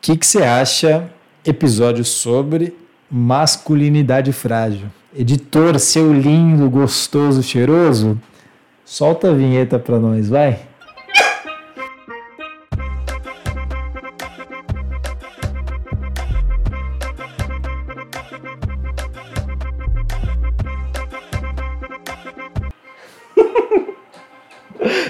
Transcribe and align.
que, 0.00 0.16
que 0.16 0.26
você 0.26 0.42
acha 0.42 1.10
episódio 1.44 2.04
sobre 2.04 2.74
masculinidade 3.10 4.32
frágil? 4.32 4.88
Editor, 5.14 5.78
seu 5.78 6.12
lindo, 6.12 6.70
gostoso, 6.70 7.42
cheiroso, 7.42 8.18
solta 8.84 9.30
a 9.30 9.34
vinheta 9.34 9.78
para 9.78 9.98
nós, 9.98 10.28
vai. 10.28 10.60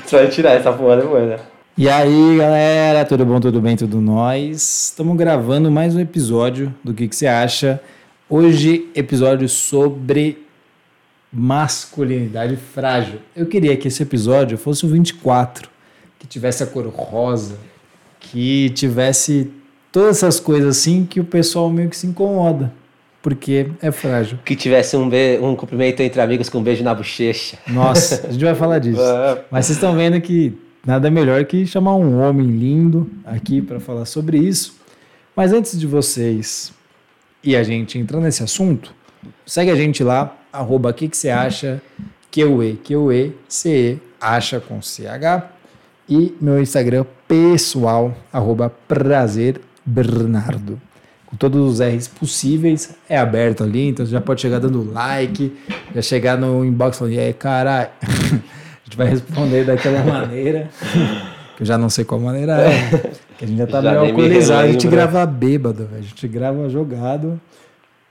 Você 0.04 0.16
vai 0.16 0.28
tirar 0.28 0.52
essa 0.54 0.72
porra 0.72 0.96
né? 0.96 1.38
E 1.80 1.88
aí, 1.88 2.36
galera, 2.36 3.06
tudo 3.06 3.24
bom, 3.24 3.40
tudo 3.40 3.58
bem, 3.58 3.74
tudo 3.74 4.02
nós? 4.02 4.90
Estamos 4.90 5.16
gravando 5.16 5.70
mais 5.70 5.96
um 5.96 6.00
episódio 6.00 6.74
do 6.84 6.92
que, 6.92 7.08
que 7.08 7.16
você 7.16 7.26
acha. 7.26 7.80
Hoje, 8.28 8.90
episódio 8.94 9.48
sobre 9.48 10.44
masculinidade 11.32 12.56
frágil. 12.56 13.20
Eu 13.34 13.46
queria 13.46 13.74
que 13.78 13.88
esse 13.88 14.02
episódio 14.02 14.58
fosse 14.58 14.84
o 14.84 14.90
24, 14.90 15.70
que 16.18 16.26
tivesse 16.26 16.62
a 16.62 16.66
cor 16.66 16.86
rosa, 16.86 17.56
que 18.20 18.68
tivesse 18.74 19.50
todas 19.90 20.18
essas 20.18 20.38
coisas 20.38 20.76
assim 20.76 21.06
que 21.06 21.18
o 21.18 21.24
pessoal 21.24 21.70
meio 21.70 21.88
que 21.88 21.96
se 21.96 22.06
incomoda 22.06 22.70
porque 23.22 23.70
é 23.80 23.90
frágil. 23.90 24.38
Que 24.44 24.54
tivesse 24.54 24.98
um, 24.98 25.08
um 25.42 25.56
cumprimento 25.56 26.00
entre 26.00 26.20
amigos 26.20 26.50
com 26.50 26.58
um 26.58 26.62
beijo 26.62 26.84
na 26.84 26.94
bochecha. 26.94 27.56
Nossa, 27.66 28.26
a 28.28 28.32
gente 28.32 28.44
vai 28.44 28.54
falar 28.54 28.80
disso. 28.80 29.00
É. 29.10 29.44
Mas 29.50 29.64
vocês 29.64 29.78
estão 29.78 29.96
vendo 29.96 30.20
que 30.20 30.58
nada 30.86 31.10
melhor 31.10 31.44
que 31.44 31.66
chamar 31.66 31.96
um 31.96 32.20
homem 32.20 32.46
lindo 32.46 33.10
aqui 33.24 33.60
para 33.60 33.80
falar 33.80 34.04
sobre 34.04 34.38
isso. 34.38 34.78
Mas 35.34 35.52
antes 35.52 35.78
de 35.78 35.86
vocês 35.86 36.72
e 37.42 37.56
a 37.56 37.62
gente 37.62 37.98
entrar 37.98 38.20
nesse 38.20 38.42
assunto, 38.42 38.94
segue 39.46 39.70
a 39.70 39.76
gente 39.76 40.04
lá, 40.04 40.36
arroba 40.52 40.92
que 40.92 41.08
você 41.08 41.30
acha, 41.30 41.80
que 42.30 42.44
o 42.44 42.62
e, 42.62 42.74
que 42.74 42.94
o 42.94 43.12
e, 43.12 43.32
c 43.48 43.70
e, 43.70 43.98
acha 44.20 44.60
com 44.60 44.80
ch 44.82 45.00
e 46.08 46.34
meu 46.40 46.60
Instagram 46.60 47.04
pessoal, 47.26 48.14
arroba 48.32 48.68
prazer 48.68 49.60
Bernardo 49.84 50.80
com 51.30 51.36
todos 51.36 51.74
os 51.74 51.80
R's 51.80 52.08
possíveis, 52.08 52.96
é 53.08 53.16
aberto 53.16 53.62
ali, 53.62 53.86
então 53.86 54.04
você 54.04 54.10
já 54.10 54.20
pode 54.20 54.40
chegar 54.40 54.58
dando 54.58 54.90
like, 54.92 55.56
já 55.94 56.02
chegar 56.02 56.36
no 56.36 56.64
inbox 56.64 56.98
falando, 56.98 57.14
e 57.14 57.20
aí, 57.20 57.32
caralho, 57.32 57.88
gente 58.90 58.96
vai 58.96 59.08
responder 59.08 59.64
daquela 59.64 60.02
maneira, 60.02 60.68
que 61.56 61.62
eu 61.62 61.66
já 61.66 61.78
não 61.78 61.88
sei 61.88 62.04
qual 62.04 62.20
maneira 62.20 62.60
é, 62.60 63.12
que 63.38 63.44
a 63.44 63.48
gente 63.48 63.58
já 63.58 63.66
tá 63.66 63.80
já 63.80 63.90
meio 63.92 64.02
alcoolizado, 64.06 64.62
a 64.62 64.72
gente 64.72 64.88
grava 64.88 65.24
bêbado, 65.26 65.88
a 65.96 66.00
gente 66.00 66.26
grava 66.26 66.68
jogado, 66.68 67.40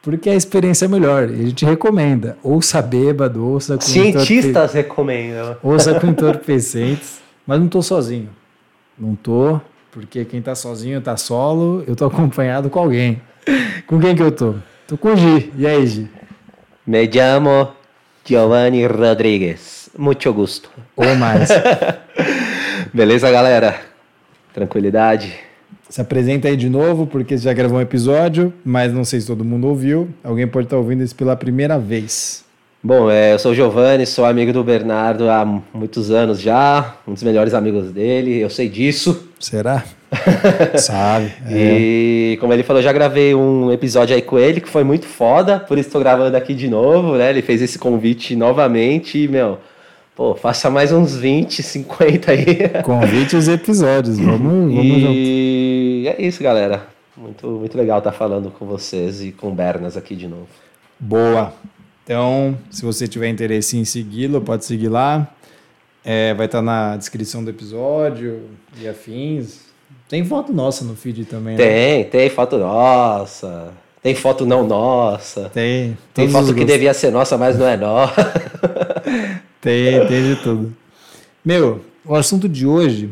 porque 0.02 0.30
a 0.30 0.36
experiência 0.36 0.86
é 0.86 0.88
melhor, 0.88 1.30
e 1.30 1.34
a 1.34 1.46
gente 1.48 1.66
recomenda, 1.66 2.38
ouça 2.42 2.82
bêbado, 2.82 3.46
ouça 3.46 3.76
com 3.76 3.82
Cientistas 3.82 4.74
recomendam. 4.74 5.58
Ouça 5.62 6.00
com 6.00 6.08
entorpecentes, 6.08 7.20
mas 7.46 7.60
não 7.60 7.68
tô 7.68 7.82
sozinho, 7.82 8.30
não 8.98 9.16
tô, 9.16 9.60
porque 9.92 10.24
quem 10.24 10.42
tá 10.42 10.56
sozinho 10.56 11.02
tá 11.02 11.18
solo, 11.18 11.84
eu 11.86 11.96
tô 11.96 12.06
acompanhado 12.06 12.70
com 12.70 12.80
alguém. 12.80 13.22
Com 13.88 14.00
quem 14.00 14.16
que 14.16 14.22
eu 14.22 14.32
tô? 14.32 14.56
Tô 14.88 14.98
com 14.98 15.14
o 15.14 15.18
Gi. 15.18 15.52
E 15.58 15.66
aí, 15.66 15.88
Gi? 15.88 16.10
Me 16.86 17.10
chamo 17.12 17.70
Giovanni 18.24 18.86
Rodrigues. 18.86 19.79
Muito 19.98 20.32
gosto. 20.34 20.70
Ou 20.96 21.16
mais. 21.16 21.50
Beleza, 22.94 23.30
galera? 23.30 23.80
Tranquilidade. 24.54 25.34
Se 25.90 26.02
apresenta 26.02 26.48
aí 26.48 26.56
de 26.56 26.70
novo, 26.70 27.08
porque 27.08 27.38
você 27.38 27.46
já 27.46 27.54
gravou 27.54 27.78
um 27.80 27.82
episódio, 27.82 28.54
mas 28.64 28.94
não 28.94 29.04
sei 29.04 29.22
se 29.22 29.28
todo 29.28 29.44
mundo 29.44 29.68
ouviu. 29.68 30.10
Alguém 30.24 30.48
pode 30.48 30.68
estar 30.68 30.78
ouvindo 30.78 31.04
isso 31.04 31.16
pela 31.16 31.36
primeira 31.36 31.80
vez. 31.80 32.46
Bom, 32.82 33.12
é, 33.12 33.34
eu 33.34 33.40
sou 33.40 33.52
o 33.52 33.56
Giovanni, 33.56 34.06
sou 34.06 34.24
amigo 34.24 34.54
do 34.54 34.64
Bernardo 34.64 35.30
há 35.30 35.44
muitos 35.74 36.12
anos 36.12 36.40
já, 36.40 36.96
um 37.06 37.14
dos 37.14 37.24
melhores 37.24 37.54
amigos 37.54 37.92
dele, 37.92 38.40
eu 38.40 38.50
sei 38.50 38.70
disso. 38.70 39.28
Será? 39.38 39.84
Sabe. 40.80 41.34
É. 41.46 41.78
E 41.78 42.38
como 42.40 42.54
ele 42.54 42.64
falou, 42.64 42.82
já 42.82 42.94
gravei 42.94 43.36
um 43.36 43.70
episódio 43.70 44.16
aí 44.16 44.22
com 44.22 44.40
ele 44.40 44.62
que 44.62 44.70
foi 44.70 44.86
muito 44.86 45.06
foda, 45.06 45.60
por 45.60 45.78
isso 45.78 45.90
estou 45.90 46.00
gravando 46.00 46.38
aqui 46.38 46.54
de 46.54 46.70
novo, 46.70 47.16
né? 47.16 47.30
Ele 47.32 47.42
fez 47.42 47.62
esse 47.62 47.78
convite 47.78 48.34
novamente 48.34 49.26
e, 49.26 49.28
meu, 49.28 49.60
pô, 50.20 50.36
faça 50.36 50.70
mais 50.70 50.92
uns 50.92 51.16
20, 51.16 51.64
50 51.64 52.32
aí. 52.34 52.46
Convite 52.84 53.38
os 53.38 53.48
episódios, 53.48 54.20
vamos, 54.20 54.42
vamos 54.42 54.86
e 54.86 56.04
junto. 56.04 56.22
é 56.22 56.28
isso, 56.28 56.44
galera. 56.44 56.86
Muito, 57.16 57.48
muito 57.48 57.78
legal 57.78 58.00
estar 58.00 58.12
falando 58.12 58.52
com 58.52 58.66
vocês 58.66 59.22
e 59.22 59.32
com 59.32 59.48
o 59.48 59.56
Bernas 59.56 59.96
aqui 59.96 60.18
de 60.18 60.28
novo. 60.28 60.50
Boa. 61.00 61.54
Então, 62.04 62.58
se 62.70 62.84
você 62.84 63.08
tiver 63.08 63.30
interesse 63.30 63.78
em 63.78 63.86
segui-lo, 63.86 64.42
pode 64.42 64.66
seguir 64.66 64.90
lá. 64.90 65.26
É, 66.04 66.34
vai 66.34 66.48
estar 66.48 66.58
tá 66.58 66.64
na 66.64 66.98
descrição 66.98 67.42
do 67.42 67.50
episódio 67.50 68.42
e 68.78 68.90
afins. 68.90 69.70
Tem 70.10 70.26
foto 70.26 70.52
nossa 70.52 70.84
no 70.84 70.98
feed 70.98 71.24
também, 71.26 71.56
né? 71.56 71.64
Tem, 71.64 72.04
tem 72.04 72.30
foto 72.30 72.58
nossa. 72.58 73.72
Tem 74.04 74.14
foto 74.14 74.46
não 74.46 74.68
nossa. 74.68 75.50
Tem. 75.54 75.98
Tem 76.14 76.28
foto 76.28 76.54
que 76.54 76.66
devia 76.66 76.94
ser 76.94 77.10
nossa, 77.10 77.38
mas 77.38 77.58
não 77.58 77.68
é 77.68 77.78
nossa. 77.78 78.34
tem, 79.62 80.06
tem 80.08 80.36
de 80.36 80.42
tudo. 80.42 80.76
Meu, 81.44 81.84
o 82.06 82.16
assunto 82.16 82.48
de 82.48 82.66
hoje 82.66 83.10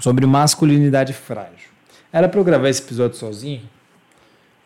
sobre 0.00 0.26
masculinidade 0.26 1.12
frágil. 1.12 1.70
Era 2.12 2.28
para 2.28 2.40
eu 2.40 2.44
gravar 2.44 2.68
esse 2.68 2.82
episódio 2.82 3.16
sozinho, 3.16 3.62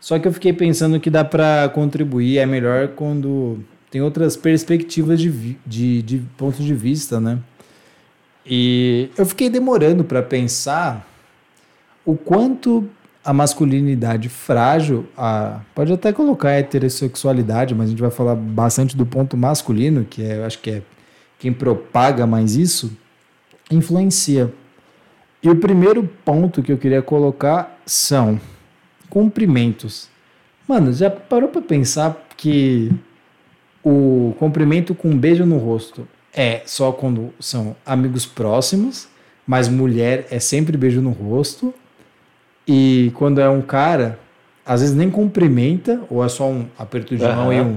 só 0.00 0.18
que 0.18 0.28
eu 0.28 0.32
fiquei 0.32 0.52
pensando 0.52 1.00
que 1.00 1.10
dá 1.10 1.24
para 1.24 1.68
contribuir, 1.70 2.38
é 2.38 2.46
melhor 2.46 2.88
quando 2.88 3.58
tem 3.90 4.02
outras 4.02 4.36
perspectivas 4.36 5.20
de, 5.20 5.56
de, 5.64 6.02
de 6.02 6.18
pontos 6.36 6.64
de 6.64 6.74
vista, 6.74 7.20
né? 7.20 7.38
E 8.46 9.08
eu 9.16 9.24
fiquei 9.24 9.48
demorando 9.48 10.04
para 10.04 10.22
pensar 10.22 11.08
o 12.04 12.16
quanto 12.16 12.88
a 13.24 13.32
masculinidade 13.32 14.28
frágil, 14.28 15.06
a, 15.16 15.60
pode 15.74 15.92
até 15.92 16.12
colocar 16.12 16.50
a 16.50 16.58
heterossexualidade, 16.58 17.74
mas 17.74 17.86
a 17.86 17.90
gente 17.90 18.02
vai 18.02 18.10
falar 18.10 18.34
bastante 18.34 18.96
do 18.96 19.06
ponto 19.06 19.36
masculino, 19.36 20.04
que 20.04 20.22
é, 20.22 20.44
acho 20.44 20.58
que 20.58 20.70
é 20.70 20.82
quem 21.38 21.52
propaga 21.52 22.26
mais 22.26 22.54
isso, 22.54 22.92
influencia. 23.70 24.52
E 25.42 25.48
o 25.48 25.56
primeiro 25.56 26.08
ponto 26.24 26.62
que 26.62 26.70
eu 26.70 26.78
queria 26.78 27.02
colocar 27.02 27.80
são 27.86 28.38
cumprimentos. 29.08 30.08
Mano, 30.66 30.92
já 30.92 31.10
parou 31.10 31.48
para 31.48 31.62
pensar 31.62 32.26
que 32.36 32.90
o 33.82 34.34
cumprimento 34.38 34.94
com 34.94 35.10
um 35.10 35.18
beijo 35.18 35.44
no 35.44 35.58
rosto 35.58 36.08
é 36.32 36.62
só 36.66 36.90
quando 36.92 37.32
são 37.38 37.76
amigos 37.84 38.26
próximos, 38.26 39.08
mas 39.46 39.68
mulher 39.68 40.26
é 40.30 40.38
sempre 40.38 40.76
beijo 40.76 41.00
no 41.00 41.10
rosto. 41.10 41.72
E 42.66 43.12
quando 43.14 43.40
é 43.40 43.48
um 43.48 43.60
cara, 43.60 44.18
às 44.64 44.80
vezes 44.80 44.96
nem 44.96 45.10
cumprimenta, 45.10 46.00
ou 46.10 46.24
é 46.24 46.28
só 46.28 46.48
um 46.48 46.66
aperto 46.78 47.16
de 47.16 47.22
mão 47.22 47.52
e 47.52 47.60
um. 47.60 47.76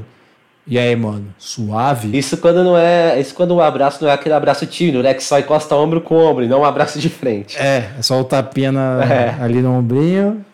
E 0.70 0.78
aí, 0.78 0.96
mano, 0.98 1.34
suave. 1.38 2.18
Isso 2.18 2.38
quando 2.38 2.62
não 2.64 2.78
é. 2.78 3.20
Isso 3.20 3.34
quando 3.34 3.52
o 3.52 3.56
um 3.56 3.62
abraço 3.62 4.04
não 4.04 4.12
é 4.12 4.14
aquele 4.14 4.36
abraço 4.36 4.66
tímido, 4.66 5.02
né? 5.02 5.14
Que 5.14 5.24
só 5.24 5.40
encosta 5.40 5.74
ombro 5.76 6.02
com 6.02 6.16
ombro, 6.16 6.44
e 6.44 6.48
não 6.48 6.62
um 6.62 6.66
abraço 6.66 7.00
de 7.00 7.10
frente. 7.10 7.58
É, 7.58 7.92
é 7.98 8.02
só 8.02 8.20
o 8.20 8.24
tapinha 8.26 8.72
na, 8.72 9.04
é. 9.04 9.38
ali 9.42 9.62
no 9.62 9.72
ombrinho 9.72 10.46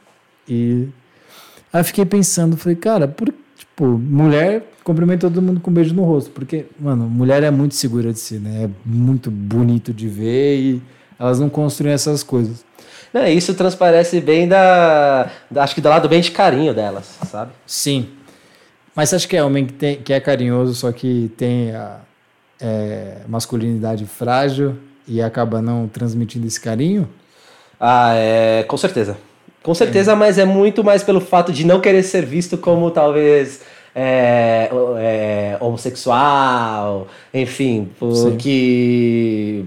e 0.48 0.90
aí 1.72 1.80
eu 1.80 1.86
fiquei 1.86 2.06
pensando, 2.06 2.58
falei, 2.58 2.76
cara, 2.76 3.08
por, 3.08 3.34
tipo, 3.58 3.86
mulher 3.86 4.64
cumprimenta 4.84 5.30
todo 5.30 5.42
mundo 5.42 5.62
com 5.62 5.72
um 5.72 5.74
beijo 5.74 5.96
no 5.96 6.04
rosto, 6.04 6.30
porque, 6.32 6.66
mano, 6.78 7.10
mulher 7.10 7.42
é 7.42 7.50
muito 7.50 7.74
segura 7.74 8.12
de 8.12 8.20
si, 8.20 8.36
né? 8.36 8.66
É 8.66 8.70
muito 8.86 9.32
bonito 9.32 9.94
de 9.94 10.08
ver 10.08 10.60
e 10.60 10.82
elas 11.18 11.40
não 11.40 11.50
construem 11.50 11.94
essas 11.94 12.22
coisas. 12.22 12.66
Não, 13.14 13.28
isso 13.28 13.54
transparece 13.54 14.20
bem 14.20 14.48
da, 14.48 15.30
da, 15.50 15.64
acho 15.64 15.76
que 15.76 15.82
do 15.82 15.88
lado 15.88 16.10
bem 16.10 16.20
de 16.20 16.32
carinho 16.32 16.74
delas, 16.74 17.20
sabe? 17.30 17.52
Sim. 17.66 18.10
Mas 18.96 19.10
você 19.10 19.16
acha 19.18 19.28
que 19.28 19.38
é 19.38 19.44
homem 19.44 19.66
que, 19.66 19.74
tem, 19.74 19.96
que 19.98 20.12
é 20.12 20.20
carinhoso, 20.20 20.74
só 20.74 20.92
que 20.92 21.32
tem 21.38 21.76
a 21.76 21.98
é, 22.60 23.18
masculinidade 23.28 24.06
frágil 24.06 24.76
e 25.08 25.22
acaba 25.22 25.62
não 25.62 25.88
transmitindo 25.88 26.48
esse 26.48 26.60
carinho? 26.60 27.08
Ah, 27.80 28.14
é, 28.16 28.64
com 28.64 28.78
certeza. 28.78 29.18
Com 29.62 29.74
certeza, 29.74 30.14
é. 30.14 30.16
mas 30.16 30.38
é 30.38 30.46
muito 30.46 30.84
mais 30.84 31.04
pelo 31.04 31.22
fato 31.22 31.52
de 31.52 31.66
não 31.66 31.80
querer 31.80 32.04
ser 32.04 32.26
visto 32.26 32.58
como 32.58 32.90
talvez 32.90 33.62
é, 33.96 34.70
é, 34.98 35.58
homossexual, 35.60 37.08
enfim, 37.34 37.90
porque 38.00 39.64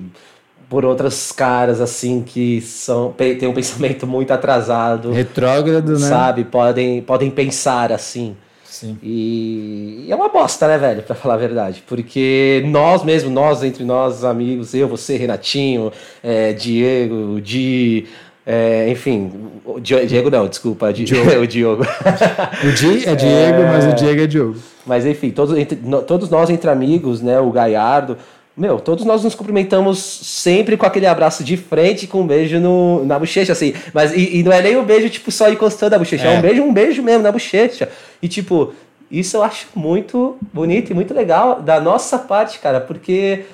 por 0.68 0.84
outras 0.84 1.32
caras 1.32 1.80
assim 1.80 2.22
que 2.22 2.60
são 2.60 3.12
têm 3.16 3.48
um 3.48 3.54
pensamento 3.54 4.06
muito 4.08 4.32
atrasado, 4.32 5.12
retrógrado, 5.12 5.92
né? 5.92 6.08
Sabe, 6.08 6.44
podem 6.44 7.02
podem 7.02 7.30
pensar 7.30 7.92
assim. 7.92 8.36
Sim. 8.64 8.98
E, 9.02 10.04
e 10.06 10.12
é 10.12 10.14
uma 10.14 10.28
bosta, 10.28 10.68
né, 10.68 10.76
velho, 10.76 11.02
para 11.02 11.14
falar 11.14 11.34
a 11.34 11.38
verdade, 11.38 11.82
porque 11.86 12.62
nós 12.66 13.02
mesmo, 13.02 13.30
nós 13.30 13.62
entre 13.62 13.84
nós 13.84 14.22
amigos, 14.22 14.74
eu, 14.74 14.86
você, 14.86 15.16
Renatinho, 15.16 15.90
é, 16.22 16.52
Diego, 16.52 17.40
Di, 17.40 18.06
é, 18.46 18.88
enfim, 18.90 19.32
Diego 19.80 20.30
não, 20.30 20.46
desculpa. 20.46 20.92
Di 20.92 21.04
Diogo. 21.04 21.30
o 21.42 21.46
Diogo. 21.46 21.82
O 21.82 22.72
Di 22.72 23.04
é 23.08 23.14
Diego, 23.16 23.62
mas 23.62 23.86
o 23.86 23.92
Diego 23.94 24.20
é 24.20 24.26
Diogo. 24.26 24.56
Mas 24.86 25.04
enfim, 25.04 25.30
todos, 25.30 25.58
entre- 25.58 25.78
todos 26.06 26.30
nós 26.30 26.48
entre 26.48 26.70
amigos, 26.70 27.20
né? 27.20 27.40
O 27.40 27.50
Gaiardo. 27.50 28.16
Meu, 28.56 28.81
todos 28.81 29.05
nós 29.05 29.23
nos 29.23 29.35
cumprimentamos 29.35 29.99
sempre 29.99 30.76
com 30.79 30.87
aquele 30.87 31.06
abraço 31.06 31.44
de 31.44 31.56
frente, 31.58 32.06
com 32.06 32.23
um 32.23 32.26
beijo 32.26 32.58
no, 32.58 33.05
na 33.05 33.19
bochecha, 33.19 33.53
assim. 33.53 33.75
Mas 33.93 34.12
e, 34.12 34.38
e 34.38 34.43
não 34.43 34.50
é 34.50 34.62
nem 34.62 34.76
um 34.79 34.85
beijo, 34.85 35.11
tipo, 35.11 35.31
só 35.31 35.50
encostando 35.50 35.94
a 35.94 35.99
bochecha. 35.99 36.26
É. 36.26 36.35
É. 36.35 36.38
um 36.38 36.41
beijo, 36.41 36.62
um 36.62 36.73
beijo 36.73 37.03
mesmo 37.03 37.23
na 37.23 37.31
bochecha. 37.31 37.91
E, 38.23 38.29
tipo, 38.29 38.73
isso 39.11 39.37
eu 39.37 39.43
acho 39.43 39.67
muito 39.75 40.38
bonito 40.55 40.91
e 40.91 40.94
muito 40.94 41.12
legal 41.12 41.61
da 41.61 41.79
nossa 41.79 42.19
parte, 42.19 42.58
cara, 42.58 42.81
porque 42.81 43.44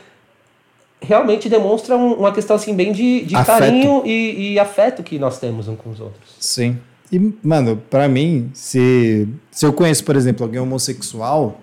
realmente 1.01 1.49
demonstra 1.49 1.97
um- 1.97 2.15
uma 2.15 2.31
questão, 2.33 2.55
assim, 2.55 2.75
bem 2.75 2.93
de, 2.93 3.23
de 3.23 3.35
Afeto. 3.35 3.59
carinho 3.59 4.03
e, 4.07 4.53
e 4.53 4.59
afeto 4.61 5.03
que 5.03 5.19
nós 5.19 5.39
temos 5.39 5.67
um 5.67 5.75
com 5.75 5.91
os 5.91 5.99
outros. 6.01 6.37
Sim. 6.39 6.79
E, 7.11 7.19
mano, 7.43 7.83
pra 7.91 8.07
mim, 8.09 8.51
se, 8.55 9.27
se 9.51 9.67
eu 9.67 9.73
conheço, 9.73 10.05
por 10.05 10.15
exemplo, 10.15 10.45
alguém 10.47 10.61
homossexual, 10.61 11.61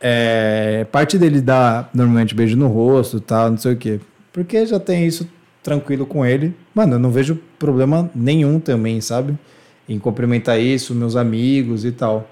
é, 0.00 0.86
parte 0.90 1.18
dele 1.18 1.40
dá 1.40 1.88
normalmente 1.92 2.34
beijo 2.34 2.56
no 2.56 2.68
rosto 2.68 3.20
tal, 3.20 3.50
não 3.50 3.58
sei 3.58 3.74
o 3.74 3.76
quê. 3.76 4.00
Porque 4.32 4.64
já 4.64 4.80
tem 4.80 5.06
isso 5.06 5.28
tranquilo 5.62 6.06
com 6.06 6.24
ele. 6.24 6.54
Mano, 6.74 6.94
eu 6.94 6.98
não 6.98 7.10
vejo 7.10 7.38
problema 7.58 8.10
nenhum 8.14 8.58
também, 8.58 9.00
sabe? 9.00 9.38
Em 9.88 9.98
cumprimentar 9.98 10.58
isso, 10.58 10.94
meus 10.94 11.16
amigos 11.16 11.84
e 11.84 11.92
tal. 11.92 12.28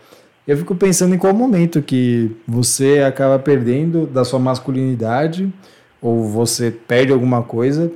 Eu 0.47 0.57
fico 0.57 0.75
pensando 0.75 1.15
em 1.15 1.19
qual 1.19 1.35
momento 1.35 1.83
que 1.83 2.35
você 2.47 3.01
acaba 3.01 3.39
perdendo 3.39 4.07
da 4.07 4.25
sua 4.25 4.39
masculinidade 4.39 5.53
ou 6.01 6.25
você 6.27 6.71
perde 6.71 7.13
alguma 7.13 7.43
coisa 7.43 7.93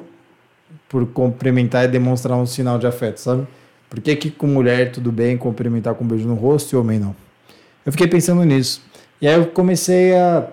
por 0.86 1.06
cumprimentar 1.06 1.84
e 1.86 1.88
demonstrar 1.88 2.36
um 2.36 2.44
sinal 2.44 2.78
de 2.78 2.86
afeto, 2.86 3.18
sabe? 3.18 3.46
Por 3.88 4.00
que, 4.00 4.14
que 4.16 4.30
com 4.30 4.46
mulher 4.46 4.90
tudo 4.92 5.10
bem 5.10 5.38
cumprimentar 5.38 5.94
com 5.94 6.04
um 6.04 6.06
beijo 6.06 6.28
no 6.28 6.34
rosto 6.34 6.74
e 6.74 6.78
homem 6.78 6.98
não? 6.98 7.16
Eu 7.86 7.92
fiquei 7.92 8.06
pensando 8.06 8.44
nisso. 8.44 8.82
E 9.22 9.28
aí 9.28 9.34
eu 9.34 9.46
comecei 9.46 10.14
a, 10.16 10.48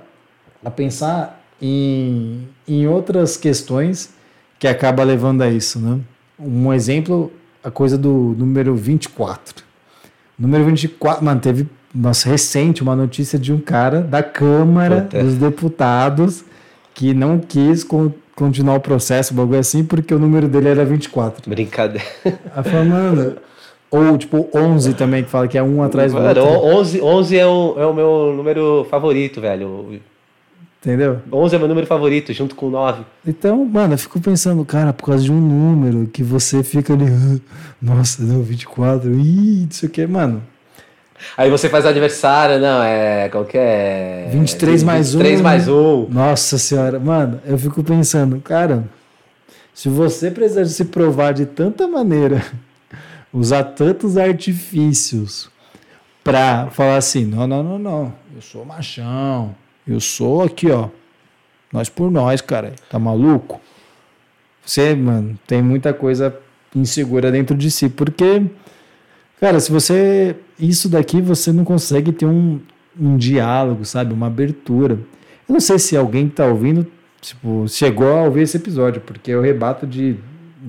a 0.63 0.69
pensar 0.69 1.41
em, 1.61 2.47
em 2.67 2.87
outras 2.87 3.35
questões 3.35 4.11
que 4.59 4.67
acaba 4.67 5.03
levando 5.03 5.41
a 5.41 5.49
isso, 5.49 5.79
né? 5.79 5.99
Um 6.39 6.71
exemplo, 6.71 7.31
a 7.63 7.71
coisa 7.71 7.97
do 7.97 8.35
número 8.37 8.75
24. 8.75 9.63
Número 10.37 10.63
24, 10.65 11.25
mano, 11.25 11.41
teve, 11.41 11.67
nossa, 11.93 12.29
recente 12.29 12.83
uma 12.83 12.95
notícia 12.95 13.39
de 13.39 13.51
um 13.51 13.59
cara 13.59 14.01
da 14.01 14.21
Câmara 14.21 15.01
Puta. 15.01 15.23
dos 15.23 15.33
Deputados 15.33 16.45
que 16.93 17.13
não 17.13 17.39
quis 17.39 17.83
con- 17.83 18.11
continuar 18.35 18.75
o 18.75 18.79
processo, 18.79 19.33
bagulho 19.33 19.59
assim, 19.59 19.83
porque 19.83 20.13
o 20.13 20.19
número 20.19 20.47
dele 20.47 20.69
era 20.69 20.85
24. 20.85 21.49
Brincadeira. 21.49 22.05
Aí 22.23 22.63
fala, 22.63 22.85
mano. 22.85 23.35
Ou 23.91 24.17
tipo 24.17 24.47
11 24.53 24.93
também, 24.93 25.23
que 25.23 25.29
fala 25.29 25.47
que 25.47 25.57
é 25.57 25.63
um 25.63 25.81
atrás 25.81 26.13
do 26.13 26.19
outro. 26.19 26.43
11, 26.43 27.01
11 27.01 27.37
é, 27.37 27.45
o, 27.47 27.75
é 27.77 27.85
o 27.85 27.93
meu 27.93 28.33
número 28.35 28.85
favorito, 28.89 29.41
velho. 29.41 29.99
Entendeu? 30.81 31.19
11 31.31 31.55
é 31.55 31.59
meu 31.59 31.67
número 31.67 31.87
favorito, 31.87 32.31
junto 32.31 32.55
com 32.55 32.69
9. 32.69 33.03
Então, 33.27 33.65
mano, 33.65 33.95
eu 33.95 33.97
fico 33.97 34.19
pensando, 34.21 34.63
cara, 34.63 34.93
por 34.93 35.07
causa 35.07 35.23
de 35.23 35.31
um 35.31 35.39
número 35.41 36.07
que 36.07 36.23
você 36.23 36.63
fica 36.63 36.93
ali, 36.93 37.05
"Ah, 37.05 37.39
nossa, 37.81 38.23
deu 38.23 38.41
24, 38.41 39.11
ih, 39.11 39.63
não 39.65 39.71
sei 39.71 39.89
o 39.89 39.91
que, 39.91 40.07
mano. 40.07 40.41
Aí 41.35 41.49
você 41.49 41.67
faz 41.67 41.85
aniversário, 41.85 42.59
não, 42.59 42.81
é. 42.81 43.27
Qual 43.29 43.43
que 43.43 43.57
é? 43.57 44.29
23 44.31 44.83
mais 44.83 45.11
23 45.13 45.39
um. 45.39 45.43
mais 45.43 45.67
um. 45.67 46.07
Nossa 46.09 46.57
senhora, 46.57 46.99
mano, 46.99 47.41
eu 47.45 47.57
fico 47.57 47.83
pensando, 47.83 48.39
cara, 48.39 48.85
se 49.73 49.89
você 49.89 50.31
precisar 50.31 50.63
se 50.65 50.85
provar 50.85 51.33
de 51.33 51.45
tanta 51.45 51.87
maneira, 51.87 52.41
usar 53.33 53.63
tantos 53.63 54.17
artifícios 54.17 55.49
pra 56.23 56.69
falar 56.71 56.97
assim, 56.97 57.25
não, 57.25 57.47
não, 57.47 57.63
não, 57.63 57.79
não, 57.79 58.13
eu 58.35 58.41
sou 58.41 58.65
machão, 58.65 59.55
eu 59.87 59.99
sou 59.99 60.43
aqui, 60.43 60.69
ó, 60.71 60.89
nós 61.71 61.89
por 61.89 62.11
nós, 62.11 62.41
cara, 62.41 62.73
tá 62.89 62.97
maluco? 62.99 63.59
Você, 64.65 64.93
mano, 64.95 65.37
tem 65.47 65.61
muita 65.61 65.93
coisa 65.93 66.35
insegura 66.75 67.31
dentro 67.31 67.55
de 67.55 67.71
si, 67.71 67.89
porque, 67.89 68.43
cara, 69.39 69.59
se 69.59 69.71
você, 69.71 70.35
isso 70.59 70.89
daqui 70.89 71.21
você 71.21 71.51
não 71.51 71.63
consegue 71.63 72.11
ter 72.11 72.25
um, 72.25 72.59
um 72.99 73.17
diálogo, 73.17 73.85
sabe, 73.85 74.13
uma 74.13 74.27
abertura. 74.27 74.95
Eu 75.47 75.53
não 75.53 75.59
sei 75.59 75.79
se 75.79 75.97
alguém 75.97 76.27
que 76.29 76.35
tá 76.35 76.45
ouvindo, 76.45 76.85
tipo, 77.21 77.67
chegou 77.67 78.11
a 78.15 78.23
ouvir 78.23 78.41
esse 78.43 78.57
episódio, 78.57 79.01
porque 79.01 79.31
eu 79.31 79.41
rebato 79.41 79.87
de 79.87 80.15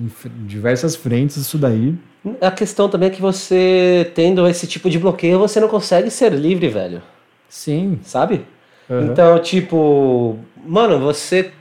f- 0.07 0.29
diversas 0.47 0.95
frentes 0.95 1.37
isso 1.37 1.57
daí. 1.59 1.93
A 2.39 2.51
questão 2.51 2.87
também 2.87 3.09
é 3.09 3.11
que 3.11 3.21
você, 3.21 4.11
tendo 4.13 4.47
esse 4.47 4.67
tipo 4.67 4.89
de 4.89 4.99
bloqueio, 4.99 5.39
você 5.39 5.59
não 5.59 5.67
consegue 5.67 6.11
ser 6.11 6.31
livre, 6.31 6.67
velho. 6.69 7.01
Sim. 7.49 7.99
Sabe? 8.03 8.45
Aham. 8.89 9.07
Então, 9.11 9.39
tipo, 9.39 10.37
mano, 10.63 10.99
você 10.99 11.51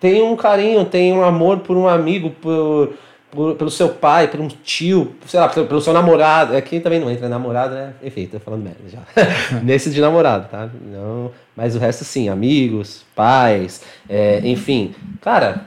tem 0.00 0.22
um 0.22 0.36
carinho, 0.36 0.84
tem 0.86 1.12
um 1.12 1.22
amor 1.22 1.58
por 1.58 1.76
um 1.76 1.86
amigo, 1.86 2.30
por, 2.30 2.94
por- 3.30 3.54
pelo 3.56 3.70
seu 3.70 3.90
pai, 3.90 4.28
por 4.28 4.40
um 4.40 4.48
tio, 4.48 5.14
sei 5.26 5.38
lá, 5.38 5.48
pelo, 5.50 5.66
pelo 5.66 5.80
seu 5.82 5.92
namorado. 5.92 6.56
Aqui 6.56 6.80
também 6.80 6.98
não 6.98 7.10
entra 7.10 7.28
namorado, 7.28 7.74
né? 7.74 7.92
Enfim, 8.02 8.26
tô 8.26 8.40
falando 8.40 8.62
merda 8.62 8.80
já. 8.88 9.00
Nesse 9.62 9.90
de 9.90 10.00
namorado, 10.00 10.48
tá? 10.50 10.70
Não, 10.82 11.30
mas 11.54 11.76
o 11.76 11.78
resto 11.78 12.04
sim, 12.04 12.30
amigos, 12.30 13.04
pais, 13.14 13.82
é, 14.08 14.40
enfim. 14.44 14.94
Cara, 15.20 15.66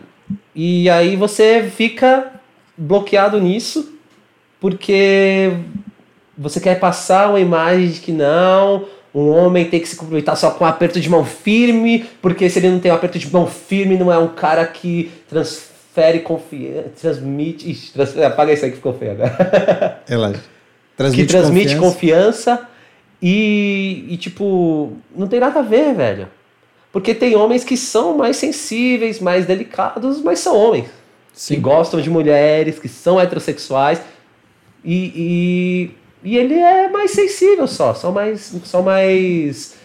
e 0.56 0.90
aí 0.90 1.16
você 1.16 1.64
fica 1.70 2.32
bloqueado 2.76 3.40
nisso 3.40 3.94
porque 4.60 5.52
você 6.38 6.60
quer 6.60 6.80
passar 6.80 7.30
uma 7.30 7.40
imagem 7.40 7.90
de 7.90 8.00
que 8.00 8.12
não, 8.12 8.86
um 9.14 9.30
homem 9.30 9.66
tem 9.66 9.80
que 9.80 9.88
se 9.88 9.96
cumprimentar 9.96 10.38
só 10.38 10.52
com 10.52 10.64
um 10.64 10.68
aperto 10.68 11.00
de 11.00 11.10
mão 11.10 11.26
firme, 11.26 12.06
porque 12.22 12.50
se 12.50 12.60
ele 12.60 12.70
não 12.70 12.80
tem 12.80 12.92
um 12.92 12.96
aperto 12.96 13.18
de 13.18 13.32
mão 13.32 13.48
firme, 13.48 13.98
não 13.98 14.12
é 14.12 14.18
um 14.18 14.28
cara 14.28 14.66
que 14.66 15.12
transfere 15.28 16.20
confiança, 16.20 16.92
transmite. 17.02 17.70
Ixi, 17.70 17.94
apaga 18.24 18.54
isso 18.54 18.66
aí 18.66 18.72
que 18.72 18.78
ficou 18.78 18.94
feio 18.94 19.12
agora. 19.12 20.02
Relaxa. 20.08 20.42
que 21.14 21.26
transmite 21.26 21.76
confiança, 21.78 22.68
e, 23.22 24.06
e, 24.10 24.18
tipo, 24.18 24.94
não 25.16 25.28
tem 25.28 25.40
nada 25.40 25.60
a 25.60 25.64
ver, 25.64 25.94
velho. 25.96 26.28
Porque 26.92 27.14
tem 27.14 27.36
homens 27.36 27.64
que 27.64 27.76
são 27.76 28.16
mais 28.16 28.38
sensíveis, 28.38 29.20
mais 29.20 29.46
delicados, 29.46 30.22
mas 30.22 30.40
são 30.40 30.56
homens 30.56 30.86
que 31.34 31.56
Sim. 31.56 31.62
gostam 31.62 32.02
de 32.02 32.10
mulheres, 32.10 32.80
que 32.80 32.88
são 32.88 33.20
heterossexuais. 33.20 34.02
E, 34.90 35.92
e, 36.24 36.32
e 36.32 36.38
ele 36.38 36.54
é 36.54 36.88
mais 36.90 37.12
sensível 37.12 37.68
só, 37.68 37.94
só 37.94 38.10
mais, 38.10 38.56
só 38.64 38.82
mais 38.82 39.76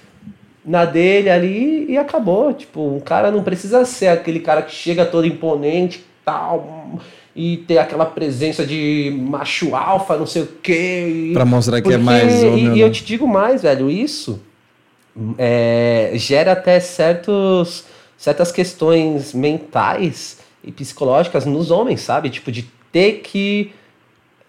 na 0.64 0.84
dele 0.84 1.28
ali 1.28 1.90
e 1.90 1.98
acabou. 1.98 2.54
Tipo, 2.54 2.94
um 2.94 3.00
cara 3.00 3.32
não 3.32 3.42
precisa 3.42 3.84
ser 3.84 4.06
aquele 4.06 4.38
cara 4.38 4.62
que 4.62 4.72
chega 4.72 5.04
todo 5.04 5.26
imponente 5.26 6.04
tal 6.24 7.00
e 7.34 7.56
ter 7.66 7.78
aquela 7.78 8.06
presença 8.06 8.64
de 8.64 9.12
macho 9.28 9.74
alfa, 9.74 10.16
não 10.16 10.26
sei 10.26 10.42
o 10.42 10.48
quê. 10.62 11.30
Pra 11.32 11.44
mostrar 11.44 11.82
que 11.82 11.92
é 11.92 11.98
mais. 11.98 12.40
E, 12.40 12.76
e 12.76 12.80
eu 12.80 12.92
te 12.92 13.04
digo 13.04 13.26
mais, 13.26 13.62
velho, 13.62 13.90
isso 13.90 14.40
é, 15.38 16.12
gera 16.14 16.52
até 16.52 16.78
certos, 16.80 17.84
certas 18.16 18.52
questões 18.52 19.32
mentais 19.34 20.38
e 20.62 20.70
psicológicas 20.70 21.44
nos 21.44 21.70
homens, 21.70 22.02
sabe? 22.02 22.30
Tipo, 22.30 22.52
de 22.52 22.68
ter 22.90 23.20
que. 23.24 23.72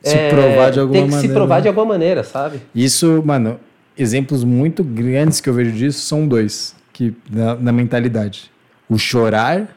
Se 0.03 0.15
é, 0.15 0.29
provar 0.29 0.69
de 0.69 0.79
alguma 0.79 1.00
ter 1.00 1.05
que 1.05 1.12
se 1.12 1.15
maneira, 1.15 1.33
provar 1.33 1.55
né? 1.55 1.62
de 1.62 1.67
alguma 1.69 1.86
maneira, 1.86 2.24
sabe? 2.24 2.62
Isso, 2.75 3.24
mano, 3.25 3.57
exemplos 3.98 4.43
muito 4.43 4.83
grandes 4.83 5.39
que 5.39 5.50
eu 5.50 5.53
vejo 5.53 5.72
disso 5.72 6.01
são 6.01 6.27
dois 6.27 6.75
que 6.91 7.15
na, 7.29 7.55
na 7.55 7.72
mentalidade: 7.72 8.51
o 8.89 8.98
chorar 8.98 9.75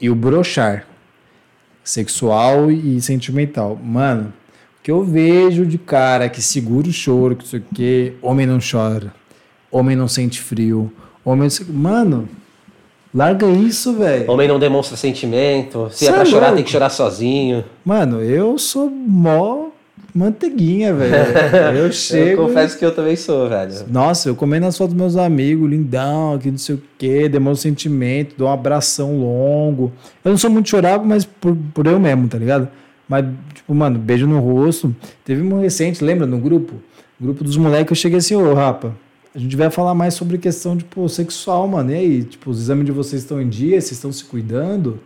e 0.00 0.08
o 0.08 0.14
brochar, 0.14 0.86
sexual 1.82 2.70
e 2.70 3.00
sentimental. 3.00 3.78
Mano, 3.82 4.32
o 4.78 4.82
que 4.82 4.90
eu 4.90 5.02
vejo 5.02 5.66
de 5.66 5.76
cara 5.76 6.28
que 6.28 6.40
segura 6.40 6.88
o 6.88 6.92
choro, 6.92 7.36
que 7.36 7.42
não 7.42 7.50
sei 7.50 7.60
o 7.60 7.64
quê, 7.74 8.14
homem 8.22 8.46
não 8.46 8.58
chora, 8.58 9.12
homem 9.70 9.96
não 9.96 10.08
sente 10.08 10.40
frio, 10.40 10.92
homem. 11.24 11.48
Mano, 11.68 12.28
larga 13.14 13.46
isso, 13.48 13.92
velho. 13.94 14.30
Homem 14.30 14.48
não 14.48 14.58
demonstra 14.58 14.96
sentimento. 14.96 15.88
Se 15.92 16.04
Cê 16.04 16.10
é 16.10 16.12
pra 16.12 16.22
é 16.22 16.24
chorar, 16.24 16.40
louco. 16.46 16.56
tem 16.56 16.64
que 16.64 16.70
chorar 16.70 16.90
sozinho. 16.90 17.64
Mano, 17.84 18.22
eu 18.22 18.56
sou 18.58 18.88
mó 18.90 19.66
manteiguinha, 20.14 20.92
velho. 20.92 21.14
Eu 21.78 21.86
Eu 21.86 21.92
chego. 21.92 22.42
confesso 22.46 22.76
que 22.78 22.84
eu 22.84 22.92
também 22.94 23.14
sou, 23.14 23.48
velho. 23.48 23.72
Nossa, 23.88 24.28
eu 24.28 24.34
comendo 24.34 24.66
as 24.66 24.76
fotos 24.76 24.92
dos 24.94 25.00
meus 25.00 25.16
amigos, 25.16 25.70
lindão, 25.70 26.36
que 26.38 26.50
não 26.50 26.58
sei 26.58 26.74
o 26.74 26.82
quê, 26.98 27.28
demonstro 27.28 27.68
sentimento, 27.68 28.34
dou 28.36 28.48
um 28.48 28.52
abração 28.52 29.18
longo. 29.20 29.92
Eu 30.24 30.32
não 30.32 30.38
sou 30.38 30.50
muito 30.50 30.68
chorável, 30.68 31.06
mas 31.06 31.24
por, 31.24 31.56
por 31.72 31.86
eu 31.86 31.98
mesmo, 32.00 32.26
tá 32.28 32.38
ligado? 32.38 32.68
Mas, 33.08 33.24
tipo, 33.54 33.72
mano, 33.74 33.98
beijo 34.00 34.26
no 34.26 34.40
rosto. 34.40 34.94
Teve 35.24 35.42
um 35.42 35.60
recente, 35.60 36.02
lembra, 36.02 36.26
no 36.26 36.38
grupo? 36.38 36.74
Grupo 37.20 37.44
dos 37.44 37.56
moleques, 37.56 37.90
eu 37.90 37.96
cheguei 37.96 38.18
assim, 38.18 38.34
ô, 38.34 38.52
rapa, 38.54 38.92
a 39.34 39.38
gente 39.38 39.56
vai 39.56 39.70
falar 39.70 39.94
mais 39.94 40.14
sobre 40.14 40.38
questão, 40.38 40.76
tipo, 40.76 41.08
sexual, 41.08 41.68
mano. 41.68 41.92
E 41.92 41.94
aí, 41.94 42.24
tipo, 42.24 42.50
os 42.50 42.60
exames 42.60 42.84
de 42.84 42.92
vocês 42.92 43.22
estão 43.22 43.40
em 43.40 43.48
dia, 43.48 43.80
vocês 43.80 43.92
estão 43.92 44.12
se 44.12 44.24
cuidando? 44.24 44.98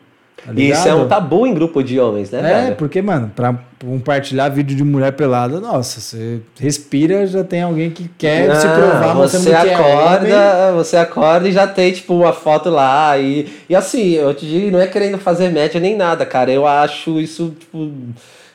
Tá 0.45 0.52
isso 0.54 0.88
é 0.88 0.95
um 0.95 1.09
tabu 1.09 1.47
em 1.47 1.54
grupo 1.54 1.83
de 1.83 1.99
homens, 1.99 2.31
né, 2.31 2.38
É, 2.38 2.64
velho? 2.64 2.76
porque, 2.76 3.00
mano, 3.00 3.33
pra 3.35 3.59
compartilhar 3.81 4.50
vídeo 4.50 4.76
de 4.76 4.85
mulher 4.85 5.12
pelada, 5.12 5.59
nossa, 5.59 6.00
você 6.00 6.40
respira, 6.61 7.26
já 7.26 7.43
tem 7.43 7.62
alguém 7.62 7.90
que 7.90 8.11
quer 8.19 8.54
se 8.57 8.66
provar 8.69 9.14
você 9.14 9.50
é 9.50 9.73
acorda, 9.73 10.73
você 10.75 10.97
acorda 10.99 11.49
e 11.49 11.52
já 11.52 11.66
tem, 11.66 11.93
tipo, 11.93 12.14
uma 12.14 12.33
foto 12.33 12.69
lá. 12.69 13.16
E, 13.16 13.49
e 13.69 13.75
assim, 13.75 14.11
eu 14.12 14.35
te 14.35 14.47
digo, 14.47 14.71
não 14.71 14.81
é 14.81 14.87
querendo 14.87 15.16
fazer 15.16 15.49
média 15.50 15.81
nem 15.81 15.97
nada, 15.97 16.26
cara. 16.26 16.50
Eu 16.50 16.66
acho 16.66 17.19
isso, 17.21 17.54
tipo. 17.59 17.90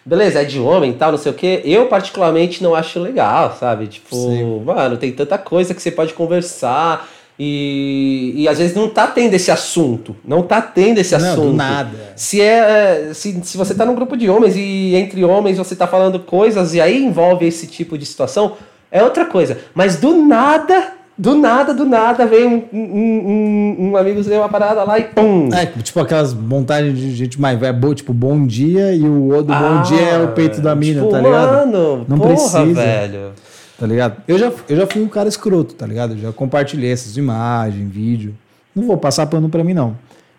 Beleza, 0.06 0.42
é 0.42 0.44
de 0.44 0.60
homem 0.60 0.92
e 0.92 0.94
tal, 0.94 1.12
não 1.12 1.18
sei 1.18 1.32
o 1.32 1.36
quê. 1.36 1.62
Eu, 1.64 1.88
particularmente, 1.88 2.64
não 2.64 2.74
acho 2.74 3.00
legal, 3.00 3.56
sabe? 3.60 3.88
Tipo, 3.88 4.16
Sim. 4.16 4.64
mano, 4.66 4.98
tem 4.98 5.12
tanta 5.12 5.38
coisa 5.38 5.74
que 5.74 5.82
você 5.82 5.92
pode 5.92 6.14
conversar. 6.14 7.08
E, 7.42 8.34
e 8.36 8.48
às 8.50 8.58
vezes 8.58 8.76
não 8.76 8.90
tá 8.90 9.08
tendo 9.08 9.34
esse 9.34 9.50
assunto. 9.50 10.14
Não 10.26 10.42
tá 10.44 10.62
tendo 10.62 10.98
esse 10.98 11.18
Não, 11.18 11.32
assunto. 11.32 11.48
do 11.52 11.54
nada. 11.54 12.14
Se, 12.16 12.42
é, 12.42 13.12
se, 13.14 13.40
se 13.44 13.58
você 13.58 13.74
tá 13.74 13.86
num 13.86 13.96
grupo 13.96 14.18
de 14.18 14.30
homens 14.30 14.56
e 14.58 14.94
entre 14.96 15.24
homens 15.24 15.58
você 15.58 15.74
tá 15.74 15.88
falando 15.88 16.20
coisas 16.20 16.74
e 16.74 16.82
aí 16.82 17.02
envolve 17.02 17.46
esse 17.46 17.66
tipo 17.68 17.98
de 17.98 18.06
situação, 18.06 18.58
é 18.92 19.02
outra 19.02 19.26
coisa. 19.26 19.58
Mas 19.74 19.96
do 19.96 20.18
nada, 20.26 20.92
do 21.20 21.36
nada, 21.36 21.74
do 21.74 21.86
nada, 21.86 22.26
vem 22.26 22.48
um, 22.48 22.64
um, 22.72 22.80
um, 22.80 23.90
um 23.92 23.98
amigo 23.98 24.24
seu, 24.24 24.40
uma 24.40 24.48
parada 24.48 24.86
lá 24.86 24.98
e 24.98 25.04
pum! 25.04 25.50
É, 25.54 25.66
tipo 25.66 26.00
aquelas 26.00 26.34
montagens 26.34 26.98
de 26.98 27.14
gente 27.14 27.40
mais 27.40 27.60
velha, 27.60 27.78
tipo, 27.94 28.14
bom 28.14 28.48
dia, 28.48 28.96
e 28.96 29.04
o 29.04 29.34
outro 29.34 29.54
Ah, 29.54 29.60
bom 29.60 29.82
dia 29.82 30.02
é 30.02 30.24
o 30.24 30.30
peito 30.30 30.62
da 30.62 30.74
mina, 30.74 31.02
tipo, 31.02 31.12
tá 31.12 31.20
ligado? 31.20 31.52
Mano, 31.52 32.06
Não 32.08 32.18
porra, 32.18 32.30
precisa. 32.30 32.74
velho. 32.74 33.32
Tá 33.78 33.86
ligado? 33.86 34.22
Eu 34.28 34.38
já, 34.40 34.52
eu 34.70 34.78
já 34.78 34.88
fui 34.88 35.02
um 35.02 35.10
cara 35.10 35.28
escroto, 35.28 35.74
tá 35.76 35.86
ligado? 35.86 36.14
Eu 36.14 36.20
já 36.20 36.32
compartilhei 36.32 36.92
essas 36.92 37.18
imagens, 37.18 37.92
vídeo. 37.92 38.34
Não 38.74 38.88
vou 38.88 38.98
passar 38.98 39.26
pano 39.26 39.50
pra 39.50 39.64
mim, 39.64 39.74
não. 39.74 39.98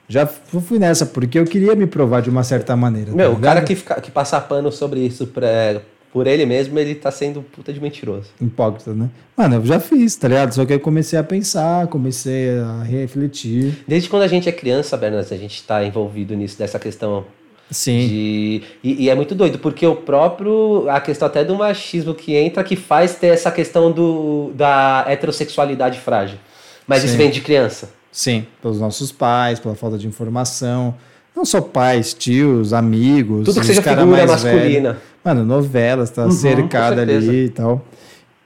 Já 0.08 0.26
fui 0.26 0.78
nessa, 0.78 1.04
porque 1.06 1.38
eu 1.38 1.44
queria 1.44 1.74
me 1.74 1.86
provar 1.86 2.22
de 2.22 2.30
uma 2.30 2.42
certa 2.42 2.74
maneira. 2.74 3.12
Meu, 3.12 3.32
tá 3.32 3.36
o 3.38 3.40
cara 3.40 3.62
que, 3.62 3.74
fica, 3.76 4.00
que 4.00 4.10
passa 4.10 4.40
pano 4.40 4.72
sobre 4.72 5.00
isso 5.00 5.26
pra, 5.26 5.80
por 6.12 6.26
ele 6.26 6.44
mesmo, 6.44 6.78
ele 6.78 6.94
tá 6.94 7.10
sendo 7.10 7.42
puta 7.42 7.72
de 7.72 7.80
mentiroso. 7.80 8.28
Hipócrita, 8.40 8.92
né? 8.92 9.08
Mano, 9.36 9.56
eu 9.56 9.64
já 9.66 9.78
fiz, 9.78 10.16
tá 10.16 10.28
ligado? 10.28 10.52
Só 10.52 10.64
que 10.64 10.72
aí 10.72 10.78
comecei 10.78 11.18
a 11.18 11.22
pensar, 11.24 11.86
comecei 11.86 12.58
a 12.58 12.82
refletir. 12.82 13.84
Desde 13.86 14.08
quando 14.08 14.22
a 14.22 14.28
gente 14.28 14.48
é 14.48 14.52
criança, 14.52 14.96
Bernardo, 14.96 15.32
a 15.32 15.36
gente 15.36 15.62
tá 15.62 15.84
envolvido 15.84 16.34
nisso, 16.34 16.58
dessa 16.58 16.78
questão 16.78 17.24
Sim. 17.70 18.08
De- 18.08 18.62
e, 18.82 19.04
e 19.04 19.10
é 19.10 19.14
muito 19.14 19.34
doido, 19.34 19.58
porque 19.58 19.86
o 19.86 19.94
próprio. 19.94 20.86
A 20.90 21.00
questão 21.00 21.26
até 21.26 21.44
do 21.44 21.54
machismo 21.54 22.14
que 22.14 22.34
entra, 22.34 22.64
que 22.64 22.74
faz 22.74 23.14
ter 23.14 23.28
essa 23.28 23.50
questão 23.50 23.92
do, 23.92 24.50
da 24.54 25.04
heterossexualidade 25.08 26.00
frágil. 26.00 26.38
Mas 26.86 27.04
isso 27.04 27.12
Sim. 27.12 27.18
vem 27.18 27.30
de 27.30 27.40
criança. 27.40 27.90
Sim, 28.10 28.44
pelos 28.60 28.80
nossos 28.80 29.12
pais, 29.12 29.60
pela 29.60 29.76
falta 29.76 29.96
de 29.96 30.08
informação. 30.08 30.96
Não 31.40 31.44
só 31.46 31.62
pais, 31.62 32.12
tios, 32.12 32.74
amigos. 32.74 33.46
Tudo 33.46 33.60
que 33.60 33.66
seja 33.66 33.80
figura 33.80 34.04
mais 34.04 34.42
velho. 34.42 34.58
masculina. 34.58 34.98
Mano, 35.24 35.42
novelas, 35.42 36.10
tá 36.10 36.24
Uhum, 36.24 36.30
cercada 36.30 37.00
ali 37.00 37.46
e 37.46 37.48
tal. 37.48 37.82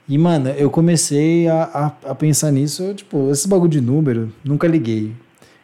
E, 0.07 0.17
mano, 0.17 0.47
eu 0.51 0.69
comecei 0.69 1.45
a, 1.45 1.91
a, 2.05 2.11
a 2.11 2.15
pensar 2.15 2.51
nisso, 2.51 2.83
eu, 2.83 2.95
tipo, 2.95 3.29
esse 3.31 3.49
bagulho 3.49 3.69
de 3.69 3.81
número, 3.81 4.31
nunca 4.45 4.65
liguei. 4.65 5.11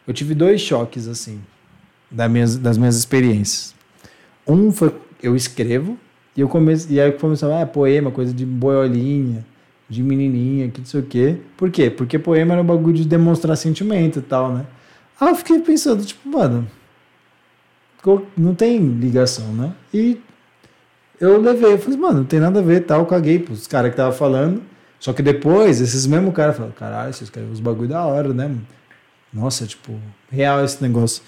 Eu 0.06 0.12
tive 0.12 0.34
dois 0.34 0.60
choques, 0.60 1.08
assim, 1.08 1.40
das 2.10 2.30
minhas, 2.30 2.56
das 2.58 2.76
minhas 2.76 2.96
experiências. 2.96 3.74
Um 4.46 4.70
foi, 4.70 4.94
eu 5.22 5.34
escrevo, 5.34 5.96
e 6.36 6.42
eu 6.42 6.48
comecei, 6.50 6.96
e 6.96 7.00
aí 7.00 7.08
eu 7.08 7.14
comecei 7.14 7.50
a 7.50 7.62
ah, 7.62 7.66
poema, 7.66 8.10
coisa 8.10 8.34
de 8.34 8.44
boiolinha, 8.44 9.42
de 9.88 10.02
menininha, 10.02 10.68
que 10.68 10.80
não 10.80 10.86
sei 10.86 11.00
o 11.00 11.04
quê. 11.04 11.36
Por 11.56 11.70
quê? 11.70 11.88
Porque 11.88 12.18
poema 12.18 12.52
era 12.52 12.62
um 12.62 12.66
bagulho 12.66 12.92
de 12.92 13.06
demonstrar 13.06 13.56
sentimento 13.56 14.18
e 14.18 14.22
tal, 14.22 14.52
né? 14.52 14.66
Aí 15.18 15.28
eu 15.30 15.34
fiquei 15.34 15.58
pensando, 15.60 16.04
tipo, 16.04 16.28
mano, 16.28 16.68
não 18.36 18.54
tem 18.54 18.78
ligação, 18.78 19.52
né? 19.52 19.72
E 19.92 20.20
eu 21.20 21.40
levei, 21.40 21.74
eu 21.74 21.78
falei, 21.78 21.98
mano, 21.98 22.18
não 22.18 22.24
tem 22.24 22.40
nada 22.40 22.58
a 22.58 22.62
ver 22.62 22.80
tal, 22.80 23.00
eu 23.00 23.06
caguei 23.06 23.38
pros 23.38 23.66
caras 23.66 23.90
que 23.90 23.96
tava 23.96 24.12
falando. 24.12 24.62
Só 24.98 25.12
que 25.12 25.22
depois, 25.22 25.80
esses 25.80 26.06
mesmos 26.06 26.34
caras 26.34 26.56
falaram, 26.56 26.74
caralho, 26.74 27.12
você 27.12 27.24
escreveu 27.24 27.52
uns 27.52 27.60
bagulho 27.60 27.88
da 27.88 28.04
hora, 28.04 28.32
né? 28.32 28.54
Nossa, 29.32 29.66
tipo, 29.66 29.98
real 30.30 30.64
esse 30.64 30.82
negócio. 30.82 31.22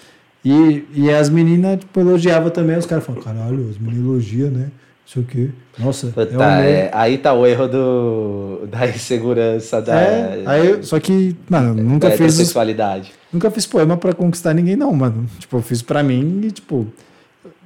E, 0.44 0.84
e 0.92 1.10
as 1.10 1.28
meninas, 1.28 1.80
tipo, 1.80 1.98
elogiavam 2.00 2.50
também, 2.50 2.76
os 2.76 2.86
caras 2.86 3.04
falaram, 3.04 3.24
caralho, 3.24 3.70
as 3.70 3.78
meninas 3.78 4.04
elogiam, 4.04 4.50
né? 4.50 4.70
Isso 5.06 5.20
aqui. 5.20 5.52
Nossa, 5.78 6.06
Puta, 6.08 6.62
é 6.62 6.70
é, 6.86 6.90
aí 6.92 7.18
tá 7.18 7.32
o 7.34 7.46
erro 7.46 7.68
do, 7.68 8.66
da 8.70 8.86
insegurança 8.88 9.82
da, 9.82 10.00
É, 10.00 10.42
aí 10.46 10.82
só 10.82 10.98
que, 10.98 11.36
mano, 11.48 11.78
eu 11.78 11.84
nunca 11.84 12.08
da 12.08 12.16
fiz, 12.16 12.20
heterossexualidade. 12.20 13.12
nunca 13.32 13.50
fiz 13.50 13.66
poema 13.66 13.96
pra 13.96 14.14
conquistar 14.14 14.54
ninguém, 14.54 14.76
não, 14.76 14.92
mano. 14.92 15.26
Tipo, 15.38 15.58
eu 15.58 15.62
fiz 15.62 15.82
pra 15.82 16.02
mim 16.02 16.40
e, 16.44 16.50
tipo, 16.50 16.86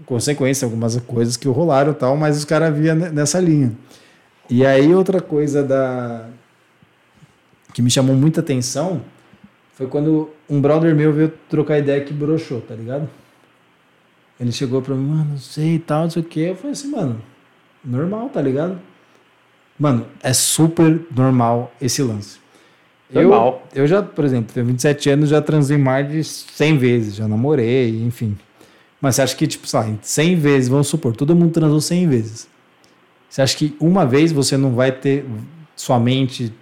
consequência, 0.05 0.65
algumas 0.67 0.97
coisas 0.97 1.37
que 1.37 1.47
rolaram 1.49 1.93
e 1.93 1.95
tal, 1.95 2.17
mas 2.17 2.37
os 2.39 2.45
caras 2.45 2.77
via 2.77 2.95
ne- 2.95 3.11
nessa 3.11 3.39
linha. 3.41 3.73
E 4.51 4.65
aí, 4.67 4.93
outra 4.95 5.21
coisa 5.21 5.63
da 5.63 6.25
que 7.73 7.83
me 7.83 7.91
chamou 7.91 8.17
muita 8.17 8.41
atenção 8.41 9.03
foi 9.75 9.87
quando 9.87 10.31
um 10.51 10.61
brother 10.61 10.95
meu 10.95 11.13
veio 11.13 11.33
trocar 11.49 11.79
ideia 11.79 12.01
que 12.01 12.13
broxou, 12.13 12.61
tá 12.63 12.75
ligado? 12.75 13.09
Ele 14.41 14.53
chegou 14.53 14.81
pra 14.81 14.95
mim, 14.95 15.09
mano, 15.09 15.31
não 15.33 15.39
sei 15.39 15.75
e 15.75 15.79
tal, 15.79 16.05
não 16.05 16.11
sei 16.11 16.23
o 16.23 16.25
que. 16.25 16.41
Eu 16.41 16.57
falei 16.57 16.73
assim, 16.73 16.89
mano, 16.89 17.21
normal, 17.85 18.29
tá 18.29 18.41
ligado? 18.41 18.79
Mano, 19.79 20.07
é 20.23 20.33
super 20.33 21.01
normal 21.15 21.73
esse 21.81 22.03
lance. 22.03 22.39
Normal. 23.11 23.67
Eu, 23.75 23.83
eu 23.83 23.87
já, 23.87 24.03
por 24.03 24.25
exemplo, 24.25 24.53
tenho 24.53 24.67
27 24.67 25.11
anos, 25.11 25.29
já 25.31 25.41
transei 25.41 25.79
mais 25.79 26.11
de 26.11 26.23
100 26.23 26.79
vezes, 26.79 27.15
já 27.17 27.27
namorei, 27.27 28.03
enfim. 28.03 28.37
Mas 29.01 29.17
você 29.17 29.23
acha 29.23 29.37
que, 29.37 29.47
tipo, 29.47 29.67
em 29.87 29.99
100 30.01 30.37
vezes, 30.37 30.69
vamos 30.69 30.89
supor, 30.89 31.17
todo 31.17 31.35
mundo 31.35 31.53
transou 31.53 31.81
100 31.81 32.09
vezes. 32.09 32.49
Você 33.29 33.43
acha 33.43 33.57
que 33.57 33.77
uma 33.81 34.05
vez 34.05 34.33
você 34.33 34.57
não 34.57 34.75
vai 34.75 34.91
ter 34.91 35.25
sua 35.77 35.99
mente 35.99 36.53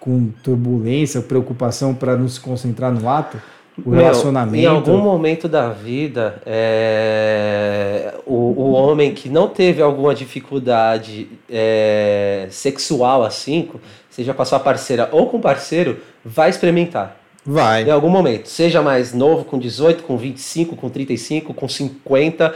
com 0.00 0.30
turbulência, 0.42 1.20
preocupação 1.20 1.94
para 1.94 2.16
não 2.16 2.28
se 2.28 2.40
concentrar 2.40 2.92
no 2.92 3.08
ato? 3.08 3.40
O 3.84 3.90
Meu, 3.90 4.00
relacionamento? 4.00 4.56
Em 4.56 4.66
algum 4.66 4.98
momento 4.98 5.48
da 5.48 5.68
vida, 5.68 6.40
é, 6.46 8.14
o, 8.24 8.34
o 8.34 8.72
homem 8.72 9.12
que 9.12 9.28
não 9.28 9.48
teve 9.48 9.82
alguma 9.82 10.14
dificuldade 10.14 11.28
é, 11.50 12.46
sexual 12.50 13.22
assim, 13.22 13.68
seja 14.08 14.32
com 14.32 14.40
a 14.40 14.44
sua 14.46 14.58
parceira 14.58 15.08
ou 15.12 15.28
com 15.28 15.36
o 15.36 15.40
parceiro, 15.40 15.98
vai 16.24 16.48
experimentar. 16.48 17.16
Vai. 17.44 17.84
Em 17.84 17.90
algum 17.90 18.08
momento. 18.08 18.48
Seja 18.48 18.82
mais 18.82 19.12
novo, 19.12 19.44
com 19.44 19.58
18, 19.58 20.02
com 20.02 20.16
25, 20.16 20.74
com 20.74 20.88
35, 20.88 21.54
com 21.54 21.68
50. 21.68 22.54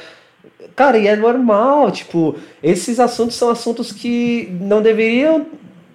Cara, 0.75 0.99
e 0.99 1.07
é 1.07 1.15
normal. 1.15 1.93
Tipo, 1.93 2.35
esses 2.63 2.99
assuntos 2.99 3.37
são 3.37 3.51
assuntos 3.51 3.93
que 3.93 4.49
não 4.61 4.83
deveriam 4.83 5.47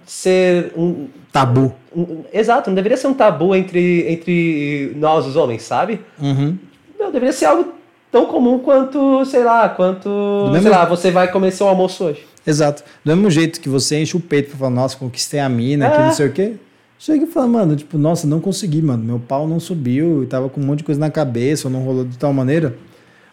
ser 0.05 0.71
um, 0.77 1.07
Tabu. 1.31 1.73
um- 1.95 2.23
exato, 2.31 2.69
não 2.69 2.75
deveria 2.75 2.97
ser 2.97 3.07
um 3.07 3.13
tabu 3.13 3.55
entre, 3.55 4.05
entre 4.11 4.93
nós, 4.95 5.25
os 5.25 5.35
homens, 5.35 5.63
sabe? 5.63 5.99
Uhum. 6.21 6.57
Não, 6.99 7.07
deveria 7.11 7.33
ser 7.33 7.45
algo 7.45 7.73
tão 8.11 8.25
comum 8.27 8.59
quanto, 8.59 9.25
sei 9.25 9.43
lá, 9.43 9.67
quanto. 9.69 10.07
mesmo- 10.51 10.61
Sei 10.63 10.71
lá, 10.71 10.85
você 10.85 11.11
vai 11.11 11.31
comer 11.31 11.51
seu 11.51 11.67
almoço 11.67 12.03
hoje. 12.05 12.25
Exato. 12.47 12.83
Do 13.03 13.15
mesmo 13.15 13.29
jeito 13.31 13.59
que 13.59 13.67
você 13.67 13.99
enche 14.01 14.15
o 14.15 14.19
peito 14.19 14.49
pra 14.49 14.57
falar, 14.59 14.71
nossa, 14.71 14.95
conquistei 14.95 15.39
a 15.39 15.49
mina, 15.49 15.89
que 15.89 15.97
É. 15.97 16.05
não 16.05 16.11
sei 16.13 16.27
o 16.27 16.31
quê. 16.31 16.53
Chega 16.97 17.25
e 17.25 17.27
fala, 17.27 17.47
mano, 17.47 17.75
tipo, 17.75 17.97
nossa, 17.97 18.25
não 18.25 18.39
consegui, 18.39 18.81
mano. 18.81 19.03
Meu 19.03 19.19
pau 19.19 19.47
não 19.47 19.59
subiu 19.59 20.23
e 20.23 20.27
tava 20.27 20.47
com 20.47 20.61
um 20.61 20.63
monte 20.63 20.77
de 20.79 20.83
coisa 20.85 20.99
na 21.01 21.09
cabeça, 21.09 21.67
ou 21.67 21.71
não 21.73 21.81
rolou 21.81 22.05
de 22.05 22.17
tal 22.17 22.31
maneira. 22.31 22.77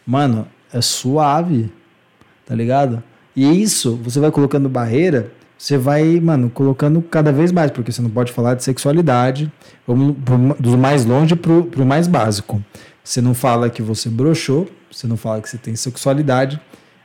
Mano, 0.04 0.48
é 0.72 0.80
suave, 0.80 1.70
tá 2.44 2.54
ligado? 2.54 3.02
E 3.36 3.62
isso, 3.62 3.96
você 4.02 4.18
vai 4.18 4.30
colocando 4.32 4.68
barreira, 4.68 5.30
você 5.62 5.78
vai, 5.78 6.18
mano, 6.18 6.50
colocando 6.50 7.00
cada 7.00 7.30
vez 7.30 7.52
mais, 7.52 7.70
porque 7.70 7.92
você 7.92 8.02
não 8.02 8.10
pode 8.10 8.32
falar 8.32 8.54
de 8.54 8.64
sexualidade, 8.64 9.48
vamos 9.86 10.16
pro- 10.24 10.56
do 10.58 10.76
mais 10.76 11.04
longe 11.04 11.36
pro, 11.36 11.62
pro 11.66 11.86
mais 11.86 12.08
básico. 12.08 12.60
Você 13.04 13.20
não 13.20 13.32
fala 13.32 13.70
que 13.70 13.80
você 13.80 14.08
broxou, 14.08 14.68
você 14.90 15.06
não 15.06 15.16
fala 15.16 15.40
que 15.40 15.48
você 15.48 15.56
tem 15.56 15.76
sexualidade, 15.76 16.60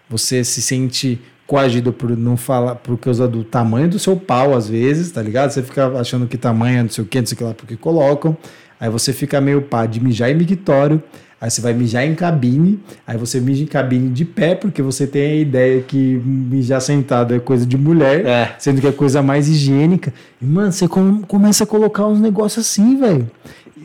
você 0.10 0.44
se 0.44 0.60
sente 0.60 1.22
coagido 1.46 1.94
por 1.94 2.18
não 2.18 2.36
falar, 2.36 2.74
por 2.74 2.98
causa 2.98 3.28
do 3.28 3.44
tamanho 3.44 3.90
do 3.90 4.00
seu 4.00 4.16
pau, 4.18 4.56
às 4.56 4.68
vezes, 4.68 5.12
tá 5.12 5.22
ligado? 5.22 5.52
Você 5.52 5.62
fica 5.62 5.90
achando 5.90 6.26
que 6.26 6.36
tamanho 6.36 6.80
é 6.80 6.82
não 6.82 6.90
sei 6.90 7.04
o 7.04 7.08
que, 7.08 7.20
não 7.20 7.28
sei 7.28 7.36
o 7.36 7.38
que 7.38 7.44
lá, 7.44 7.54
porque 7.54 7.78
colocam. 7.78 8.36
Aí 8.80 8.90
você 8.90 9.14
fica 9.14 9.40
meio 9.40 9.62
pá 9.62 9.86
de 9.86 10.00
mijar 10.04 10.32
em 10.32 10.36
mictório, 10.36 11.02
aí 11.40 11.50
você 11.52 11.62
vai 11.62 11.74
mijar 11.74 12.06
em 12.06 12.16
cabine, 12.16 12.80
aí 13.06 13.18
você 13.18 13.40
mija 13.40 13.64
em 13.64 13.68
cabine 13.68 14.10
de 14.10 14.26
pé, 14.26 14.56
porque 14.56 14.82
você 14.82 15.06
tem 15.06 15.22
a 15.32 15.36
ideia 15.36 15.82
que 15.82 15.98
mijar 16.26 16.82
sentado 16.82 17.34
é 17.36 17.40
coisa 17.40 17.66
de 17.66 17.78
mulher, 17.78 18.26
É. 18.26 18.56
sendo 18.58 18.82
que 18.82 18.88
é 18.88 18.92
coisa 18.92 19.22
mais 19.22 19.48
higiênica. 19.48 20.14
E, 20.42 20.46
mano, 20.46 20.72
você 20.72 20.88
com- 20.88 21.22
começa 21.22 21.64
a 21.64 21.68
colocar 21.68 22.08
uns 22.08 22.20
negócios 22.20 22.66
assim, 22.66 22.98
velho. 23.00 23.30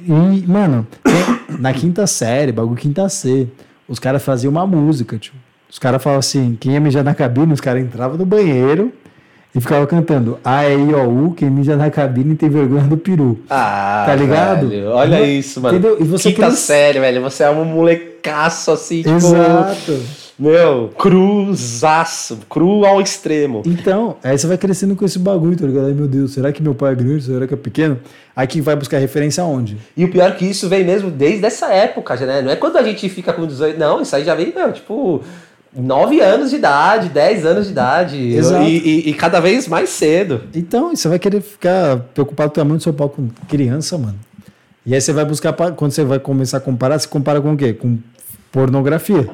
E, 0.07 0.47
mano, 0.47 0.87
tem- 1.05 1.59
na 1.61 1.73
quinta 1.73 2.07
série, 2.07 2.51
bagulho 2.53 2.77
quinta 2.77 3.09
C, 3.09 3.47
os 3.87 3.99
caras 3.99 4.23
faziam 4.23 4.51
uma 4.51 4.67
música, 4.67 5.19
tio. 5.19 5.35
Os 5.71 5.79
caras 5.79 6.03
falavam 6.03 6.19
assim, 6.21 6.57
quem 6.59 6.73
ia 6.73 6.81
mijar 6.81 7.03
na 7.05 7.15
cabine, 7.15 7.53
os 7.53 7.61
caras 7.61 7.83
entravam 7.83 8.19
no 8.19 8.27
banheiro 8.27 8.93
e 9.55 9.61
ficavam 9.61 9.87
cantando 9.87 10.39
A, 10.45 10.65
E, 10.69 10.75
I, 10.75 10.95
O, 10.95 11.27
U, 11.27 11.33
quem 11.35 11.51
mija 11.51 11.77
na 11.77 11.91
cabine 11.91 12.35
tem 12.35 12.49
vergonha 12.49 12.85
do 12.85 12.97
peru. 12.97 13.39
Ah, 13.51 14.05
Tá 14.07 14.15
ligado? 14.15 14.69
velho, 14.69 14.89
olha 14.91 15.21
isso, 15.23 15.61
mano. 15.61 15.77
Entendeu? 15.79 15.97
E 16.01 16.05
você 16.05 16.31
Quinta 16.31 16.47
cresce- 16.47 16.63
série, 16.63 16.99
velho. 17.01 17.21
Você 17.23 17.43
é 17.45 17.51
um 17.51 17.65
moleque. 17.65 18.13
secaço, 18.23 18.71
assim, 18.71 18.99
tipo. 19.03 19.17
Exato. 19.17 20.01
Meu, 20.39 20.91
cruzaço, 20.97 22.39
cru 22.49 22.85
ao 22.87 23.01
extremo. 23.01 23.63
Então, 23.67 24.17
aí 24.23 24.37
você 24.39 24.47
vai 24.47 24.57
crescendo 24.57 24.95
com 24.97 25.05
esse 25.05 25.19
bagulho, 25.19 25.57
tá 25.57 25.67
ligado? 25.67 25.87
Ai, 25.87 25.93
meu 25.93 26.07
Deus, 26.09 26.33
será 26.33 26.51
que 26.53 26.63
meu 26.63 26.75
pai 26.75 26.93
é 26.93 26.95
grande? 26.95 27.25
Será 27.25 27.47
que 27.47 27.55
é 27.55 27.57
pequeno? 27.57 27.99
Aí 28.35 28.47
que 28.47 28.61
vai 28.61 28.75
buscar 28.77 28.99
referência 28.99 29.43
aonde? 29.43 29.77
E 29.97 30.05
o 30.05 30.11
pior 30.11 30.29
é 30.29 30.33
que 30.33 30.45
isso 30.45 30.69
vem 30.69 30.85
mesmo 30.85 31.11
desde 31.11 31.45
essa 31.45 31.67
época, 31.73 32.17
já, 32.17 32.27
né? 32.27 32.43
Não 32.43 32.51
é 32.51 32.57
quando 32.57 32.77
a 32.77 32.83
gente 32.83 33.09
fica 33.09 33.33
com 33.33 33.47
18, 33.47 33.79
não, 33.79 34.01
isso 34.01 34.15
aí 34.17 34.25
já 34.25 34.35
vem, 34.35 34.53
não, 34.55 34.73
tipo, 34.73 35.21
9 35.75 36.21
anos 36.21 36.51
de 36.51 36.57
idade, 36.57 37.09
10 37.09 37.47
anos 37.47 37.67
de 37.67 37.73
idade. 37.73 38.17
E, 38.17 38.37
e- 38.39 39.11
e 39.11 39.15
cada 39.15 39.41
vez 39.41 39.67
mais 39.69 39.89
cedo. 39.91 40.43
Então, 40.55 40.95
você 40.95 41.09
vai 41.09 41.19
querer 41.19 41.41
ficar 41.41 41.99
preocupado 42.15 42.51
com 42.51 42.55
o 42.55 42.63
tamanho 42.63 42.77
do 42.79 42.83
seu 42.83 42.93
pau 42.93 43.09
com 43.09 43.29
criança, 43.49 43.97
mano. 43.97 44.19
E 44.85 44.95
aí 44.95 45.01
você 45.01 45.13
vai 45.13 45.25
buscar, 45.25 45.53
quando 45.53 45.93
você 45.93 46.05
vai 46.05 46.19
começar 46.19 46.57
a 46.59 46.61
comparar, 46.61 46.99
você 46.99 47.07
compara 47.09 47.41
com 47.41 47.53
o 47.53 47.57
quê? 47.57 47.73
Com 47.73 47.99
pornografia. 48.51 49.29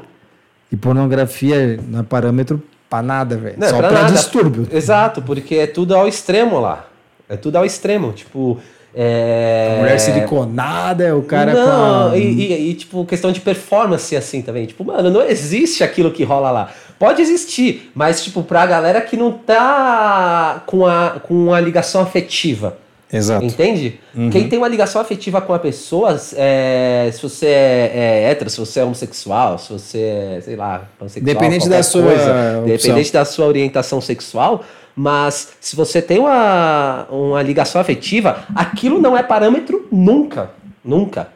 E 0.71 0.77
pornografia 0.77 1.81
não 1.89 2.01
é 2.01 2.03
parâmetro 2.03 2.63
pra 2.89 3.03
nada, 3.03 3.37
velho. 3.37 3.57
É 3.61 3.69
Só 3.69 3.79
pra 3.79 3.89
pra, 3.89 4.03
nada. 4.03 4.13
distúrbio. 4.15 4.69
Exato, 4.71 5.23
porque 5.23 5.55
é 5.57 5.67
tudo 5.67 5.97
ao 5.97 6.07
extremo 6.07 6.61
lá. 6.61 6.87
É 7.29 7.37
tudo 7.37 7.57
ao 7.57 7.65
extremo. 7.65 8.13
Tipo. 8.13 8.59
É... 8.95 9.77
Mulher 9.81 10.01
siliconada, 10.01 11.05
é 11.05 11.13
o 11.13 11.23
cara 11.23 11.53
com 11.53 11.59
não, 11.59 12.11
a... 12.11 12.17
e, 12.17 12.23
e- 12.23 12.71
e, 12.71 12.75
tipo, 12.75 13.05
questão 13.05 13.31
de 13.31 13.41
performance 13.41 14.17
assim 14.17 14.43
também. 14.43 14.67
Tipo, 14.67 14.85
mano, 14.85 15.11
não 15.11 15.23
existe 15.23 15.85
aquilo 15.85 16.11
que 16.11 16.25
rola 16.25 16.51
lá. 16.51 16.73
Pode 16.99 17.23
existir, 17.23 17.93
mas, 17.95 18.25
tipo, 18.25 18.43
pra 18.43 18.67
galera 18.67 19.01
que 19.01 19.17
não 19.17 19.31
tá 19.33 20.63
com 20.67 20.85
a, 20.87 21.21
com 21.23 21.53
a 21.55 21.61
ligação 21.61 22.01
afetiva. 22.01 22.77
Exato. 23.11 23.45
Entende? 23.45 23.99
Uhum. 24.15 24.29
Quem 24.29 24.49
tem 24.49 24.59
uma 24.59 24.69
ligação 24.69 25.01
afetiva 25.01 25.41
com 25.41 25.55
a 25.55 25.59
pessoa, 25.59 26.21
é, 26.37 27.09
se 27.13 27.23
você 27.23 27.47
é, 27.47 27.93
é 27.95 28.31
hétero, 28.31 28.51
se 28.51 28.59
você 28.59 28.81
é 28.81 28.85
homossexual, 28.85 29.59
se 29.59 29.73
você 29.73 29.99
é, 29.99 30.41
sei 30.43 30.57
lá, 30.57 30.83
pansexual, 30.99 31.35
Dependente 31.35 31.69
da 31.69 31.83
sua 31.83 32.03
opção. 32.13 32.65
Dependente 32.67 33.13
da 33.13 33.25
sua 33.25 33.47
orientação 33.47 34.01
sexual, 34.01 34.63
mas 34.99 35.51
se 35.61 35.77
você 35.77 36.03
tem 36.03 36.19
uma, 36.19 37.07
uma 37.09 37.41
ligação 37.41 37.81
afetiva, 37.81 38.45
aquilo 38.53 39.01
não 39.01 39.17
é 39.17 39.23
parâmetro 39.23 39.87
nunca. 39.93 40.51
Nunca. 40.85 41.29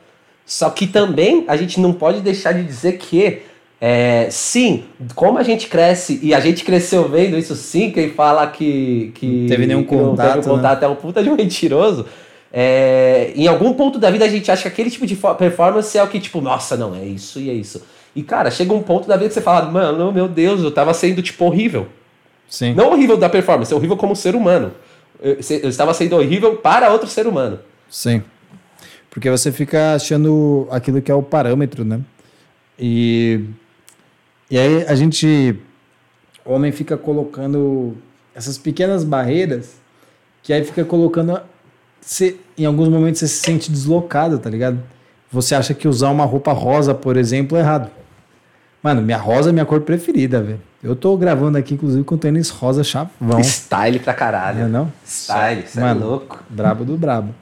Só 0.45 0.69
que 0.69 0.85
também 0.85 1.45
a 1.47 1.57
gente 1.57 1.79
não 1.79 1.93
pode 1.93 2.21
deixar 2.23 2.51
de 2.55 2.65
dizer 2.65 2.99
que, 2.99 3.43
é, 3.81 4.27
sim, 4.31 4.83
como 5.15 5.39
a 5.39 5.45
gente 5.45 5.69
cresce, 5.69 6.19
e 6.21 6.35
a 6.35 6.41
gente 6.41 6.65
cresceu 6.65 7.09
vendo 7.09 7.39
isso 7.39 7.55
sim, 7.55 7.93
quem 7.93 8.11
fala 8.11 8.49
que, 8.49 9.13
que, 9.15 9.27
Não 9.43 9.49
teve 9.49 9.67
nenhum 9.67 9.85
que 9.85 9.91
contato, 9.91 10.35
teve 10.35 10.49
né? 10.49 10.53
contato 10.55 10.83
é 10.83 10.89
um 10.89 10.97
puta 10.97 11.23
de 11.23 11.31
um 11.31 11.37
mentiroso. 11.37 12.07
É, 12.53 13.33
em 13.37 13.47
algum 13.47 13.73
ponto 13.75 13.97
da 13.97 14.11
vida 14.11 14.25
a 14.25 14.29
gente 14.29 14.51
acha 14.51 14.63
que 14.63 14.69
aquele 14.69 14.91
tipo 14.91 15.07
de 15.07 15.15
fo- 15.15 15.37
performance 15.37 15.97
é 15.97 16.03
o 16.03 16.09
que, 16.09 16.19
tipo, 16.19 16.41
nossa, 16.41 16.77
não, 16.77 16.97
é 16.97 17.05
isso 17.05 17.39
e 17.39 17.49
é 17.49 17.53
isso. 17.53 17.81
E, 18.15 18.25
cara, 18.25 18.51
chega 18.51 18.75
um 18.75 18.83
ponto 18.83 19.07
da 19.07 19.17
vida 19.17 19.29
que 19.29 19.35
você 19.35 19.41
fala, 19.41 19.71
mano, 19.71 20.11
meu 20.11 20.27
Deus, 20.27 20.63
eu 20.63 20.73
tava 20.73 20.93
sendo, 20.93 21.23
tipo, 21.23 21.45
horrível. 21.45 21.87
Sim. 22.53 22.75
Não 22.75 22.91
horrível 22.91 23.17
da 23.17 23.31
performance, 23.31 23.73
é 23.73 23.75
horrível 23.77 23.97
como 23.97 24.15
ser 24.15 24.35
humano. 24.35 24.73
Eu, 25.23 25.39
eu 25.63 25.71
estava 25.71 25.95
sendo 25.95 26.17
horrível 26.17 26.57
para 26.57 26.93
outro 26.93 27.09
ser 27.09 27.27
humano. 27.27 27.59
Sim. 27.89 28.23
Porque 29.09 29.31
você 29.31 29.51
fica 29.51 29.95
achando 29.95 30.69
aquilo 30.71 31.01
que 31.01 31.11
é 31.11 31.15
o 31.15 31.23
parâmetro, 31.23 31.83
né? 31.83 32.03
E, 32.79 33.41
e 34.51 34.59
aí 34.59 34.85
a 34.87 34.95
gente, 34.95 35.59
o 36.45 36.53
homem 36.53 36.71
fica 36.73 36.95
colocando 36.95 37.97
essas 38.35 38.59
pequenas 38.59 39.03
barreiras 39.03 39.77
que 40.43 40.53
aí 40.53 40.63
fica 40.63 40.85
colocando. 40.85 41.41
Você, 42.03 42.37
em 42.59 42.67
alguns 42.67 42.89
momentos 42.89 43.21
você 43.21 43.29
se 43.29 43.41
sente 43.41 43.73
deslocado, 43.73 44.39
tá 44.39 44.51
ligado? 44.51 44.79
Você 45.31 45.55
acha 45.55 45.73
que 45.73 45.89
usar 45.89 46.11
uma 46.11 46.27
roupa 46.27 46.53
rosa, 46.53 46.95
por 46.95 47.17
exemplo, 47.17 47.57
é 47.57 47.61
errado. 47.61 47.91
Mano, 48.83 49.01
minha 49.01 49.17
rosa 49.17 49.49
é 49.49 49.53
minha 49.55 49.65
cor 49.65 49.81
preferida, 49.81 50.43
velho. 50.43 50.61
Eu 50.83 50.97
tô 50.97 51.17
gravando 51.17 51.57
aqui, 51.57 51.75
inclusive, 51.75 52.03
com 52.03 52.17
tênis 52.17 52.51
rosa 52.51 52.83
chavão. 52.83 53.41
Style 53.43 54.01
pra 54.01 54.13
Não 54.13 54.17
é 54.17 54.19
caralho. 54.19 54.69
não? 54.69 54.93
Style, 55.07 55.63
você 55.67 55.81
é 55.81 55.93
louco. 55.93 56.43
Brabo 56.51 56.85
do 56.85 56.97
brabo. 56.97 57.33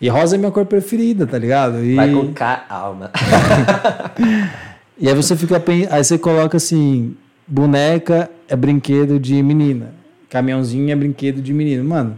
E 0.00 0.08
rosa 0.08 0.34
é 0.34 0.38
minha 0.38 0.50
cor 0.50 0.66
preferida, 0.66 1.26
tá 1.26 1.38
ligado? 1.38 1.84
E, 1.84 1.94
Vai 1.94 2.12
com 2.12 2.32
calma. 2.32 3.10
e 4.98 5.08
aí 5.08 5.14
você 5.14 5.36
fica 5.36 5.62
aí 5.90 6.04
você 6.04 6.18
coloca 6.18 6.56
assim, 6.56 7.16
boneca 7.46 8.30
é 8.48 8.54
brinquedo 8.56 9.18
de 9.18 9.42
menina, 9.42 9.92
caminhãozinho 10.28 10.90
é 10.90 10.96
brinquedo 10.96 11.40
de 11.42 11.52
menino. 11.52 11.84
Mano, 11.84 12.16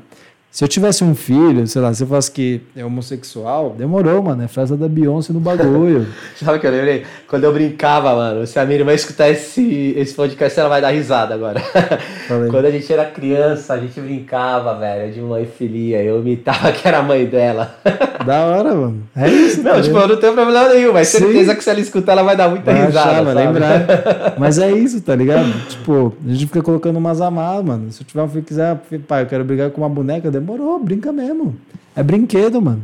se 0.51 0.65
eu 0.65 0.69
tivesse 0.69 1.05
um 1.05 1.15
filho, 1.15 1.65
sei 1.69 1.81
lá, 1.81 1.95
se 1.95 2.03
eu 2.03 2.09
fosse 2.09 2.29
que 2.31 2.61
é 2.75 2.85
homossexual, 2.85 3.71
demorou, 3.71 4.21
mano, 4.21 4.43
é 4.43 4.49
frase 4.49 4.77
da 4.77 4.89
Beyoncé 4.89 5.33
no 5.33 5.39
bagulho. 5.39 6.09
Sabe 6.35 6.59
o 6.59 6.61
que 6.61 6.67
eu 6.67 6.73
lembrei? 6.73 7.05
Quando 7.29 7.45
eu 7.45 7.53
brincava, 7.53 8.13
mano, 8.17 8.45
se 8.45 8.59
a 8.59 8.67
minha 8.67 8.81
irmã 8.81 8.93
escutar 8.93 9.29
esse, 9.29 9.95
esse 9.97 10.13
podcast, 10.13 10.59
ela 10.59 10.69
vai 10.69 10.81
dar 10.81 10.91
risada 10.91 11.35
agora. 11.35 11.63
Quando 12.51 12.65
a 12.65 12.71
gente 12.71 12.93
era 12.93 13.05
criança, 13.05 13.75
a 13.75 13.79
gente 13.79 14.01
brincava, 14.01 14.77
velho, 14.77 15.13
de 15.13 15.21
mãe 15.21 15.47
filha. 15.47 16.03
Eu 16.03 16.19
imitava 16.19 16.73
que 16.73 16.87
era 16.87 16.99
a 16.99 17.03
mãe 17.03 17.27
dela. 17.27 17.77
Da 18.25 18.47
hora, 18.47 18.75
mano. 18.75 19.03
É 19.17 19.29
isso. 19.29 19.63
Não, 19.63 19.73
tá 19.73 19.83
tipo, 19.83 19.97
eu 19.97 20.09
não 20.09 20.17
tenho 20.17 20.33
problema 20.33 20.69
nenhum, 20.69 20.93
mas 20.93 21.09
Sim. 21.09 21.19
certeza 21.19 21.55
que 21.55 21.65
se 21.65 21.71
ela 21.71 21.81
escutar, 21.81 22.13
ela 22.13 22.23
vai 22.23 22.37
dar 22.37 22.49
muita 22.49 22.73
Vai 22.73 22.87
risada. 22.87 23.11
achar, 23.11 23.23
vai 23.23 23.35
lembrar. 23.35 24.35
Mas 24.39 24.59
é 24.59 24.71
isso, 24.73 25.01
tá 25.01 25.15
ligado? 25.15 25.53
Tipo, 25.69 26.15
a 26.25 26.33
gente 26.33 26.47
fica 26.47 26.63
colocando 26.63 26.97
umas 26.97 27.21
amarras, 27.21 27.65
mano. 27.65 27.93
Se 27.93 28.03
eu 28.03 28.07
tiver 28.07 28.23
um 28.23 28.29
filho 28.29 28.43
que 28.43 28.49
quiser, 28.49 28.77
pai, 29.07 29.23
eu 29.23 29.27
quero 29.27 29.45
brigar 29.45 29.71
com 29.71 29.81
uma 29.81 29.89
boneca, 29.89 30.31
demorou, 30.31 30.79
brinca 30.79 31.13
mesmo. 31.13 31.57
É 31.95 32.03
brinquedo, 32.03 32.61
mano. 32.61 32.83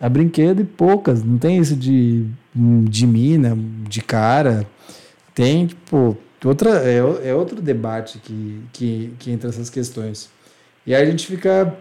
É 0.00 0.08
brinquedo 0.08 0.60
e 0.60 0.64
poucas. 0.64 1.22
Não 1.22 1.38
tem 1.38 1.58
isso 1.58 1.74
de, 1.74 2.26
de 2.54 3.06
mina, 3.06 3.56
de 3.88 4.00
cara. 4.02 4.66
Tem, 5.34 5.66
tipo, 5.66 6.16
outra, 6.44 6.82
é, 6.82 6.98
é 7.28 7.34
outro 7.34 7.60
debate 7.60 8.18
que, 8.18 8.60
que, 8.72 9.12
que 9.18 9.30
entra 9.30 9.48
essas 9.50 9.68
questões. 9.70 10.28
E 10.86 10.94
aí 10.94 11.02
a 11.02 11.10
gente 11.10 11.26
fica. 11.26 11.74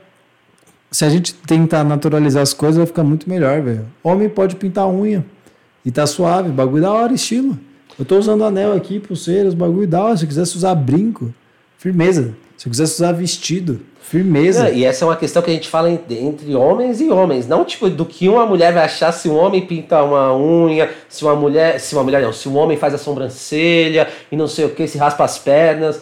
Se 0.92 1.04
a 1.04 1.10
gente 1.10 1.34
tentar 1.34 1.84
naturalizar 1.84 2.42
as 2.42 2.54
coisas, 2.54 2.78
vai 2.78 2.86
ficar 2.86 3.04
muito 3.04 3.30
melhor, 3.30 3.62
velho. 3.62 3.86
Homem 4.04 4.30
pode 4.30 4.56
pintar 4.56 4.88
unha. 4.88 5.26
E 5.84 5.92
tá 5.92 6.08
suave, 6.08 6.50
bagulho 6.50 6.82
da 6.82 6.92
hora, 6.94 7.14
estilo. 7.14 7.58
Eu 8.00 8.06
tô 8.06 8.18
usando 8.18 8.44
anel 8.44 8.74
aqui, 8.74 9.00
pulseiras, 9.00 9.54
bagulho 9.54 9.88
da 9.88 10.04
hora. 10.04 10.18
Se 10.18 10.24
eu 10.24 10.28
quisesse 10.28 10.56
usar 10.56 10.74
brinco, 10.76 11.34
firmeza. 11.78 12.36
Se 12.58 12.68
eu 12.68 12.72
quisesse 12.72 12.94
usar 12.96 13.12
vestido, 13.12 13.82
firmeza. 14.02 14.70
E 14.70 14.86
essa 14.86 15.04
é 15.04 15.08
uma 15.08 15.16
questão 15.18 15.42
que 15.42 15.52
a 15.52 15.54
gente 15.54 15.68
fala 15.68 15.90
en- 15.92 16.00
entre 16.10 16.56
homens 16.56 17.02
e 17.02 17.10
homens, 17.10 17.46
não 17.48 17.66
tipo 17.66 17.90
do 17.90 18.06
que 18.06 18.30
uma 18.30 18.46
mulher 18.46 18.74
vai 18.74 18.86
achar 18.86 19.12
se 19.12 19.28
um 19.28 19.36
homem 19.36 19.66
pinta 19.66 20.02
uma 20.02 20.36
unha, 20.38 20.90
se 21.10 21.24
uma 21.26 21.36
mulher, 21.36 21.80
se 21.82 21.94
uma 21.94 22.04
mulher 22.04 22.22
não, 22.22 22.32
se 22.32 22.48
um 22.48 22.56
homem 22.56 22.78
faz 22.78 22.94
a 22.94 22.98
sobrancelha 22.98 24.08
e 24.32 24.38
não 24.38 24.48
sei 24.48 24.66
o 24.66 24.70
que, 24.70 24.88
se 24.88 24.98
raspa 24.98 25.26
as 25.26 25.38
pernas. 25.38 26.00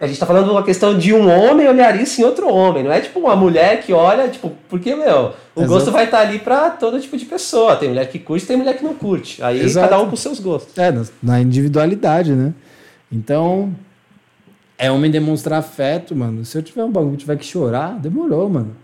A 0.00 0.06
gente 0.06 0.18
tá 0.18 0.26
falando 0.26 0.46
de 0.46 0.50
uma 0.50 0.62
questão 0.62 0.98
de 0.98 1.14
um 1.14 1.28
homem 1.28 1.68
olhar 1.68 1.98
isso 1.98 2.20
em 2.20 2.24
outro 2.24 2.48
homem, 2.52 2.82
não 2.82 2.92
é 2.92 3.00
tipo 3.00 3.20
uma 3.20 3.36
mulher 3.36 3.80
que 3.80 3.92
olha, 3.92 4.28
tipo, 4.28 4.52
porque, 4.68 4.94
meu, 4.94 5.32
o 5.54 5.60
Exato. 5.60 5.68
gosto 5.68 5.92
vai 5.92 6.04
estar 6.04 6.18
ali 6.20 6.40
pra 6.40 6.70
todo 6.70 7.00
tipo 7.00 7.16
de 7.16 7.24
pessoa. 7.24 7.76
Tem 7.76 7.88
mulher 7.88 8.08
que 8.08 8.18
curte, 8.18 8.44
tem 8.44 8.56
mulher 8.56 8.76
que 8.76 8.84
não 8.84 8.94
curte. 8.94 9.42
Aí 9.42 9.60
Exato. 9.60 9.88
cada 9.88 10.02
um 10.02 10.10
com 10.10 10.16
seus 10.16 10.40
gostos. 10.40 10.76
É, 10.76 10.90
na, 10.90 11.04
na 11.22 11.40
individualidade, 11.40 12.32
né? 12.32 12.52
Então, 13.10 13.72
é 14.76 14.90
homem 14.90 15.10
demonstrar 15.10 15.60
afeto, 15.60 16.14
mano. 16.16 16.44
Se 16.44 16.58
eu 16.58 16.62
tiver 16.62 16.82
um 16.82 16.90
bagulho 16.90 17.12
que 17.12 17.18
tiver 17.18 17.36
que 17.36 17.46
chorar, 17.46 17.96
demorou, 17.98 18.48
mano. 18.50 18.76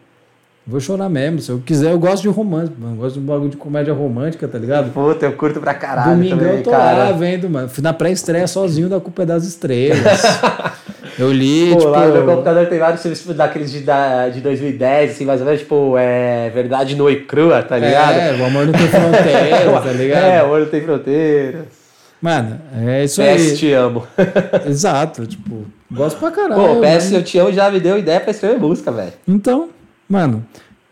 Vou 0.71 0.79
chorar 0.79 1.09
mesmo. 1.09 1.41
Se 1.41 1.51
eu 1.51 1.59
quiser, 1.59 1.91
eu 1.91 1.99
gosto 1.99 2.23
de 2.23 2.29
romance, 2.29 2.71
mano. 2.79 2.95
Eu 2.95 2.99
gosto 2.99 3.15
de 3.15 3.21
um 3.21 3.27
bagulho 3.27 3.51
de 3.51 3.57
comédia 3.57 3.93
romântica, 3.93 4.47
tá 4.47 4.57
ligado? 4.57 4.93
Puta, 4.93 5.27
eu 5.27 5.33
curto 5.33 5.61
pra 5.61 5.75
caralho 5.75 6.15
Domingo 6.15 6.37
também, 6.39 6.57
eu 6.59 6.63
tô 6.63 6.71
cara. 6.71 6.97
lá 6.97 7.13
vendo, 7.13 7.51
mano. 7.51 7.69
Fui 7.69 7.83
na 7.83 7.93
pré-estreia 7.93 8.47
sozinho 8.47 8.89
da 8.89 9.01
Culpa 9.01 9.25
é 9.25 9.27
das 9.27 9.45
Estrelas. 9.45 10.23
eu 11.19 11.33
li, 11.33 11.73
Pô, 11.73 11.79
tipo... 11.79 11.91
lá 11.91 12.07
no 12.07 12.13
meu 12.15 12.25
computador 12.25 12.67
tem 12.67 12.79
vários 12.79 13.03
filmes 13.03 13.19
tipo, 13.19 13.35
daqueles 13.35 13.73
de, 13.73 13.81
da, 13.81 14.29
de 14.29 14.41
2010, 14.41 15.11
assim, 15.11 15.25
mais 15.25 15.41
ou 15.41 15.47
menos, 15.47 15.61
tipo, 15.61 15.99
é 15.99 16.51
Verdade 16.51 16.95
Nua 16.95 17.11
e 17.11 17.17
Crua, 17.25 17.65
tá 17.65 17.77
ligado? 17.77 18.17
É, 18.17 18.37
o 18.41 18.45
amor 18.45 18.67
não 18.67 18.73
tem 18.73 18.87
fronteira, 18.87 19.81
tá 19.83 19.93
ligado? 19.93 20.25
É, 20.25 20.43
o 20.43 20.47
amor 20.47 20.61
não 20.61 20.69
tem 20.69 20.81
fronteiras. 20.83 21.81
Mano, 22.23 22.61
é 22.81 23.05
isso 23.05 23.21
PS 23.21 23.27
aí. 23.27 23.57
Te 23.57 23.73
Amo. 23.73 24.07
Exato, 24.69 25.27
tipo, 25.27 25.65
gosto 25.91 26.21
pra 26.21 26.31
caralho. 26.31 26.55
Pô, 26.55 26.73
o 26.75 26.81
PS. 26.81 27.11
Eu 27.13 27.25
Te 27.25 27.39
Amo 27.39 27.51
já 27.51 27.69
me 27.71 27.81
deu 27.81 27.99
ideia 27.99 28.21
pra 28.21 28.31
escrever 28.31 28.59
música, 28.59 28.93
velho. 28.93 29.13
Então, 29.27 29.71
mano, 30.11 30.45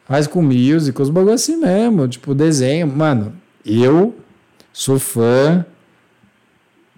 faz 0.07 0.27
com 0.27 0.41
music, 0.43 1.01
os 1.03 1.11
bagulho 1.11 1.35
assim 1.35 1.57
mesmo, 1.57 2.07
tipo, 2.09 2.35
desenho. 2.35 2.87
Mano, 2.87 3.33
eu 3.67 4.15
sou 4.73 4.99
fã 4.99 5.67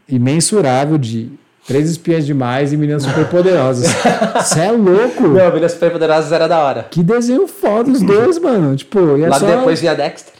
imensurável 0.08 0.98
de 0.98 1.30
Três 1.66 1.88
Espiãs 1.90 2.26
Demais 2.26 2.72
e 2.72 2.76
Meninas 2.76 3.02
Superpoderosas. 3.04 3.86
Você 4.42 4.60
é 4.60 4.72
louco? 4.72 5.22
Não, 5.22 5.48
Meninas 5.48 5.72
Superpoderosas 5.72 6.32
era 6.32 6.48
da 6.48 6.58
hora. 6.62 6.86
Que 6.90 7.02
desenho 7.02 7.46
foda 7.46 7.90
os 7.90 8.02
dois, 8.02 8.38
mano. 8.38 8.74
Tipo, 8.76 9.16
e 9.16 9.22
é 9.22 9.28
Lá 9.28 9.38
só... 9.38 9.46
depois 9.46 9.80
vinha 9.80 9.94
Dexter. 9.94 10.34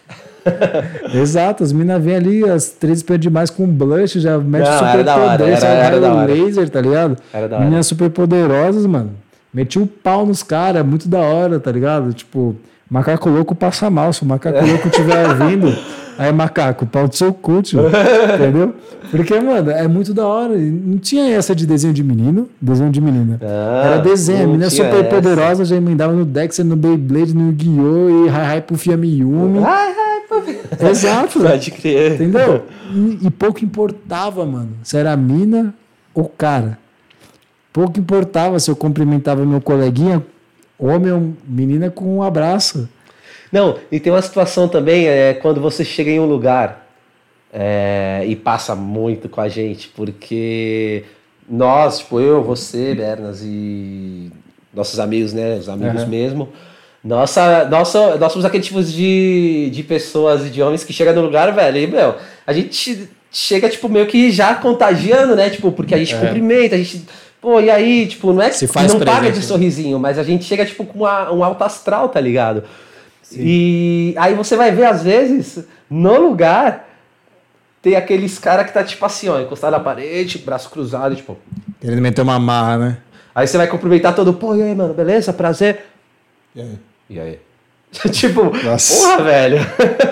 Exato, 1.15 1.63
as 1.63 1.71
minas 1.71 2.03
vêm 2.03 2.17
ali, 2.17 2.49
as 2.49 2.71
três 2.71 2.99
espiãs 2.99 3.21
demais 3.21 3.51
com 3.51 3.67
blush, 3.67 4.15
já 4.19 4.39
mete 4.39 4.67
Não, 4.67 4.73
super 4.79 5.01
era 5.01 5.15
poder, 5.15 5.51
era- 5.51 5.67
era 5.69 6.01
da 6.01 6.09
raio 6.15 6.19
hora. 6.23 6.33
laser, 6.33 6.71
tá 6.71 6.81
ligado? 6.81 7.17
Era 7.33 7.47
da 7.47 7.57
hora. 7.57 7.65
Meninas 7.67 7.87
super 7.87 8.09
poderosas, 8.11 8.87
mano. 8.87 9.11
Meti 9.53 9.79
o 9.79 9.87
pau 9.87 10.25
nos 10.27 10.43
caras, 10.43 10.85
muito 10.87 11.09
da 11.09 11.19
hora, 11.19 11.59
tá 11.59 11.73
ligado? 11.73 12.13
Tipo, 12.13 12.55
macaco 12.89 13.29
louco 13.29 13.55
passa 13.55 13.91
mal. 13.91 14.13
Se 14.13 14.23
o 14.23 14.27
macaco 14.27 14.65
louco 14.65 14.89
estiver 14.89 15.29
ouvindo, 15.29 15.75
Aí, 16.21 16.31
macaco, 16.35 16.85
pau 16.85 17.09
do 17.09 17.17
seu 17.17 17.33
cu, 17.33 17.63
tio. 17.63 17.81
Entendeu? 18.35 18.75
Porque, 19.11 19.41
mano, 19.41 19.71
é 19.71 19.89
muito 19.89 20.13
da 20.13 20.27
hora. 20.27 20.55
Não 20.55 20.99
tinha 20.99 21.35
essa 21.35 21.55
de 21.55 21.67
desenho 21.67 21.95
de 21.95 22.05
menino, 22.05 22.47
desenho 22.61 22.91
de 22.91 23.01
menina. 23.01 23.41
Ah, 23.43 23.83
Era 23.87 23.99
desenho. 24.03 24.45
A 24.45 24.47
menina 24.49 24.69
super 24.69 24.97
essa. 24.97 25.05
poderosa 25.05 25.65
já 25.65 25.77
emendava 25.77 26.13
no 26.13 26.27
Dexter, 26.27 26.63
no 26.63 26.77
Beyblade, 26.77 27.35
no 27.35 27.47
Yu-Gi-Oh! 27.49 28.27
e 28.27 28.29
Hi 28.29 28.57
Hi 28.57 28.61
pro 28.61 28.77
Fiamiyumi. 28.77 29.61
Ai, 29.65 29.95
ai, 29.97 30.21
pô. 30.29 30.87
Exato. 30.87 31.41
Pode 31.43 31.71
crer. 31.71 32.13
Entendeu? 32.17 32.65
E, 32.93 33.27
e 33.27 33.31
pouco 33.31 33.65
importava, 33.65 34.45
mano, 34.45 34.73
se 34.83 34.99
era 34.99 35.17
mina 35.17 35.73
ou 36.13 36.29
cara. 36.29 36.79
Pouco 37.73 37.99
importava 38.01 38.59
se 38.59 38.71
eu 38.71 38.77
cumprimentava 38.77 39.45
meu 39.45 39.61
coleguinha, 39.61 40.25
homem 40.79 41.13
ou 41.13 41.33
menina, 41.47 41.91
com 41.91 42.17
um 42.17 42.23
abraço. 42.23 42.89
Não, 43.53 43.77
e 43.91 43.99
tem 44.01 44.13
uma 44.13 44.23
situação 44.23 44.69
também, 44.69 45.07
é 45.07 45.35
quando 45.35 45.61
você 45.61 45.85
chega 45.85 46.11
em 46.11 46.21
um 46.21 46.27
lugar 46.27 46.87
é, 47.53 48.23
e 48.27 48.37
passa 48.37 48.75
muito 48.75 49.29
com 49.29 49.41
a 49.41 49.49
gente, 49.49 49.89
porque 49.89 51.05
nós, 51.49 51.99
tipo, 51.99 52.21
eu, 52.21 52.43
você, 52.43 52.95
Bernas 52.95 53.41
e 53.43 54.31
nossos 54.73 55.01
amigos, 55.01 55.33
né? 55.33 55.57
Os 55.57 55.69
amigos 55.69 56.03
Aham. 56.03 56.11
mesmo. 56.11 56.49
Nossa, 57.03 57.65
nossa, 57.65 58.17
nós 58.17 58.31
somos 58.31 58.45
aquele 58.45 58.63
tipo 58.63 58.83
de, 58.85 59.71
de 59.73 59.83
pessoas 59.83 60.47
e 60.47 60.51
de 60.51 60.63
homens 60.63 60.85
que 60.85 60.93
chega 60.93 61.13
no 61.13 61.23
lugar, 61.23 61.53
velho, 61.53 61.79
e, 61.79 61.87
meu, 61.87 62.15
a 62.47 62.53
gente 62.53 63.09
chega, 63.33 63.69
tipo, 63.69 63.89
meio 63.89 64.07
que 64.07 64.31
já 64.31 64.55
contagiando, 64.55 65.35
né? 65.35 65.51
Tipo, 65.51 65.73
porque 65.73 65.95
a 65.95 65.99
gente 65.99 66.15
É. 66.15 66.19
cumprimenta, 66.21 66.75
a 66.75 66.79
gente. 66.79 67.05
Pô, 67.41 67.59
e 67.61 67.71
aí, 67.71 68.07
tipo, 68.07 68.33
não 68.33 68.43
é 68.43 68.51
que 68.51 68.63
não 68.67 68.69
paga 68.75 68.89
presente, 69.21 69.33
de 69.35 69.41
né? 69.41 69.47
sorrisinho, 69.47 69.99
mas 69.99 70.19
a 70.19 70.23
gente 70.23 70.45
chega, 70.45 70.65
tipo, 70.67 70.85
com 70.85 70.99
uma- 71.01 71.33
um 71.33 71.43
alto 71.43 71.65
astral, 71.65 72.09
tá 72.09 72.21
ligado? 72.21 72.65
E 73.33 74.15
aí 74.19 74.35
você 74.35 74.57
vai 74.57 74.71
ver, 74.73 74.85
às 74.87 75.03
vezes, 75.03 75.65
no 75.89 76.19
lugar, 76.21 76.89
tem 77.81 77.97
aqueles 77.97 78.39
cara 78.39 78.65
que 78.65 78.73
tá, 78.75 78.83
tipo 78.85 79.05
assim, 79.07 79.29
ó, 79.29 79.41
encostado 79.41 79.73
na 79.73 79.81
parede, 79.81 80.39
braço 80.39 80.69
cruzado, 80.69 81.15
tipo. 81.17 81.39
Ele 81.83 82.01
meteu 82.01 82.25
uma 82.25 82.39
marra, 82.39 82.77
né? 82.77 82.99
Aí 83.35 83.47
você 83.47 83.57
vai 83.57 83.69
cumprimentar 83.69 84.15
todo, 84.15 84.35
pô, 84.35 84.55
e 84.57 84.63
aí, 84.63 84.75
mano, 84.75 84.93
beleza? 84.93 85.33
Prazer. 85.33 85.85
E 87.09 87.19
aí? 87.19 87.39
tipo, 88.13 88.45
Nossa. 88.65 88.95
porra, 89.03 89.25
velho. 89.25 89.59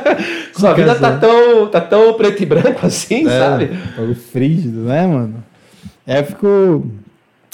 Sua 0.57 0.73
vida 0.75 0.95
tá 0.95 1.17
tão, 1.19 1.69
tá 1.69 1.81
tão 1.81 2.15
preto 2.15 2.43
e 2.43 2.47
branco 2.47 2.87
assim, 2.87 3.25
sabe? 3.25 3.65
É, 3.65 3.97
bagulho 3.97 4.15
frígido, 4.17 4.81
né, 4.81 5.07
mano? 5.07 5.45
É, 6.07 6.23
ficou. 6.23 6.87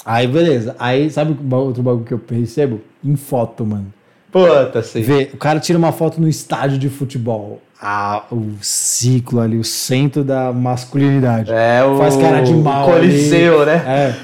Aí, 0.05 0.27
beleza. 0.27 0.75
Aí, 0.77 1.09
sabe 1.09 1.35
o 1.39 1.55
outro 1.55 1.81
bagulho 1.81 2.05
que 2.05 2.13
eu 2.13 2.19
percebo? 2.19 2.79
Em 3.03 3.15
foto, 3.15 3.65
mano. 3.65 3.91
Puta, 4.31 4.79
assim. 4.79 5.01
Vê, 5.01 5.31
o 5.33 5.37
cara 5.37 5.59
tira 5.59 5.79
uma 5.79 5.91
foto 5.91 6.19
no 6.21 6.27
estádio 6.27 6.77
de 6.77 6.89
futebol. 6.89 7.61
Ah, 7.81 8.23
o 8.31 8.51
ciclo 8.61 9.39
ali, 9.39 9.57
o 9.57 9.63
centro 9.63 10.23
da 10.23 10.51
masculinidade. 10.53 11.51
É 11.51 11.83
o 11.83 11.97
Faz 11.97 12.15
cara 12.17 12.41
de 12.41 12.53
mal. 12.53 12.85
Coliseu, 12.85 13.61
ali. 13.61 13.71
né? 13.71 13.83
É. 13.87 14.15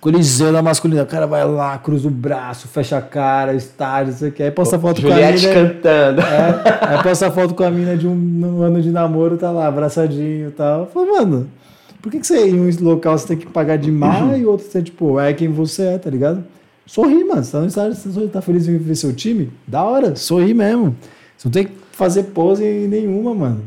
Coliseu 0.00 0.52
da 0.52 0.62
masculinidade. 0.62 1.08
O 1.08 1.10
cara 1.10 1.26
vai 1.26 1.44
lá, 1.44 1.76
cruza 1.78 2.08
o 2.08 2.10
braço, 2.10 2.66
fecha 2.68 2.96
a 2.98 3.02
cara, 3.02 3.54
estádio, 3.54 4.12
isso 4.12 4.24
aqui. 4.26 4.42
Aí 4.42 4.50
posta 4.50 4.78
foto 4.78 5.00
Juliette 5.00 5.46
com 5.46 5.52
a 5.52 5.54
mina. 5.54 5.68
cantando. 5.70 6.20
É, 6.20 6.94
aí 6.96 7.02
posta 7.02 7.30
foto 7.30 7.54
com 7.54 7.62
a 7.64 7.70
mina 7.70 7.96
de 7.96 8.06
um, 8.08 8.12
um 8.12 8.62
ano 8.62 8.80
de 8.80 8.90
namoro, 8.90 9.36
tá 9.36 9.50
lá, 9.50 9.66
abraçadinho 9.66 10.48
e 10.48 10.52
tal. 10.52 10.86
Fala, 10.92 11.06
mano, 11.06 11.48
por 12.02 12.10
que, 12.10 12.20
que 12.20 12.26
você 12.26 12.48
em 12.48 12.60
um 12.60 12.70
local 12.80 13.16
você 13.18 13.28
tem 13.28 13.36
que 13.36 13.46
pagar 13.46 13.76
de 13.76 13.90
mal 13.90 14.36
e 14.36 14.44
outro 14.46 14.66
você, 14.66 14.82
tipo, 14.82 15.18
é 15.20 15.32
quem 15.32 15.48
você 15.48 15.82
é, 15.84 15.98
tá 15.98 16.08
ligado? 16.10 16.44
Sorri, 16.86 17.22
mano. 17.24 17.44
Você 17.44 17.52
tá 17.52 17.60
no 17.60 17.66
estádio, 17.66 17.94
você 17.96 18.26
tá 18.28 18.40
feliz 18.42 18.66
em 18.66 18.76
ver 18.78 18.94
seu 18.96 19.12
time? 19.12 19.50
Da 19.66 19.82
hora, 19.84 20.16
sorri 20.16 20.52
mesmo. 20.54 20.96
Você 21.36 21.46
não 21.48 21.52
tem 21.52 21.64
que 21.66 21.72
fazer 21.92 22.24
pose 22.24 22.64
nenhuma, 22.64 23.34
mano. 23.34 23.62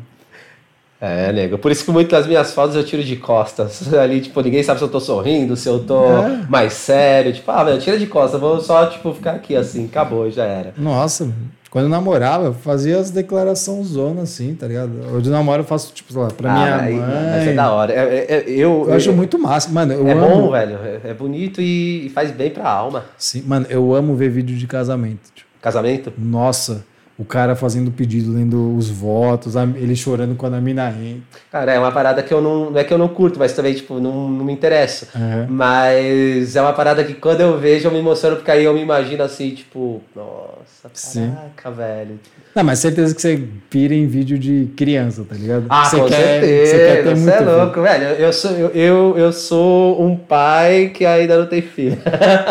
É, 1.00 1.34
nego. 1.34 1.58
Por 1.58 1.70
isso 1.72 1.84
que 1.84 1.92
muitas 1.92 2.20
das 2.20 2.28
minhas 2.28 2.54
fotos 2.54 2.76
eu 2.78 2.84
tiro 2.84 3.04
de 3.04 3.18
costas. 3.18 3.92
Ali, 3.94 4.22
tipo, 4.22 4.40
ninguém 4.42 4.64
sabe 4.64 4.80
se 4.80 4.86
eu 4.86 4.90
tô 4.90 5.00
sorrindo, 5.02 5.56
se 5.58 5.68
eu 5.68 5.84
tô 5.84 6.06
É. 6.06 6.46
mais 6.50 6.74
sério. 6.74 7.34
Tipo, 7.34 7.52
ah, 7.52 7.64
velho, 7.64 7.80
tira 7.82 7.98
de 8.00 8.08
costas, 8.08 8.40
vou 8.40 8.60
só, 8.62 8.86
tipo, 8.86 9.14
ficar 9.14 9.34
aqui 9.34 9.56
assim, 9.56 9.86
acabou, 9.86 10.30
já 10.32 10.46
era. 10.46 10.74
Nossa, 10.78 11.26
mano. 11.26 11.36
Quando 11.74 11.86
eu 11.86 11.90
namorava, 11.90 12.44
eu 12.46 12.54
fazia 12.54 13.00
as 13.00 13.10
declarações 13.10 13.88
zona 13.88 14.22
assim, 14.22 14.54
tá 14.54 14.68
ligado? 14.68 14.92
Hoje 15.12 15.26
eu 15.28 15.34
namoro, 15.34 15.64
eu 15.64 15.66
faço, 15.66 15.92
tipo, 15.92 16.14
sei 16.14 16.22
lá, 16.22 16.28
pra 16.28 16.54
minha 16.54 16.76
aí, 16.76 16.94
mãe. 16.94 17.10
Mas 17.32 17.48
é 17.48 17.54
da 17.54 17.72
hora. 17.72 17.92
É, 17.92 17.96
é- 17.98 18.26
é- 18.36 18.44
eu, 18.48 18.86
Eu 18.88 18.94
acho 18.94 19.12
muito 19.12 19.40
massa. 19.40 19.72
Mano, 19.72 19.92
eu 19.92 20.08
É 20.08 20.12
amo. 20.12 20.22
bom, 20.44 20.52
velho. 20.52 20.78
É, 21.04 21.12
bonito 21.16 21.60
e, 21.60 22.06
e 22.06 22.10
faz 22.12 22.30
bem 22.30 22.52
pra 22.52 22.70
alma. 22.70 23.06
Sim, 23.18 23.42
mano, 23.48 23.66
eu 23.72 23.96
amo 23.96 24.16
ver 24.16 24.30
vídeo 24.30 24.56
de 24.56 24.68
casamento. 24.68 25.32
Tipo, 25.34 25.50
Casamento? 25.60 26.14
Nossa, 26.16 26.86
o 27.18 27.24
cara 27.24 27.56
fazendo 27.56 27.92
pedido, 27.92 28.34
lendo 28.34 28.76
os 28.76 28.90
votos, 28.90 29.56
ele 29.56 29.96
chorando 29.96 30.36
quando 30.36 30.56
a 30.56 30.62
mina 30.62 30.90
entra. 30.90 31.22
Cara, 31.52 31.74
é 31.74 31.80
uma 31.80 31.92
parada 31.92 32.24
que 32.24 32.34
eu 32.34 32.42
não. 32.42 32.72
Não 32.72 32.80
é 32.80 32.84
que 32.84 32.92
eu 32.92 32.98
não 32.98 33.08
curto, 33.08 33.38
mas 33.38 33.54
também, 33.54 33.74
tipo, 33.74 34.00
não, 34.00 34.30
não 34.30 34.44
me 34.44 34.52
interessa. 34.52 35.08
É. 35.16 35.46
Mas 35.48 36.56
é 36.56 36.62
uma 36.62 36.74
parada 36.74 37.04
que 37.04 37.14
quando 37.14 37.42
eu 37.42 37.60
vejo 37.60 37.88
eu 37.88 37.92
me 37.92 38.00
emociono, 38.00 38.38
porque 38.38 38.50
aí 38.50 38.64
eu 38.64 38.74
me 38.74 38.82
imagino 38.82 39.24
assim, 39.24 39.52
tipo, 39.52 40.02
nossa, 40.16 40.90
Sim. 40.94 41.32
caraca, 41.32 41.72
velho. 41.72 42.20
Não, 42.56 42.64
mas 42.64 42.80
certeza 42.80 43.14
que 43.14 43.22
você 43.22 43.44
pira 43.70 43.94
em 43.94 44.08
vídeo 44.08 44.38
de 44.38 44.72
criança, 44.76 45.24
tá 45.28 45.36
ligado? 45.36 45.66
Ah, 45.70 45.86
você 45.86 45.98
com 45.98 46.08
certeza. 46.08 46.72
Você 46.72 46.78
quer 46.78 47.04
ter 47.04 47.16
Você 47.16 47.16
muito 47.16 47.30
é 47.30 47.40
louco, 47.40 47.82
velho. 47.82 48.06
Eu 48.06 48.34
sou, 48.34 48.52
eu, 48.52 48.70
eu, 48.70 49.18
eu 49.18 49.34
sou 49.34 50.04
um 50.04 50.16
pai 50.16 50.92
que 50.94 51.06
ainda 51.06 51.38
não 51.38 51.46
tem 51.46 51.62
filho. 51.62 51.98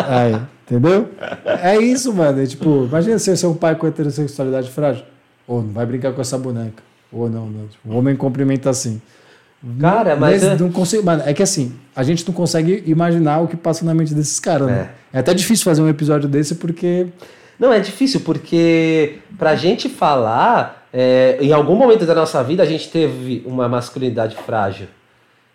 Aí, 0.07 0.39
entendeu? 0.65 1.09
É 1.61 1.77
isso, 1.77 2.13
mano. 2.13 2.41
É 2.41 2.45
tipo, 2.45 2.85
imagina 2.85 3.19
se 3.19 3.35
você 3.35 3.45
é 3.45 3.49
um 3.49 3.53
pai 3.53 3.75
com 3.75 3.87
heterossexualidade 3.87 4.69
frágil. 4.69 5.03
Ou 5.47 5.61
não 5.61 5.69
vai 5.69 5.85
brincar 5.85 6.13
com 6.13 6.21
essa 6.21 6.37
boneca. 6.37 6.81
Ou 7.11 7.29
não, 7.29 7.45
não. 7.45 7.67
Tipo, 7.67 7.89
o 7.89 7.97
homem 7.97 8.15
cumprimenta 8.15 8.69
assim. 8.69 9.01
Cara, 9.79 10.15
mas. 10.15 10.43
É- 10.43 10.57
não 10.57 10.71
consigo, 10.71 11.03
mano, 11.03 11.23
é 11.25 11.33
que 11.33 11.41
assim, 11.41 11.73
a 11.95 12.03
gente 12.03 12.27
não 12.27 12.33
consegue 12.33 12.83
imaginar 12.85 13.39
o 13.39 13.47
que 13.47 13.55
passa 13.55 13.85
na 13.85 13.93
mente 13.93 14.13
desses 14.13 14.39
caras, 14.39 14.67
né? 14.67 14.89
É 15.11 15.19
até 15.19 15.33
difícil 15.33 15.63
fazer 15.63 15.81
um 15.81 15.87
episódio 15.87 16.27
desse 16.27 16.55
porque. 16.55 17.07
Não, 17.57 17.71
é 17.71 17.79
difícil, 17.79 18.19
porque 18.21 19.19
pra 19.37 19.55
gente 19.55 19.87
falar, 19.87 20.87
é, 20.91 21.37
em 21.39 21.53
algum 21.53 21.75
momento 21.75 22.05
da 22.05 22.13
nossa 22.13 22.43
vida 22.43 22.63
a 22.63 22.65
gente 22.65 22.89
teve 22.89 23.43
uma 23.45 23.69
masculinidade 23.69 24.35
frágil. 24.35 24.87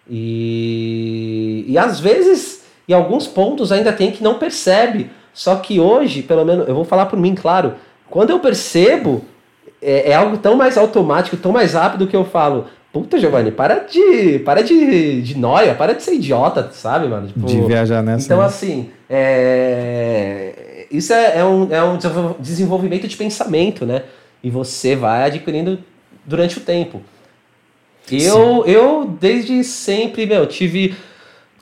E, 0.09 1.67
e 1.69 1.77
às 1.77 2.01
vezes, 2.01 2.58
em 2.89 2.93
alguns 2.93 3.27
pontos, 3.27 3.71
ainda 3.71 3.93
tem 3.93 4.11
que 4.11 4.23
não 4.23 4.39
percebe. 4.39 5.11
Só 5.35 5.57
que 5.57 5.79
hoje, 5.79 6.23
pelo 6.23 6.45
menos, 6.45 6.67
eu 6.69 6.75
vou 6.75 6.85
falar 6.85 7.07
por 7.07 7.19
mim, 7.19 7.35
claro, 7.35 7.75
quando 8.11 8.31
eu 8.31 8.41
percebo, 8.41 9.25
é, 9.81 10.11
é 10.11 10.15
algo 10.15 10.39
tão 10.39 10.57
mais 10.57 10.77
automático, 10.79 11.37
tão 11.37 11.53
mais 11.53 11.75
rápido 11.75 12.07
que 12.07 12.17
eu 12.17 12.25
falo. 12.25 12.67
Puta, 12.93 13.19
Giovanni, 13.21 13.53
para 13.53 13.81
de. 13.81 14.39
Para 14.41 14.63
de, 14.63 15.21
de 15.23 15.37
noia, 15.39 15.75
para 15.75 15.93
de 15.95 16.03
ser 16.03 16.15
idiota, 16.15 16.71
sabe, 16.73 17.07
mano? 17.07 17.27
Tipo, 17.29 17.47
De 17.47 17.61
viajar 17.61 18.03
nessa. 18.03 18.25
então, 18.25 18.39
né? 18.39 18.47
assim, 18.47 18.89
é, 19.09 20.87
isso 20.91 21.13
é, 21.13 21.39
é 21.39 21.45
um, 21.45 21.69
é 21.71 21.83
um 21.85 21.97
desenvol- 21.97 22.37
desenvolvimento 22.41 23.07
de 23.07 23.17
pensamento, 23.17 23.85
né? 23.85 24.05
E 24.43 24.49
você 24.51 24.97
vai 24.97 25.25
adquirindo 25.25 25.79
durante 26.25 26.59
o 26.59 26.61
tempo. 26.63 27.03
Eu, 28.11 28.65
eu 28.67 29.17
desde 29.21 29.63
sempre, 29.63 30.25
meu, 30.25 30.47
tive 30.47 30.95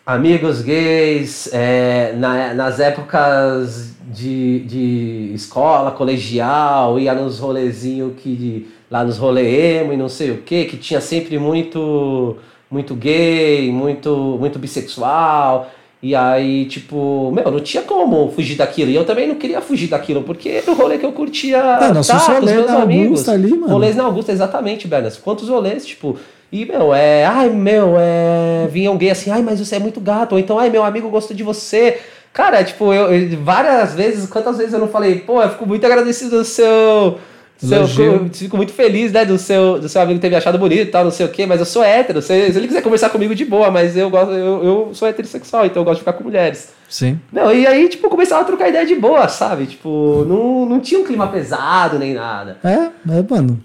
amigos 0.07 0.63
gays 0.63 1.51
é, 1.53 2.15
na- 2.17 2.55
nas 2.55 2.79
épocas 2.79 3.91
de, 4.13 4.61
de 4.61 5.31
escola, 5.35 5.91
colegial, 5.91 6.99
ia 6.99 7.13
nos 7.13 7.39
rolezinhos 7.41 8.13
que 8.17 8.69
lá 8.91 9.03
nos 9.05 9.19
rolê 9.19 9.81
emo 9.81 9.93
e 9.93 9.97
não 9.97 10.09
sei 10.09 10.31
o 10.31 10.39
que, 10.39 10.65
que 10.67 10.77
tinha 10.77 11.01
sempre 11.01 11.39
muito 11.39 12.37
muito 12.71 12.95
gay, 12.95 13.71
muito 13.73 14.37
muito 14.41 14.59
bissexual. 14.59 15.71
E 16.03 16.15
aí, 16.15 16.67
tipo, 16.67 17.33
meu, 17.35 17.51
não 17.51 17.59
tinha 17.59 17.83
como 17.83 18.31
fugir 18.31 18.55
daquilo. 18.57 18.91
E 18.91 18.95
eu 18.95 19.05
também 19.05 19.27
não 19.27 19.35
queria 19.37 19.61
fugir 19.61 19.89
daquilo, 19.89 20.23
porque 20.23 20.49
era 20.51 20.71
o 20.71 20.75
rolê 20.75 20.99
que 20.99 21.07
eu 21.07 21.11
curtia 21.11 21.59
Ah, 21.61 21.93
nosso 21.93 22.13
tá, 22.13 22.21
com 22.39 22.45
os 22.45 22.53
meus 22.53 22.67
na 22.67 22.83
amigos. 22.83 23.07
Augusta 23.07 23.33
ali, 23.33 23.51
mano. 23.51 23.73
Rolês 23.73 23.97
na 23.97 24.05
Augusta, 24.05 24.31
exatamente, 24.31 24.87
Bernas. 24.87 25.17
Quantos 25.17 25.49
rolês, 25.49 25.85
tipo. 25.87 26.17
E, 26.53 26.65
meu, 26.65 26.95
é. 26.95 27.25
Ai, 27.25 27.49
meu, 27.51 27.95
é. 27.99 28.67
Vinha 28.71 28.95
gay 28.95 29.11
assim, 29.11 29.31
ai, 29.31 29.43
mas 29.43 29.59
você 29.61 29.77
é 29.77 29.79
muito 29.79 30.01
gato. 30.01 30.33
Ou 30.33 30.39
então, 30.39 30.59
ai, 30.59 30.71
meu 30.71 30.85
amigo 30.85 31.09
gostou 31.09 31.37
de 31.37 31.43
você. 31.43 31.99
Cara, 32.33 32.63
tipo, 32.63 32.93
eu, 32.93 33.13
eu- 33.15 33.39
várias 33.43 33.95
vezes, 33.95 34.29
quantas 34.29 34.59
vezes 34.59 34.73
eu 34.73 34.79
não 34.79 34.89
falei, 34.89 35.21
pô, 35.21 35.43
eu 35.43 35.49
fico 35.51 35.67
muito 35.67 35.85
agradecido 35.87 36.39
do 36.39 36.45
seu. 36.45 37.19
seu 37.57 37.89
fico, 37.89 38.29
fico 38.35 38.57
muito 38.59 38.73
feliz, 38.75 39.11
né, 39.11 39.25
do 39.25 39.39
seu, 39.39 39.79
do 39.81 39.89
seu 39.89 40.03
amigo 40.03 40.21
ter 40.21 40.29
me 40.29 40.37
achado 40.37 40.59
bonito 40.59 40.83
e 40.83 40.87
tal, 40.91 41.05
não 41.05 41.11
sei 41.11 41.25
o 41.25 41.31
quê, 41.31 41.47
mas 41.47 41.61
eu 41.61 41.65
sou 41.67 41.83
hétero. 41.83 42.21
Se, 42.21 42.53
se 42.53 42.59
ele 42.59 42.69
quiser 42.69 42.83
conversar 42.83 43.09
comigo 43.09 43.35
de 43.35 43.45
boa, 43.47 43.71
mas 43.71 43.97
eu 43.97 44.11
gosto, 44.11 44.33
eu, 44.33 44.63
eu 44.63 44.91
sou 44.93 45.09
heterossexual, 45.09 45.65
então 45.65 45.81
eu 45.81 45.85
gosto 45.85 45.97
de 45.97 46.01
ficar 46.01 46.13
com 46.13 46.25
mulheres. 46.25 46.69
Sim. 46.89 47.19
Não, 47.33 47.51
e 47.53 47.67
aí, 47.67 47.89
tipo, 47.89 48.09
começava 48.11 48.43
a 48.43 48.45
trocar 48.45 48.69
ideia 48.69 48.85
de 48.85 48.95
boa, 48.97 49.27
sabe? 49.29 49.65
Tipo, 49.67 50.25
não, 50.29 50.67
não 50.67 50.79
tinha 50.81 51.01
um 51.01 51.05
clima 51.05 51.27
pesado 51.29 51.99
nem 51.99 52.13
nada. 52.13 52.59
É, 52.63 52.71
é, 53.19 53.25
mano. 53.29 53.59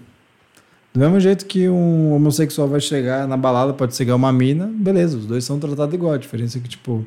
Do 0.94 1.00
mesmo 1.00 1.18
jeito 1.18 1.46
que 1.46 1.68
um 1.68 2.14
homossexual 2.14 2.68
vai 2.68 2.80
chegar 2.80 3.26
na 3.26 3.36
balada, 3.36 3.72
pode 3.72 3.96
chegar 3.96 4.14
uma 4.14 4.30
mina, 4.32 4.68
beleza, 4.70 5.16
os 5.16 5.24
dois 5.26 5.42
são 5.44 5.58
tratados 5.58 5.94
igual. 5.94 6.12
A 6.12 6.18
diferença 6.18 6.58
é 6.58 6.60
que, 6.60 6.68
tipo, 6.68 7.02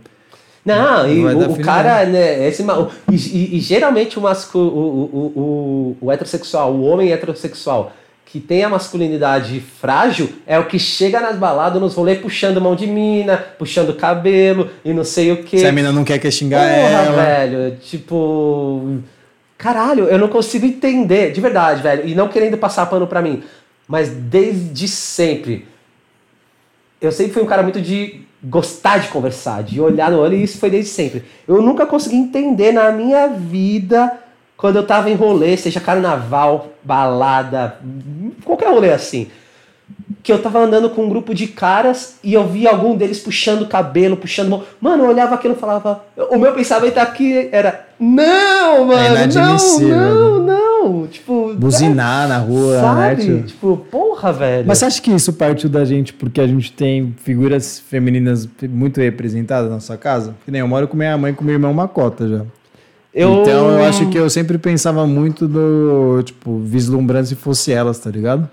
Não, 0.66 1.08
e 1.08 1.22
vai 1.22 1.36
dar 1.36 1.50
o, 1.50 1.54
o 1.54 1.60
cara, 1.60 2.04
né, 2.06 2.48
esse, 2.48 2.64
e, 3.12 3.16
e- 3.16 3.58
e 3.58 3.60
geralmente 3.60 4.18
o, 4.18 4.22
mascu, 4.22 4.58
o, 4.58 4.64
o, 4.64 5.40
o, 5.40 5.98
o 6.08 6.12
heterossexual, 6.12 6.74
o 6.74 6.82
homem 6.84 7.12
heterossexual, 7.12 7.92
que 8.26 8.40
tem 8.40 8.64
a 8.64 8.70
masculinidade 8.70 9.60
frágil 9.60 10.30
é 10.48 10.58
o 10.58 10.66
que 10.66 10.80
chega 10.80 11.22
nas 11.22 11.38
baladas, 11.38 11.80
nos 11.80 11.94
rolês, 11.94 12.20
puxando 12.20 12.60
mão 12.60 12.76
de 12.76 12.88
mina, 12.88 13.38
puxando 13.38 13.94
cabelo 13.94 14.68
e 14.84 14.92
não 14.94 15.04
sei 15.04 15.32
o 15.32 15.44
que. 15.44 15.60
Se 15.60 15.68
a 15.68 15.72
mina 15.72 15.92
não 15.92 16.04
quer 16.04 16.18
que 16.18 16.30
xingar 16.32 16.60
Porra, 16.68 16.90
ela. 16.90 17.24
velho, 17.24 17.78
tipo. 17.78 18.98
Caralho, 19.58 20.06
eu 20.06 20.18
não 20.18 20.28
consigo 20.28 20.66
entender, 20.66 21.32
de 21.32 21.40
verdade, 21.40 21.82
velho. 21.82 22.08
E 22.10 22.14
não 22.16 22.28
querendo 22.28 22.58
passar 22.58 22.88
pano 22.88 23.08
pra 23.08 23.22
mim, 23.22 23.42
mas 23.88 24.10
desde 24.10 24.88
sempre. 24.88 25.68
Eu 27.00 27.12
sempre 27.12 27.34
fui 27.34 27.44
um 27.44 27.48
cara 27.48 27.64
muito 27.64 27.82
de 27.82 28.22
gostar 28.44 29.00
de 29.00 29.08
conversar, 29.08 29.64
de 29.64 29.82
olhar 29.82 30.12
no 30.12 30.20
olho, 30.20 30.36
e 30.36 30.44
isso 30.44 30.58
foi 30.58 30.70
desde 30.70 30.92
sempre. 30.92 31.24
Eu 31.48 31.62
nunca 31.62 31.86
consegui 31.86 32.16
entender 32.16 32.72
na 32.72 32.92
minha 32.92 33.28
vida, 33.28 34.20
quando 34.56 34.78
eu 34.78 34.86
tava 34.86 35.10
em 35.10 35.16
rolê, 35.16 35.58
seja 35.58 35.80
carnaval, 35.80 36.72
balada, 36.84 37.80
qualquer 38.44 38.70
rolê 38.70 38.92
assim, 38.92 39.30
que 40.26 40.32
eu 40.32 40.42
tava 40.42 40.58
andando 40.58 40.90
com 40.90 41.06
um 41.06 41.10
grupo 41.10 41.36
de 41.36 41.46
caras 41.46 42.18
e 42.24 42.34
eu 42.34 42.48
vi 42.48 42.68
algum 42.68 42.98
deles 42.98 43.20
puxando 43.20 43.68
cabelo, 43.68 44.18
puxando 44.18 44.50
mão. 44.50 44.64
Mano, 44.82 45.04
eu 45.04 45.10
olhava 45.10 45.36
aquilo 45.36 45.54
e 45.54 45.58
falava. 45.58 46.04
O 46.32 46.38
meu 46.40 46.52
pensamento 46.52 46.98
aqui 46.98 47.48
era. 47.52 47.86
Não, 48.00 48.86
mano! 48.86 49.04
não, 49.04 49.12
inadmissível, 49.12 49.96
não, 49.96 50.40
não! 50.40 51.08
Tipo. 51.08 51.54
Buzinar 51.54 52.28
na 52.28 52.40
rua, 52.40 52.74
né, 52.74 52.82
sabe? 52.82 53.24
tio? 53.24 53.44
Tipo, 53.44 53.78
porra, 53.92 54.34
velho. 54.34 54.68
Mas 54.68 54.80
você 54.80 54.86
acha 54.86 55.00
que 55.00 55.12
isso 55.12 55.32
partiu 55.32 55.70
da 55.70 55.86
gente 55.86 56.12
porque 56.12 56.42
a 56.42 56.48
gente 56.48 56.72
tem 56.72 57.14
figuras 57.18 57.80
femininas 57.80 58.50
muito 58.68 59.00
representadas 59.00 59.70
na 59.70 59.80
sua 59.80 59.96
casa? 59.96 60.34
Que 60.44 60.50
nem 60.50 60.62
eu 60.62 60.68
moro 60.68 60.88
com 60.88 60.98
minha 60.98 61.16
mãe 61.20 61.34
e 61.34 61.36
com 61.36 61.46
meu 61.46 61.54
irmão 61.54 61.72
Macota 61.72 62.28
já. 62.28 62.42
eu... 63.14 63.42
Então 63.42 63.72
eu 63.72 63.86
acho 63.86 64.10
que 64.10 64.18
eu 64.18 64.28
sempre 64.28 64.58
pensava 64.58 65.06
muito 65.06 65.48
do, 65.48 66.24
tipo, 66.24 66.58
vislumbrando 66.58 67.28
se 67.28 67.36
fosse 67.36 67.72
elas, 67.72 68.00
tá 68.00 68.10
ligado? 68.10 68.50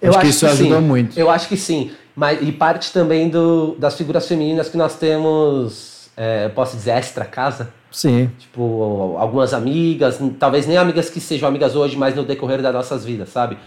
Eu 0.00 0.10
acho 0.10 0.20
que 0.20 0.26
isso 0.28 0.46
ajudou 0.46 0.80
sim. 0.80 0.86
muito. 0.86 1.18
Eu 1.18 1.30
acho 1.30 1.48
que 1.48 1.56
sim. 1.56 1.92
Mas, 2.16 2.40
e 2.42 2.52
parte 2.52 2.92
também 2.92 3.28
do, 3.28 3.74
das 3.78 3.96
figuras 3.96 4.26
femininas 4.26 4.68
que 4.68 4.76
nós 4.76 4.96
temos, 4.96 6.10
é, 6.16 6.48
posso 6.48 6.76
dizer, 6.76 6.90
extra 6.92 7.24
casa. 7.24 7.72
Sim. 7.90 8.30
Tipo, 8.38 9.16
algumas 9.18 9.52
amigas, 9.52 10.18
talvez 10.38 10.66
nem 10.66 10.76
amigas 10.76 11.10
que 11.10 11.20
sejam 11.20 11.48
amigas 11.48 11.74
hoje, 11.74 11.96
mas 11.96 12.14
no 12.14 12.24
decorrer 12.24 12.62
das 12.62 12.72
nossas 12.72 13.04
vidas, 13.04 13.30
sabe? 13.30 13.58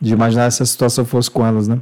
De 0.00 0.12
imaginar 0.12 0.50
se 0.50 0.62
a 0.62 0.66
situação 0.66 1.04
fosse 1.04 1.30
com 1.30 1.46
elas, 1.46 1.68
né? 1.68 1.78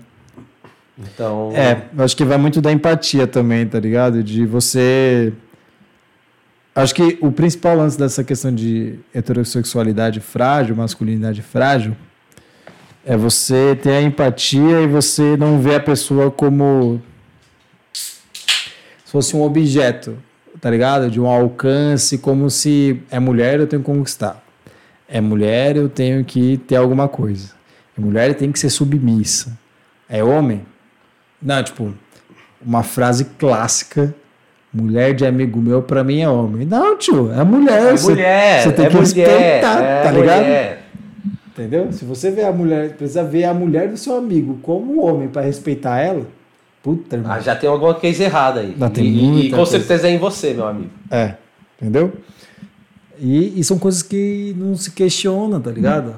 Então. 0.98 1.52
É, 1.54 1.82
eu 1.96 2.04
acho 2.04 2.16
que 2.16 2.24
vai 2.24 2.36
muito 2.36 2.60
da 2.60 2.72
empatia 2.72 3.26
também, 3.26 3.66
tá 3.66 3.78
ligado? 3.78 4.22
De 4.22 4.44
você. 4.44 5.32
Acho 6.74 6.94
que 6.94 7.18
o 7.20 7.30
principal 7.30 7.76
lance 7.76 7.98
dessa 7.98 8.24
questão 8.24 8.52
de 8.52 8.98
heterossexualidade 9.14 10.20
frágil, 10.20 10.76
masculinidade 10.76 11.42
frágil, 11.42 11.96
é 13.08 13.16
você 13.16 13.74
ter 13.74 13.92
a 13.92 14.02
empatia 14.02 14.82
e 14.82 14.86
você 14.86 15.34
não 15.34 15.58
ver 15.58 15.76
a 15.76 15.80
pessoa 15.80 16.30
como 16.30 17.00
se 17.90 18.20
fosse 19.06 19.34
um 19.34 19.42
objeto, 19.42 20.18
tá 20.60 20.70
ligado? 20.70 21.10
De 21.10 21.18
um 21.18 21.26
alcance, 21.26 22.18
como 22.18 22.50
se 22.50 23.00
é 23.10 23.18
mulher, 23.18 23.60
eu 23.60 23.66
tenho 23.66 23.80
que 23.80 23.90
conquistar. 23.90 24.44
É 25.08 25.22
mulher, 25.22 25.74
eu 25.74 25.88
tenho 25.88 26.22
que 26.22 26.58
ter 26.58 26.76
alguma 26.76 27.08
coisa. 27.08 27.52
É 27.96 28.00
mulher, 28.00 28.34
tem 28.34 28.52
que 28.52 28.58
ser 28.58 28.68
submissa. 28.68 29.58
É 30.06 30.22
homem? 30.22 30.66
Não, 31.40 31.62
tipo, 31.62 31.94
uma 32.60 32.82
frase 32.82 33.24
clássica. 33.24 34.14
Mulher 34.70 35.14
de 35.14 35.24
amigo 35.24 35.58
meu, 35.62 35.80
pra 35.80 36.04
mim 36.04 36.20
é 36.20 36.28
homem. 36.28 36.66
Não, 36.66 36.94
tio, 36.98 37.32
é 37.32 37.42
mulher. 37.42 37.94
É 37.94 37.98
mulher, 37.98 38.62
você 38.62 38.72
tem 38.72 38.84
é 38.84 38.88
que 38.90 38.96
mulher, 38.96 39.00
respeitar, 39.00 39.82
é 39.82 40.02
tá 40.02 40.10
ligado? 40.10 40.78
Entendeu? 41.58 41.92
Se 41.92 42.04
você 42.04 42.30
vê 42.30 42.44
a 42.44 42.52
mulher, 42.52 42.94
precisa 42.96 43.24
ver 43.24 43.44
a 43.44 43.52
mulher 43.52 43.88
do 43.88 43.96
seu 43.96 44.16
amigo 44.16 44.58
como 44.62 44.94
um 44.94 45.04
homem 45.04 45.26
pra 45.28 45.42
respeitar 45.42 45.98
ela. 45.98 46.24
Puta, 46.82 47.16
irmão. 47.16 47.32
Ah, 47.32 47.40
já 47.40 47.56
tem 47.56 47.68
alguma 47.68 47.94
coisa 47.94 48.22
errada 48.22 48.60
aí. 48.60 48.76
Já 48.78 48.88
tem 48.88 49.04
e, 49.04 49.46
e 49.46 49.50
com 49.50 49.56
coisa. 49.56 49.72
certeza 49.72 50.06
é 50.06 50.12
em 50.12 50.18
você, 50.18 50.54
meu 50.54 50.68
amigo. 50.68 50.90
É, 51.10 51.34
entendeu? 51.80 52.12
E, 53.18 53.58
e 53.58 53.64
são 53.64 53.76
coisas 53.76 54.02
que 54.02 54.54
não 54.56 54.76
se 54.76 54.92
questiona, 54.92 55.58
tá 55.58 55.72
ligado? 55.72 56.14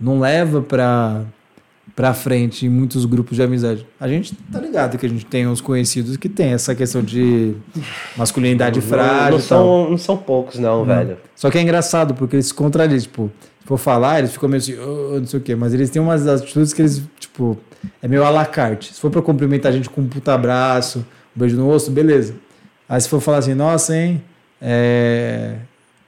Não 0.00 0.18
leva 0.18 0.60
pra, 0.60 1.22
pra 1.94 2.14
frente 2.14 2.66
em 2.66 2.68
muitos 2.68 3.04
grupos 3.04 3.36
de 3.36 3.42
amizade. 3.42 3.86
A 3.98 4.08
gente 4.08 4.34
tá 4.50 4.58
ligado 4.60 4.96
que 4.96 5.06
a 5.06 5.08
gente 5.08 5.26
tem 5.26 5.46
uns 5.46 5.60
conhecidos 5.60 6.16
que 6.16 6.28
tem 6.28 6.52
essa 6.52 6.74
questão 6.74 7.02
de 7.02 7.54
masculinidade 8.16 8.80
frágil 8.80 9.32
Não, 9.32 9.40
são, 9.40 9.90
não 9.90 9.98
são 9.98 10.16
poucos, 10.16 10.58
não, 10.58 10.84
velho. 10.84 11.18
Só 11.34 11.50
que 11.50 11.58
é 11.58 11.62
engraçado, 11.62 12.14
porque 12.14 12.36
eles 12.36 12.46
se 12.46 12.54
contradizem, 12.54 13.08
tipo, 13.08 13.30
se 13.60 13.66
for 13.66 13.78
falar, 13.78 14.18
eles 14.20 14.32
ficam 14.32 14.48
meio 14.48 14.60
assim, 14.60 14.76
"Oh, 14.78 15.18
não 15.18 15.26
sei 15.26 15.40
o 15.40 15.42
quê, 15.42 15.54
mas 15.54 15.74
eles 15.74 15.90
têm 15.90 16.00
umas 16.00 16.26
atitudes 16.26 16.72
que 16.72 16.82
eles, 16.82 17.02
tipo, 17.18 17.58
é 18.02 18.08
meio 18.08 18.24
à 18.24 18.30
la 18.30 18.44
carte. 18.46 18.94
Se 18.94 19.00
for 19.00 19.10
pra 19.10 19.22
cumprimentar 19.22 19.70
a 19.72 19.74
gente 19.74 19.88
com 19.90 20.00
um 20.00 20.08
puta 20.08 20.34
abraço, 20.34 21.00
um 21.36 21.40
beijo 21.40 21.56
no 21.56 21.66
rosto, 21.66 21.90
beleza. 21.90 22.34
Aí 22.88 23.00
se 23.00 23.08
for 23.08 23.20
falar 23.20 23.38
assim, 23.38 23.54
nossa, 23.54 23.96
hein, 23.96 24.22
é... 24.60 25.56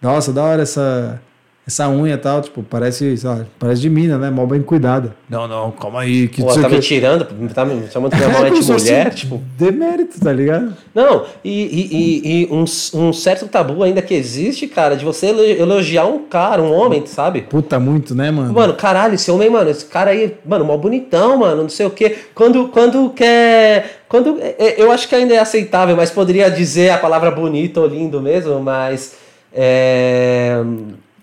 nossa, 0.00 0.32
da 0.32 0.42
hora 0.42 0.62
essa, 0.62 1.20
essa 1.64 1.88
unha 1.88 2.14
e 2.14 2.18
tal, 2.18 2.40
tipo, 2.42 2.60
parece, 2.64 3.14
lá, 3.22 3.46
parece 3.56 3.80
de 3.80 3.88
mina, 3.88 4.18
né, 4.18 4.30
mal 4.30 4.46
bem 4.48 4.60
cuidada. 4.60 5.14
Não, 5.30 5.46
não, 5.46 5.70
calma 5.70 6.00
aí, 6.00 6.26
que 6.26 6.42
Pô, 6.42 6.48
tá 6.52 6.60
o 6.62 6.68
quê. 6.68 6.74
me 6.74 6.80
tirando, 6.80 7.24
tá 7.54 7.64
me 7.64 7.88
chamando 7.88 8.16
minha 8.16 8.28
mãe 8.40 8.50
como 8.50 8.60
de 8.62 8.72
mulher, 8.72 9.06
um 9.06 9.10
tipo. 9.10 9.40
Demérito, 9.56 10.18
tá 10.18 10.32
ligado? 10.32 10.76
Não, 10.92 11.24
e, 11.44 11.62
e, 11.62 11.96
e, 11.96 12.42
e 12.42 12.48
um, 12.50 12.64
um 13.00 13.12
certo 13.12 13.46
tabu 13.46 13.80
ainda 13.84 14.02
que 14.02 14.12
existe, 14.12 14.66
cara, 14.66 14.96
de 14.96 15.04
você 15.04 15.26
elo- 15.28 15.44
elogiar 15.44 16.04
um 16.06 16.24
cara, 16.24 16.60
um 16.60 16.72
homem, 16.72 17.06
sabe? 17.06 17.42
Puta 17.42 17.78
muito, 17.78 18.12
né, 18.12 18.32
mano? 18.32 18.52
Mano, 18.52 18.74
caralho, 18.74 19.14
esse 19.14 19.30
homem, 19.30 19.48
mano, 19.48 19.70
esse 19.70 19.84
cara 19.86 20.10
aí, 20.10 20.34
mano, 20.44 20.64
mó 20.64 20.76
bonitão, 20.76 21.38
mano, 21.38 21.62
não 21.62 21.68
sei 21.68 21.86
o 21.86 21.90
quê. 21.90 22.16
Quando, 22.34 22.68
quando 22.68 23.08
quer. 23.10 24.00
Quando, 24.08 24.38
é, 24.40 24.56
é, 24.58 24.82
eu 24.82 24.90
acho 24.90 25.08
que 25.08 25.14
ainda 25.14 25.32
é 25.32 25.38
aceitável, 25.38 25.94
mas 25.96 26.10
poderia 26.10 26.50
dizer 26.50 26.90
a 26.90 26.98
palavra 26.98 27.30
bonito 27.30 27.80
ou 27.80 27.86
lindo 27.86 28.20
mesmo, 28.20 28.58
mas. 28.60 29.14
É, 29.54 30.60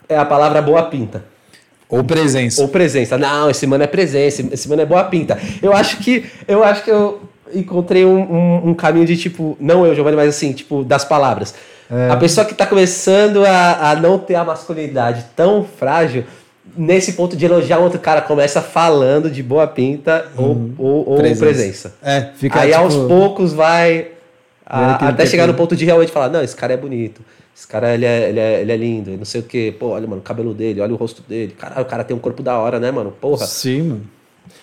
é 0.10 0.18
a 0.18 0.26
palavra 0.26 0.62
boa 0.62 0.84
pinta. 0.84 1.24
Ou 1.88 2.04
presença. 2.04 2.62
Ou 2.62 2.68
presença. 2.68 3.18
Não, 3.18 3.50
esse 3.50 3.66
mano 3.66 3.84
é 3.84 3.88
presença, 3.88 4.44
esse 4.52 4.68
mano 4.68 4.82
é 4.82 4.86
boa 4.86 5.04
pinta. 5.06 5.38
Eu 5.62 5.74
acho 5.74 5.98
que. 5.98 6.26
Eu 6.48 6.64
acho 6.64 6.84
que 6.84 6.92
eu 6.92 7.22
encontrei 7.54 8.06
um, 8.06 8.20
um- 8.20 8.70
um 8.70 8.74
caminho 8.74 9.06
de 9.06 9.16
tipo. 9.18 9.56
Não 9.60 9.86
eu, 9.86 9.96
Giovanni, 9.96 10.16
mas 10.16 10.30
assim, 10.30 10.52
tipo, 10.52 10.84
das 10.84 11.06
palavras. 11.06 11.54
A 12.12 12.16
pessoa 12.18 12.46
que 12.46 12.54
tá 12.54 12.68
começando 12.68 13.44
a, 13.44 13.90
a 13.92 13.96
não 13.96 14.20
ter 14.20 14.36
a 14.36 14.44
masculinidade 14.44 15.26
tão 15.36 15.64
frágil, 15.64 16.24
nesse 16.78 17.14
ponto 17.14 17.36
de 17.36 17.44
elogiar 17.44 17.80
um 17.80 17.84
outro 17.84 17.98
cara, 18.00 18.22
começa 18.22 18.62
falando 18.62 19.28
de 19.28 19.42
boa 19.42 19.66
pinta 19.66 20.28
ou, 20.38 20.70
ou, 20.78 21.10
ou 21.10 21.18
presença. 21.18 21.96
É, 22.04 22.28
fica 22.36 22.60
Aí 22.60 22.70
tipo, 22.70 22.84
aos 22.84 22.94
poucos 22.96 23.54
vai. 23.54 24.10
a- 24.64 25.08
até 25.10 25.26
chegar 25.26 25.48
no 25.48 25.56
ponto 25.56 25.76
de 25.76 25.84
realmente 25.84 26.12
falar, 26.12 26.30
não, 26.30 26.44
esse 26.44 26.56
cara 26.56 26.74
é 26.74 26.78
bonito. 26.78 27.22
Esse 27.60 27.68
cara, 27.68 27.94
ele 27.94 28.06
é, 28.06 28.30
ele 28.30 28.40
é, 28.40 28.62
ele 28.62 28.72
é 28.72 28.78
lindo, 28.78 29.12
e 29.12 29.18
não 29.18 29.26
sei 29.26 29.42
o 29.42 29.44
quê. 29.44 29.76
Pô, 29.78 29.88
olha, 29.88 30.08
mano, 30.08 30.22
o 30.22 30.24
cabelo 30.24 30.54
dele, 30.54 30.80
olha 30.80 30.94
o 30.94 30.96
rosto 30.96 31.22
dele. 31.28 31.54
Caralho, 31.60 31.82
o 31.82 31.86
cara 31.86 32.06
tem 32.06 32.16
um 32.16 32.20
corpo 32.20 32.42
da 32.42 32.58
hora, 32.58 32.80
né, 32.80 32.90
mano? 32.90 33.12
Porra. 33.12 33.46
Sim, 33.46 33.82
mano. 33.82 34.02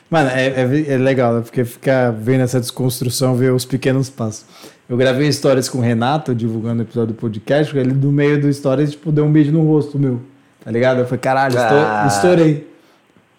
Mano, 0.09 0.31
é, 0.31 0.47
é, 0.47 0.95
é 0.95 0.97
legal, 0.97 1.35
né? 1.35 1.43
Porque 1.43 1.63
ficar 1.63 2.11
vendo 2.11 2.41
essa 2.41 2.59
desconstrução, 2.59 3.35
ver 3.35 3.53
os 3.53 3.67
pequenos 3.67 4.09
passos. 4.09 4.47
Eu 4.89 4.97
gravei 4.97 5.31
stories 5.31 5.69
com 5.69 5.77
o 5.77 5.81
Renato, 5.83 6.35
divulgando 6.35 6.81
o 6.81 6.87
episódio 6.87 7.13
do 7.13 7.19
podcast, 7.21 7.77
ele 7.77 7.93
no 7.93 8.11
meio 8.11 8.41
do 8.41 8.51
stories, 8.51 8.93
tipo, 8.93 9.13
deu 9.13 9.27
um 9.27 9.31
beijo 9.31 9.53
no 9.53 9.61
rosto 9.61 9.99
meu. 9.99 10.23
Tá 10.65 10.71
ligado? 10.71 11.01
Eu 11.01 11.05
falei, 11.05 11.21
caralho, 11.21 11.59
Ah. 11.59 12.07
estourei. 12.09 12.67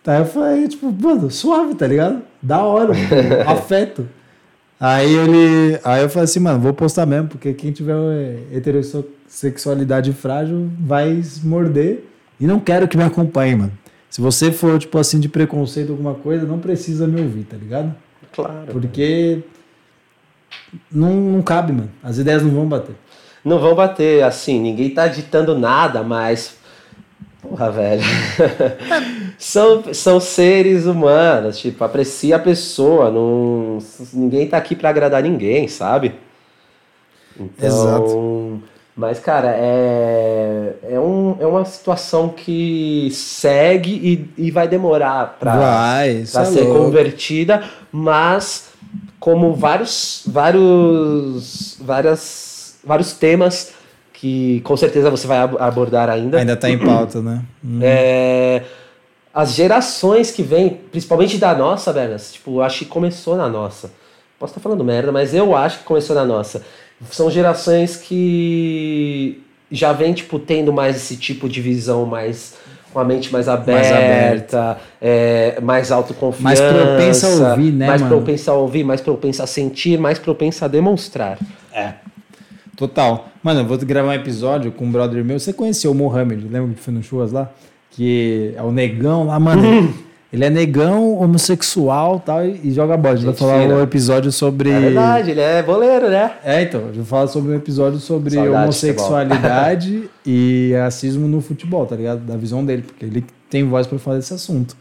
Tá, 0.04 0.20
eu 0.20 0.26
falei, 0.26 0.67
tipo, 0.67 0.91
mano, 0.91 1.32
suave, 1.32 1.74
tá 1.74 1.88
ligado? 1.88 2.22
Da 2.39 2.62
hora, 2.62 2.93
afeto. 3.48 4.08
Aí 4.80 5.12
ele. 5.15 5.80
Aí 5.84 6.04
eu 6.04 6.10
falei 6.10 6.26
assim, 6.26 6.39
mano, 6.39 6.60
vou 6.60 6.74
postar 6.74 7.08
mesmo, 7.08 7.30
porque 7.30 7.52
quem 7.54 7.72
tiver 7.72 7.96
é, 7.96 8.38
heterossexualidade 9.28 10.13
frágil 10.13 10.70
vai 10.80 11.22
morder. 11.44 12.04
E 12.40 12.48
não 12.48 12.60
quero 12.60 12.88
que 12.88 12.98
me 12.98 13.04
acompanhe, 13.04 13.56
mano. 13.56 13.72
Se 14.10 14.22
você 14.22 14.52
for, 14.52 14.80
tipo 14.80 14.98
assim, 14.98 15.20
de 15.20 15.28
preconceito, 15.28 15.92
alguma 15.92 16.13
coisa, 16.13 16.46
não 16.46 16.60
precisa 16.60 17.06
me 17.06 17.22
ouvir, 17.22 17.44
tá 17.44 17.58
ligado? 17.58 17.94
Claro. 18.32 18.68
Porque 18.72 19.44
não, 20.92 21.13
não 21.13 21.42
cabe, 21.42 21.74
mano. 21.74 21.92
As 22.02 22.18
ideias 22.18 22.42
não 22.42 22.52
vão 22.52 22.66
bater. 22.66 22.96
Não 23.44 23.60
vão 23.60 23.76
bater, 23.76 24.24
assim, 24.24 24.60
ninguém 24.60 24.90
tá 24.90 25.08
ditando 25.08 25.58
nada, 25.58 26.04
mas. 26.04 26.58
Porra, 27.42 27.72
velho. 27.72 28.04
são, 29.38 29.94
são 29.94 30.20
seres 30.20 30.86
humanos, 30.86 31.60
tipo, 31.60 31.84
aprecia 31.84 32.38
a 32.38 32.40
pessoa. 32.40 33.12
Não, 33.12 33.80
ninguém 34.13 34.48
tá 34.48 34.58
aqui 34.58 34.76
pra 34.76 34.90
agradar 34.90 35.24
ninguém, 35.24 35.68
sabe? 35.68 36.16
Então, 37.40 37.68
Exato. 37.68 38.63
Mas, 38.98 39.20
cara, 39.20 39.52
é, 39.56 40.74
é, 40.90 41.00
um, 41.00 41.38
é 41.40 41.46
uma 41.46 41.64
situação 41.64 42.30
que 42.30 43.10
segue 43.12 43.92
e, 44.38 44.48
e 44.48 44.50
vai 44.52 44.68
demorar 44.68 45.38
para 45.40 45.56
é 46.42 46.46
ser 46.46 46.64
louco. 46.64 46.80
convertida, 46.86 47.64
mas 47.92 48.70
como 49.20 49.54
vários 49.54 50.24
vários 50.26 51.78
várias, 51.80 52.80
vários 52.84 53.14
temas 53.14 53.74
que 54.14 54.62
com 54.62 54.76
certeza 54.76 55.12
você 55.12 55.28
vai 55.28 55.38
ab- 55.38 55.58
abordar 55.60 56.10
ainda. 56.10 56.40
Ainda 56.40 56.56
tá 56.56 56.68
em 56.68 56.80
pauta, 56.80 57.22
né? 57.22 57.44
Hum. 57.64 57.80
É, 57.84 58.64
as 59.32 59.54
gerações 59.54 60.32
que 60.32 60.42
vêm, 60.42 60.70
principalmente 60.92 61.38
da 61.38 61.54
nossa, 61.54 61.94
Bernas, 61.94 62.34
tipo, 62.34 62.62
acho 62.62 62.80
que 62.80 62.86
começou 62.86 63.36
na 63.38 63.48
nossa. 63.48 63.92
Posso 64.40 64.52
estar 64.52 64.62
falando 64.62 64.84
merda, 64.84 65.12
mas 65.12 65.36
eu 65.36 65.56
acho 65.56 65.80
que 65.80 65.84
começou 65.84 66.16
na 66.16 66.26
nossa. 66.26 66.64
São 67.12 67.30
gerações 67.30 67.98
que 67.98 69.42
já 69.72 69.94
vem, 69.94 70.14
tipo, 70.14 70.40
tendo 70.40 70.74
mais 70.74 70.96
esse 70.96 71.16
tipo 71.18 71.48
de 71.48 71.62
visão 71.62 72.06
mais 72.06 72.56
com 72.92 73.00
a 73.00 73.04
mente 73.04 73.32
mais 73.32 73.48
aberta, 73.48 73.74
mais, 73.74 73.92
aberta. 73.92 74.78
É, 75.00 75.60
mais 75.62 75.92
autoconfiança. 75.92 76.44
Mais 76.44 76.60
propensa 76.60 77.28
a 77.28 77.52
ouvir, 77.52 77.72
né? 77.72 77.88
Mais 77.88 78.02
mano? 78.02 78.16
propensa 78.16 78.52
a 78.52 78.54
ouvir, 78.56 78.84
mais 78.84 79.02
propensa 79.02 79.44
a 79.44 79.48
sentir, 79.48 80.00
mais 80.00 80.18
propensa 80.18 80.66
a 80.66 80.68
demonstrar. 80.68 81.38
É. 81.72 81.94
Total. 82.76 83.28
Mano, 83.44 83.62
eu 83.62 83.66
vou 83.66 83.78
gravar 83.78 84.10
um 84.10 84.14
episódio 84.14 84.72
com 84.72 84.86
um 84.86 84.92
brother 84.92 85.24
meu. 85.24 85.40
Você 85.40 85.54
conheceu 85.54 85.92
o 85.92 85.96
Mohamed? 85.96 86.48
Lembra 86.48 86.74
que 86.74 86.82
foi 86.82 86.94
no 86.94 87.04
Churras 87.04 87.32
lá? 87.32 87.52
Que 87.92 88.54
é 88.56 88.62
o 88.62 88.72
negão 88.72 89.26
lá, 89.26 89.40
mano. 89.40 89.94
Ele 90.32 90.44
é 90.44 90.50
negão, 90.50 91.18
homossexual 91.18 92.20
tal, 92.20 92.46
e 92.46 92.72
joga 92.72 92.98
bola. 92.98 93.13
A 93.13 93.18
gente 93.18 93.26
vai 93.26 93.36
falar 93.36 93.60
um 93.60 93.82
episódio 93.82 94.32
sobre. 94.32 94.70
É 94.70 94.80
verdade, 94.80 95.32
ele 95.32 95.40
é 95.40 95.63
boleiro, 95.63 96.10
né? 96.10 96.34
É, 96.44 96.63
então. 96.63 96.82
A 96.82 96.88
gente 96.88 96.98
vai 96.98 97.06
falar 97.06 97.28
sobre 97.28 97.54
um 97.54 97.56
episódio 97.56 98.00
sobre 98.00 98.36
Saudade 98.36 98.56
homossexualidade 98.56 100.10
e 100.26 100.74
racismo 100.78 101.28
no 101.28 101.40
futebol, 101.40 101.86
tá 101.86 101.96
ligado? 101.96 102.20
Da 102.20 102.36
visão 102.36 102.66
dele, 102.66 102.82
porque 102.82 103.06
ele 103.06 103.26
tem 103.50 103.63
voz 103.63 103.88
para 103.88 103.98
falar 104.00 104.18
desse 104.18 104.34
assunto. 104.34 104.76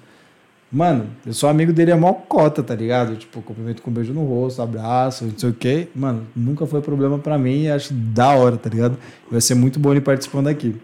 Mano, 0.71 1.07
eu 1.25 1.33
sou 1.33 1.49
amigo 1.49 1.73
dele 1.73 1.93
é 1.93 1.95
mó 1.95 2.13
cota, 2.13 2.61
tá 2.61 2.75
ligado? 2.75 3.15
Tipo, 3.15 3.41
cumprimento 3.41 3.81
com 3.83 3.91
um 3.91 3.95
beijo 3.95 4.13
no 4.13 4.25
rosto, 4.25 4.61
abraço, 4.61 5.25
não 5.25 5.39
sei 5.39 5.51
o 5.51 5.53
quê. 5.53 5.89
Mano, 5.95 6.27
nunca 6.35 6.67
foi 6.67 6.81
problema 6.81 7.19
para 7.19 7.39
mim 7.39 7.63
e 7.63 7.71
acho 7.71 7.95
da 7.95 8.31
hora, 8.31 8.57
tá 8.57 8.69
ligado? 8.69 8.99
Vai 9.31 9.41
ser 9.41 9.55
muito 9.55 9.79
bom 9.79 9.93
ele 9.93 10.01
participando 10.01 10.49
aqui. 10.49 10.75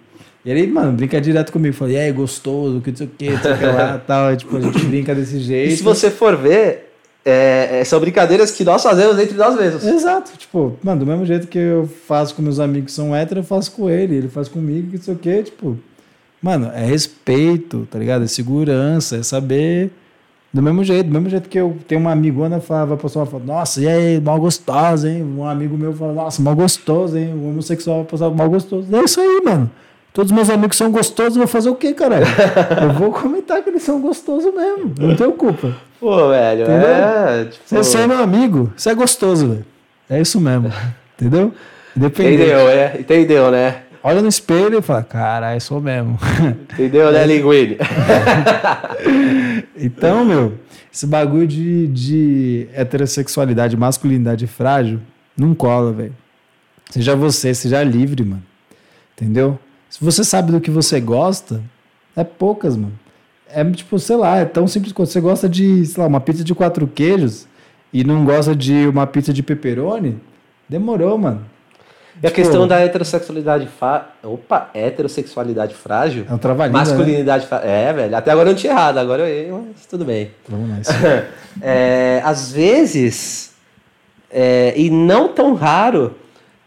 E 0.44 0.50
ele, 0.50 0.66
mano, 0.66 0.92
brinca 0.92 1.20
direto 1.20 1.52
comigo. 1.52 1.74
Fala, 1.74 1.92
e 1.92 1.96
aí, 1.96 2.12
gostoso, 2.12 2.80
que 2.80 2.90
não 2.90 2.96
sei 2.96 3.06
o 3.06 3.10
que, 3.10 3.30
não 3.30 3.40
sei 3.40 3.52
o 3.52 3.58
que 3.58 3.66
lá 3.66 4.02
tal. 4.06 4.36
tipo, 4.36 4.56
a 4.56 4.60
gente 4.60 4.84
brinca 4.86 5.14
desse 5.14 5.38
jeito. 5.38 5.72
E 5.72 5.76
se 5.76 5.82
você 5.82 6.10
for 6.10 6.36
ver, 6.36 6.92
é, 7.24 7.80
é, 7.80 7.84
são 7.84 8.00
brincadeiras 8.00 8.50
que 8.50 8.64
nós 8.64 8.82
fazemos 8.82 9.18
entre 9.18 9.36
nós 9.36 9.56
mesmos. 9.56 9.84
Exato. 9.84 10.32
Tipo, 10.36 10.76
mano, 10.82 11.00
do 11.00 11.06
mesmo 11.06 11.24
jeito 11.24 11.46
que 11.46 11.58
eu 11.58 11.88
faço 12.06 12.34
com 12.34 12.42
meus 12.42 12.58
amigos 12.58 12.86
que 12.86 12.92
são 12.92 13.14
héteros, 13.14 13.44
eu 13.44 13.48
faço 13.48 13.70
com 13.72 13.88
ele. 13.88 14.16
Ele 14.16 14.28
faz 14.28 14.48
comigo, 14.48 14.90
que 14.90 14.96
não 14.96 15.02
sei 15.02 15.14
o 15.14 15.18
que, 15.18 15.42
tipo... 15.44 15.78
Mano, 16.42 16.72
é 16.74 16.84
respeito, 16.84 17.86
tá 17.88 18.00
ligado? 18.00 18.24
É 18.24 18.26
segurança, 18.26 19.16
é 19.16 19.22
saber... 19.22 19.92
Do 20.52 20.60
mesmo 20.60 20.84
jeito, 20.84 21.06
do 21.06 21.12
mesmo 21.14 21.30
jeito 21.30 21.48
que 21.48 21.58
eu 21.58 21.78
tenho 21.88 21.98
uma 21.98 22.12
amigona 22.12 22.60
falava, 22.60 22.94
postar 22.94 23.20
uma 23.20 23.26
foto, 23.26 23.46
nossa, 23.46 23.80
e 23.80 23.88
aí, 23.88 24.20
mal 24.20 24.38
gostoso, 24.38 25.08
hein? 25.08 25.22
Um 25.22 25.46
amigo 25.46 25.78
meu 25.78 25.94
fala, 25.94 26.12
nossa, 26.12 26.42
mal 26.42 26.54
gostoso, 26.54 27.16
hein? 27.16 27.32
O 27.32 27.48
homossexual 27.48 28.04
postava 28.04 28.34
mal 28.34 28.50
gostoso. 28.50 28.86
É 28.94 29.02
isso 29.02 29.18
aí, 29.18 29.40
mano. 29.42 29.70
Todos 30.12 30.30
meus 30.30 30.50
amigos 30.50 30.76
são 30.76 30.90
gostosos, 30.90 31.36
vou 31.36 31.46
fazer 31.46 31.70
o 31.70 31.74
quê, 31.74 31.94
caralho? 31.94 32.26
eu 32.82 32.92
vou 32.92 33.10
comentar 33.10 33.62
que 33.62 33.70
eles 33.70 33.82
são 33.82 34.00
gostosos 34.00 34.52
mesmo. 34.54 34.94
Não 34.98 35.16
tenho 35.16 35.32
culpa. 35.32 35.74
Pô, 35.98 36.28
velho, 36.28 36.64
Entendeu? 36.64 36.88
é. 36.88 37.44
Tipo... 37.46 37.76
Você 37.76 37.98
é 37.98 38.06
meu 38.06 38.22
amigo, 38.22 38.72
você 38.76 38.90
é 38.90 38.94
gostoso, 38.94 39.48
velho. 39.48 39.66
É 40.10 40.20
isso 40.20 40.38
mesmo. 40.38 40.70
Entendeu? 41.18 41.54
Entendeu, 41.96 42.68
é? 42.68 42.96
Entendeu, 42.98 43.50
né? 43.50 43.82
Olha 44.04 44.20
no 44.20 44.28
espelho 44.28 44.78
e 44.78 44.82
fala, 44.82 45.02
caralho, 45.02 45.60
sou 45.60 45.80
mesmo. 45.80 46.18
Entendeu, 46.72 47.12
né, 47.12 47.24
Linguini? 47.24 47.78
então, 49.78 50.24
meu, 50.24 50.54
esse 50.92 51.06
bagulho 51.06 51.46
de, 51.46 51.86
de 51.86 52.68
heterossexualidade, 52.74 53.76
masculinidade 53.76 54.46
frágil, 54.46 55.00
não 55.36 55.54
cola, 55.54 55.92
velho. 55.92 56.14
Seja 56.90 57.14
você, 57.14 57.54
seja 57.54 57.82
livre, 57.82 58.24
mano. 58.24 58.42
Entendeu? 59.16 59.58
Se 59.92 60.02
você 60.02 60.24
sabe 60.24 60.50
do 60.50 60.58
que 60.58 60.70
você 60.70 60.98
gosta, 60.98 61.62
é 62.16 62.24
poucas, 62.24 62.78
mano. 62.78 62.98
É 63.46 63.62
tipo, 63.72 63.98
sei 63.98 64.16
lá, 64.16 64.38
é 64.38 64.46
tão 64.46 64.66
simples 64.66 64.90
quanto 64.90 65.10
você 65.10 65.20
gosta 65.20 65.46
de, 65.46 65.84
sei 65.84 66.02
lá, 66.02 66.08
uma 66.08 66.18
pizza 66.18 66.42
de 66.42 66.54
quatro 66.54 66.86
queijos 66.86 67.46
e 67.92 68.02
não 68.02 68.24
gosta 68.24 68.56
de 68.56 68.86
uma 68.88 69.06
pizza 69.06 69.34
de 69.34 69.42
pepperoni, 69.42 70.18
demorou, 70.66 71.18
mano. 71.18 71.44
E 72.22 72.26
a 72.26 72.30
tipo, 72.30 72.36
questão 72.36 72.66
da 72.66 72.80
heterossexualidade 72.80 73.66
fa... 73.66 74.06
Opa, 74.22 74.70
heterossexualidade 74.72 75.74
frágil. 75.74 76.24
É 76.26 76.32
um 76.32 76.38
trabalhinho. 76.38 76.78
Masculinidade 76.78 77.42
né? 77.42 77.48
frágil. 77.48 77.68
É, 77.68 77.92
velho. 77.92 78.16
Até 78.16 78.30
agora 78.30 78.48
eu 78.48 78.52
não 78.54 78.58
tinha 78.58 78.72
errado, 78.72 78.96
agora 78.96 79.28
eu 79.28 79.68
mas 79.76 79.84
tudo 79.84 80.06
bem. 80.06 80.30
Vamos 80.48 80.70
nessa. 80.70 81.28
é, 81.60 82.22
às 82.24 82.50
vezes, 82.50 83.52
é, 84.30 84.72
e 84.74 84.88
não 84.88 85.28
tão 85.28 85.52
raro, 85.52 86.16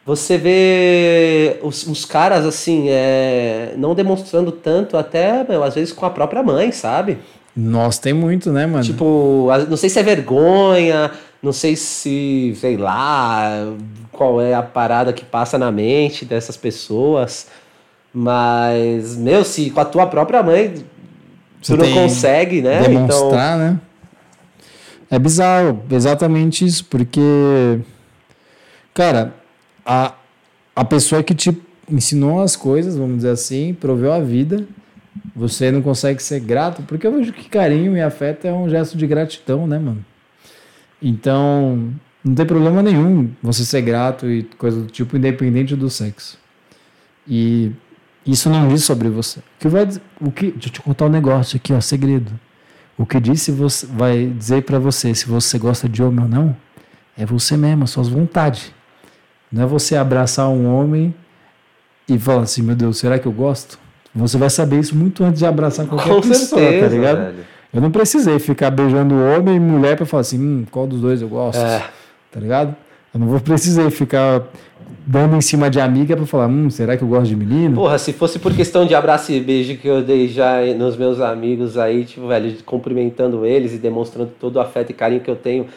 você 0.05 0.37
vê 0.37 1.59
os, 1.63 1.87
os 1.87 2.05
caras 2.05 2.45
assim, 2.45 2.89
é, 2.89 3.73
não 3.75 3.95
demonstrando 3.95 4.51
tanto, 4.51 4.97
até, 4.97 5.43
meu, 5.49 5.63
às 5.63 5.73
vezes 5.73 5.91
com 5.91 6.05
a 6.05 6.11
própria 6.11 6.43
mãe, 6.43 6.71
sabe? 6.71 7.17
Nossa, 7.57 8.01
tem 8.01 8.13
muito, 8.13 8.51
né, 8.51 8.67
mano? 8.67 8.83
Tipo, 8.83 9.47
não 9.67 9.77
sei 9.77 9.89
se 9.89 9.97
é 9.97 10.03
vergonha, 10.03 11.11
não 11.41 11.51
sei 11.51 11.75
se, 11.75 12.55
sei 12.59 12.77
lá, 12.77 13.67
qual 14.11 14.39
é 14.39 14.53
a 14.53 14.61
parada 14.61 15.11
que 15.11 15.25
passa 15.25 15.57
na 15.57 15.71
mente 15.71 16.23
dessas 16.23 16.55
pessoas. 16.55 17.47
Mas, 18.13 19.15
meu, 19.15 19.43
se 19.43 19.71
com 19.71 19.79
a 19.79 19.85
tua 19.85 20.05
própria 20.05 20.43
mãe 20.43 20.85
Você 21.61 21.75
tu 21.75 21.83
não 21.83 21.91
consegue, 21.93 22.61
né? 22.61 22.81
Demonstrar, 22.81 23.57
então... 23.57 23.57
né? 23.57 23.79
É 25.09 25.17
bizarro, 25.17 25.81
exatamente 25.89 26.65
isso, 26.65 26.85
porque. 26.85 27.79
Cara, 28.93 29.33
a, 29.86 30.15
a 30.76 30.84
pessoa 30.84 31.21
que 31.21 31.36
te 31.36 31.56
ensinou 31.89 32.41
as 32.41 32.56
coisas, 32.56 32.98
vamos 32.98 33.17
dizer 33.17 33.30
assim, 33.30 33.74
proveu 33.74 34.12
a 34.12 34.19
vida, 34.19 34.65
você 35.36 35.71
não 35.71 35.82
consegue 35.82 36.21
ser 36.21 36.39
grato, 36.39 36.82
porque 36.84 37.06
eu 37.06 37.12
vejo 37.12 37.32
que 37.32 37.48
carinho 37.48 37.95
e 37.95 38.02
afeto 38.02 38.45
é 38.45 38.54
um 38.54 38.67
gesto 38.67 38.98
de 38.98 39.06
gratidão, 39.06 39.67
né, 39.67 39.78
mano? 39.78 40.04
Então, 41.02 41.93
não 42.24 42.34
tem 42.34 42.45
problema 42.45 42.82
nenhum 42.82 43.32
você 43.41 43.63
ser 43.63 43.82
grato 43.82 44.30
e 44.30 44.43
coisa 44.58 44.82
do 44.82 44.88
tipo, 44.88 45.15
independente 45.15 45.76
do 45.76 45.89
sexo. 45.89 46.39
E 47.28 47.71
isso 48.26 48.50
não 48.50 48.67
diz 48.67 48.84
sobre 48.84 49.10
você. 49.10 49.39
O 49.39 49.43
que 49.60 49.67
vai 49.67 49.88
o 50.19 50.32
que, 50.32 50.52
deixa 50.52 50.67
eu 50.69 50.74
te 50.74 50.82
contar 50.82 51.06
um 51.06 51.10
negócio 51.10 51.58
aqui, 51.58 51.71
ó, 51.74 51.80
segredo. 51.80 52.32
O 52.98 53.06
que 53.06 53.19
disse 53.19 53.52
você 53.52 53.86
vai 53.86 54.26
dizer 54.26 54.63
para 54.63 54.80
você 54.80 55.13
se 55.13 55.28
você 55.28 55.60
gosta 55.60 55.88
de 55.88 56.02
homem 56.02 56.24
ou 56.24 56.30
não 56.30 56.58
é 57.17 57.26
você 57.26 57.56
mesmo, 57.56 57.88
suas 57.88 58.08
vontades. 58.08 58.71
Não 59.51 59.63
é 59.63 59.65
você 59.65 59.95
abraçar 59.95 60.49
um 60.49 60.73
homem 60.73 61.13
e 62.08 62.17
falar 62.17 62.43
assim, 62.43 62.62
meu 62.62 62.75
Deus, 62.75 62.97
será 62.97 63.17
que 63.17 63.25
eu 63.25 63.31
gosto? 63.31 63.79
Você 64.13 64.38
vai 64.38 64.49
saber 64.49 64.79
isso 64.79 64.95
muito 64.95 65.23
antes 65.23 65.39
de 65.39 65.45
abraçar 65.45 65.86
qualquer 65.86 66.10
Com 66.10 66.21
pessoa, 66.21 66.62
tá 66.62 66.67
certeza, 66.67 66.89
tá 66.89 66.95
ligado? 66.95 67.17
Velho. 67.17 67.45
Eu 67.73 67.81
não 67.81 67.91
precisei 67.91 68.39
ficar 68.39 68.71
beijando 68.71 69.13
homem 69.15 69.58
e 69.58 69.60
mulher 69.60 69.97
para 69.97 70.05
falar 70.05 70.21
assim, 70.21 70.39
hum, 70.39 70.65
qual 70.71 70.88
dos 70.88 71.01
dois 71.01 71.21
eu 71.21 71.27
gosto, 71.27 71.60
é. 71.60 71.84
tá 72.31 72.39
ligado? 72.39 72.73
Eu 73.13 73.19
não 73.19 73.27
vou 73.27 73.39
precisar 73.41 73.89
ficar 73.91 74.43
dando 75.05 75.36
em 75.36 75.41
cima 75.41 75.69
de 75.69 75.79
amiga 75.79 76.15
para 76.15 76.25
falar, 76.25 76.47
hum, 76.47 76.69
será 76.69 76.95
que 76.95 77.03
eu 77.03 77.08
gosto 77.08 77.27
de 77.27 77.36
menino? 77.36 77.75
Porra, 77.75 77.97
se 77.97 78.13
fosse 78.13 78.39
por 78.39 78.53
questão 78.53 78.86
de 78.86 78.95
abraço 78.95 79.31
e 79.34 79.41
beijo 79.41 79.75
que 79.77 79.88
eu 79.88 80.01
dei 80.01 80.29
já 80.29 80.62
nos 80.77 80.95
meus 80.95 81.19
amigos 81.19 81.77
aí, 81.77 82.05
tipo, 82.05 82.27
velho, 82.27 82.55
cumprimentando 82.65 83.45
eles 83.45 83.73
e 83.73 83.77
demonstrando 83.77 84.31
todo 84.39 84.55
o 84.55 84.60
afeto 84.62 84.91
e 84.91 84.93
carinho 84.93 85.19
que 85.19 85.29
eu 85.29 85.36
tenho 85.36 85.67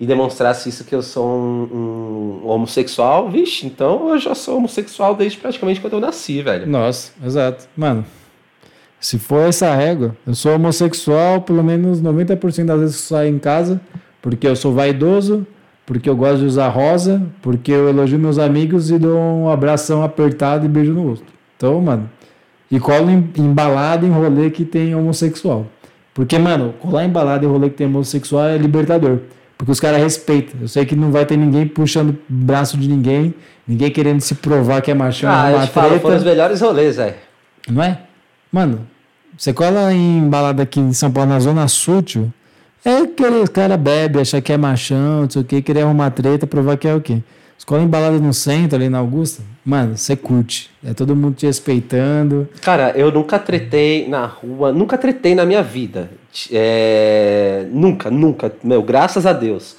e 0.00 0.06
demonstrasse 0.06 0.68
isso 0.68 0.84
que 0.84 0.94
eu 0.94 1.02
sou 1.02 1.26
um, 1.26 2.40
um, 2.44 2.48
homossexual, 2.48 3.28
vixe, 3.28 3.66
então 3.66 4.10
eu 4.10 4.18
já 4.18 4.34
sou 4.34 4.58
homossexual 4.58 5.14
desde 5.14 5.38
praticamente 5.38 5.80
quando 5.80 5.94
eu 5.94 6.00
nasci, 6.00 6.40
velho. 6.40 6.66
Nossa, 6.66 7.12
exato. 7.24 7.68
Mano, 7.76 8.04
se 9.00 9.18
for 9.18 9.40
essa 9.48 9.74
régua, 9.74 10.16
eu 10.26 10.34
sou 10.34 10.54
homossexual 10.54 11.40
pelo 11.40 11.64
menos 11.64 12.00
90% 12.00 12.64
das 12.64 12.80
vezes 12.80 12.96
que 12.96 13.02
saio 13.02 13.34
em 13.34 13.38
casa, 13.38 13.80
porque 14.22 14.46
eu 14.46 14.54
sou 14.54 14.72
vaidoso, 14.72 15.46
porque 15.84 16.08
eu 16.08 16.16
gosto 16.16 16.40
de 16.40 16.46
usar 16.46 16.68
rosa, 16.68 17.22
porque 17.42 17.72
eu 17.72 17.88
elogio 17.88 18.18
meus 18.18 18.38
amigos 18.38 18.90
e 18.90 18.98
dou 18.98 19.18
um 19.18 19.48
abração 19.48 20.02
apertado 20.02 20.64
e 20.64 20.68
beijo 20.68 20.92
no 20.92 21.08
rosto. 21.08 21.26
Então, 21.56 21.80
mano, 21.80 22.08
e 22.70 22.78
colo 22.78 23.10
embalado 23.10 24.06
em 24.06 24.10
rolê 24.10 24.50
que 24.50 24.64
tem 24.64 24.94
homossexual. 24.94 25.66
Porque, 26.12 26.38
mano, 26.38 26.74
colar 26.80 27.04
embalado 27.04 27.46
em 27.46 27.48
rolê 27.48 27.70
que 27.70 27.76
tem 27.76 27.86
homossexual 27.86 28.48
é 28.48 28.58
libertador. 28.58 29.20
Porque 29.58 29.72
os 29.72 29.80
caras 29.80 30.00
respeitam. 30.00 30.60
Eu 30.60 30.68
sei 30.68 30.86
que 30.86 30.94
não 30.94 31.10
vai 31.10 31.26
ter 31.26 31.36
ninguém 31.36 31.66
puxando 31.66 32.10
o 32.10 32.18
braço 32.28 32.78
de 32.78 32.88
ninguém, 32.88 33.34
ninguém 33.66 33.90
querendo 33.90 34.20
se 34.20 34.36
provar 34.36 34.80
que 34.80 34.90
é 34.90 34.94
machão. 34.94 35.28
Ah, 35.30 35.50
eu 35.50 35.60
te 35.62 35.72
falo, 35.72 35.98
foram 35.98 36.16
os 36.16 36.24
melhores 36.24 36.60
rolês, 36.60 36.96
velho. 36.96 37.16
Não 37.68 37.82
é? 37.82 37.98
Mano, 38.52 38.86
você 39.36 39.52
cola 39.52 39.92
em 39.92 40.28
balada 40.28 40.62
aqui 40.62 40.78
em 40.78 40.92
São 40.92 41.10
Paulo, 41.10 41.30
na 41.30 41.40
Zona 41.40 41.66
Sul, 41.66 42.02
tio, 42.02 42.32
é 42.84 42.98
aquele 42.98 43.46
cara 43.48 43.76
bebe, 43.76 44.20
acha 44.20 44.40
que 44.40 44.52
é 44.52 44.56
machão, 44.56 45.22
não 45.22 45.30
sei 45.30 45.42
o 45.42 45.44
que, 45.44 45.60
querer 45.60 45.82
arrumar 45.82 46.10
treta, 46.12 46.46
provar 46.46 46.76
que 46.76 46.86
é 46.86 46.94
o 46.94 47.00
quê? 47.00 47.20
Escola 47.68 47.82
embalada 47.82 48.18
no 48.18 48.32
centro, 48.32 48.76
ali 48.76 48.88
na 48.88 48.96
Augusta, 48.96 49.42
mano, 49.62 49.94
você 49.94 50.16
curte. 50.16 50.70
É 50.82 50.94
todo 50.94 51.14
mundo 51.14 51.34
te 51.34 51.44
respeitando. 51.44 52.48
Cara, 52.62 52.94
eu 52.96 53.12
nunca 53.12 53.38
tretei 53.38 54.08
na 54.08 54.24
rua, 54.24 54.72
nunca 54.72 54.96
tretei 54.96 55.34
na 55.34 55.44
minha 55.44 55.62
vida. 55.62 56.08
É, 56.50 57.66
nunca, 57.70 58.10
nunca. 58.10 58.50
Meu, 58.64 58.82
graças 58.82 59.26
a 59.26 59.34
Deus. 59.34 59.76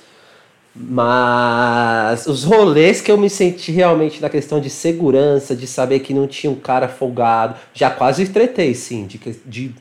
Mas 0.76 2.28
os 2.28 2.44
rolês 2.44 3.02
que 3.02 3.12
eu 3.12 3.18
me 3.18 3.28
senti 3.28 3.72
realmente 3.72 4.22
na 4.22 4.30
questão 4.30 4.60
de 4.62 4.70
segurança, 4.70 5.56
de 5.56 5.66
saber 5.66 6.02
que 6.02 6.14
não 6.14 6.28
tinha 6.28 6.52
um 6.52 6.60
cara 6.60 6.88
folgado, 6.88 7.56
já 7.74 7.90
quase 7.90 8.28
tretei, 8.28 8.76
sim, 8.76 9.08
de, 9.08 9.20
de 9.48 9.72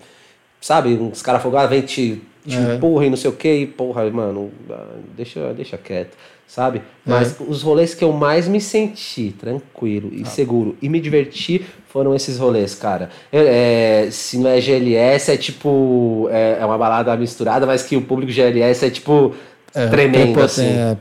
sabe, 0.63 0.95
uns 0.95 1.21
caras 1.21 1.43
folgados 1.43 1.69
vem 1.69 1.83
te, 1.83 2.23
te 2.47 2.57
É. 2.57 2.77
empurra 2.77 3.05
e 3.05 3.11
não 3.11 3.19
sei 3.19 3.31
o 3.31 3.35
que, 3.35 3.53
e 3.53 3.67
porra, 3.67 4.09
mano, 4.11 4.51
ah, 4.71 4.87
deixa, 5.15 5.53
deixa 5.53 5.77
quieto, 5.77 6.17
sabe? 6.49 6.83
Mas 7.07 7.37
os 7.47 7.63
rolês 7.63 7.95
que 7.95 8.03
eu 8.03 8.11
mais 8.13 8.49
me 8.49 8.61
senti 8.61 9.33
tranquilo 9.39 10.11
e 10.13 10.25
seguro 10.27 10.77
e 10.83 10.89
me 10.89 10.99
diverti 10.99 11.65
foram 11.89 12.15
esses 12.15 12.39
rolês, 12.39 12.75
cara. 12.75 13.11
É, 13.31 14.09
se 14.11 14.39
não 14.39 14.51
é 14.51 14.61
GLS, 14.61 15.31
é 15.31 15.37
tipo, 15.37 16.27
é, 16.33 16.59
é 16.61 16.65
uma 16.67 16.77
balada 16.79 17.15
misturada, 17.17 17.67
mas 17.67 17.83
que 17.83 17.97
o 17.97 18.03
público 18.03 18.33
GLS 18.33 18.85
é 18.87 18.91
tipo 18.91 19.35
É, 19.75 19.87
tremendo, 19.87 20.41
assim, 20.41 20.67
É, 20.67 20.97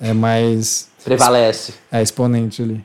é 0.00 0.12
mais. 0.12 0.88
prevalece. 1.02 1.74
É 1.90 2.00
exponente 2.02 2.62
ali. 2.62 2.84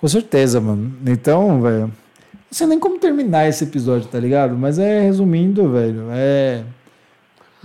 Com 0.00 0.08
certeza, 0.08 0.60
mano. 0.60 0.92
Então, 1.06 1.60
velho. 1.62 1.84
Não 1.86 2.58
sei 2.58 2.66
nem 2.66 2.78
como 2.78 2.98
terminar 2.98 3.48
esse 3.48 3.64
episódio, 3.64 4.06
tá 4.08 4.18
ligado? 4.18 4.56
Mas 4.56 4.78
é 4.78 5.00
resumindo, 5.00 5.70
velho. 5.72 6.04
É. 6.10 6.62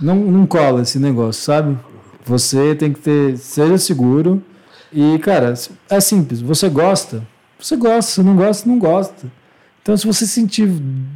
Não, 0.00 0.16
não 0.16 0.46
cola 0.46 0.82
esse 0.82 0.98
negócio, 0.98 1.42
sabe? 1.42 1.76
Você 2.24 2.74
tem 2.74 2.92
que 2.92 3.00
ter. 3.00 3.36
Seja 3.36 3.78
seguro. 3.78 4.42
E, 4.92 5.18
cara, 5.18 5.54
é 5.88 6.00
simples. 6.00 6.40
Você 6.40 6.68
gosta? 6.68 7.22
Você 7.58 7.76
gosta. 7.76 8.10
Se 8.10 8.22
não 8.22 8.36
gosta, 8.36 8.68
não 8.68 8.78
gosta. 8.78 9.26
Então, 9.82 9.96
se 9.96 10.06
você 10.06 10.26
sentir 10.26 10.68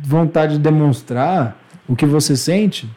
vontade 0.02 0.54
de 0.54 0.58
demonstrar 0.58 1.58
o 1.88 1.94
que 1.94 2.06
você 2.06 2.36
sente, 2.36 2.88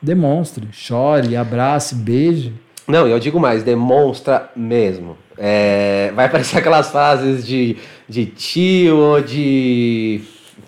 demonstre. 0.00 0.68
Chore, 0.72 1.36
abrace, 1.36 1.94
beije. 1.94 2.54
Não, 2.86 3.06
eu 3.06 3.18
digo 3.18 3.38
mais, 3.38 3.62
demonstra 3.62 4.50
mesmo. 4.56 5.16
É, 5.36 6.10
vai 6.14 6.26
aparecer 6.26 6.58
aquelas 6.58 6.90
frases 6.90 7.46
de, 7.46 7.76
de 8.08 8.26
tio 8.26 8.96
ou 8.96 9.20
de 9.20 10.22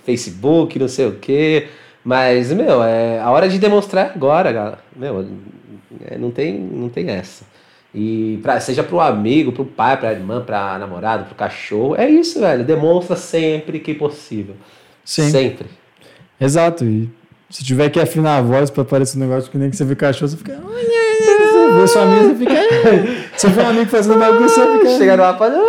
Facebook, 0.05 0.79
não 0.79 0.89
sei 0.89 1.07
o 1.07 1.13
quê. 1.13 1.69
Mas, 2.05 2.53
meu, 2.53 2.83
é, 2.83 3.21
a 3.21 3.31
hora 3.31 3.49
de 3.49 3.59
demonstrar 3.59 4.13
agora, 4.15 4.53
galera. 4.53 4.79
Meu, 4.95 5.27
é, 6.05 6.19
não, 6.19 6.31
tem, 6.31 6.59
não 6.59 6.89
tem 6.89 7.09
essa. 7.11 7.45
E 7.95 8.39
pra, 8.43 8.59
seja 8.61 8.83
pro 8.83 9.01
amigo, 9.01 9.53
pro 9.53 9.65
pai, 9.65 9.99
pra 9.99 10.13
irmã, 10.13 10.41
pra 10.41 10.79
namorado, 10.79 11.25
pro 11.27 11.35
cachorro. 11.35 11.95
É 11.97 12.09
isso, 12.09 12.41
velho. 12.41 12.65
Demonstra 12.65 13.17
sempre 13.17 13.79
que 13.81 13.93
possível. 13.93 14.55
Sim. 15.05 15.31
Sempre. 15.31 15.67
Exato. 16.41 16.85
E 16.85 17.11
se 17.51 17.63
tiver 17.63 17.91
que 17.91 18.01
afinar 18.01 18.39
a 18.39 18.43
voz 18.43 18.71
pra 18.71 18.83
parecer 18.85 19.19
um 19.19 19.21
negócio 19.21 19.51
que 19.51 19.59
nem 19.59 19.69
que 19.69 19.77
você 19.77 19.85
vê 19.85 19.95
cachorro, 19.95 20.29
você 20.29 20.37
fica. 20.39 20.59
Vê 21.79 21.87
sua 21.87 22.03
amiga, 22.03 22.29
você 22.29 22.35
fica. 22.35 22.53
Você 23.37 23.49
vê 23.49 23.63
um 23.63 23.69
amigo 23.69 23.91
fazendo 23.91 24.19
bagulho, 24.21 24.49
você 24.49 24.79
fica. 24.79 24.89
Chega 24.99 25.17
no 25.17 25.23
rapaz, 25.23 25.53
ah. 25.55 25.63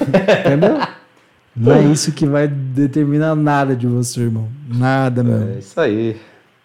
Entendeu? 0.46 0.78
Não 1.56 1.72
é 1.74 1.82
isso 1.82 2.12
que 2.12 2.26
vai 2.26 2.48
determinar 2.48 3.34
nada 3.34 3.76
de 3.76 3.86
você, 3.86 4.20
irmão. 4.20 4.48
Nada, 4.66 5.20
É 5.20 5.24
mesmo. 5.24 5.58
isso 5.58 5.80
aí. 5.80 6.16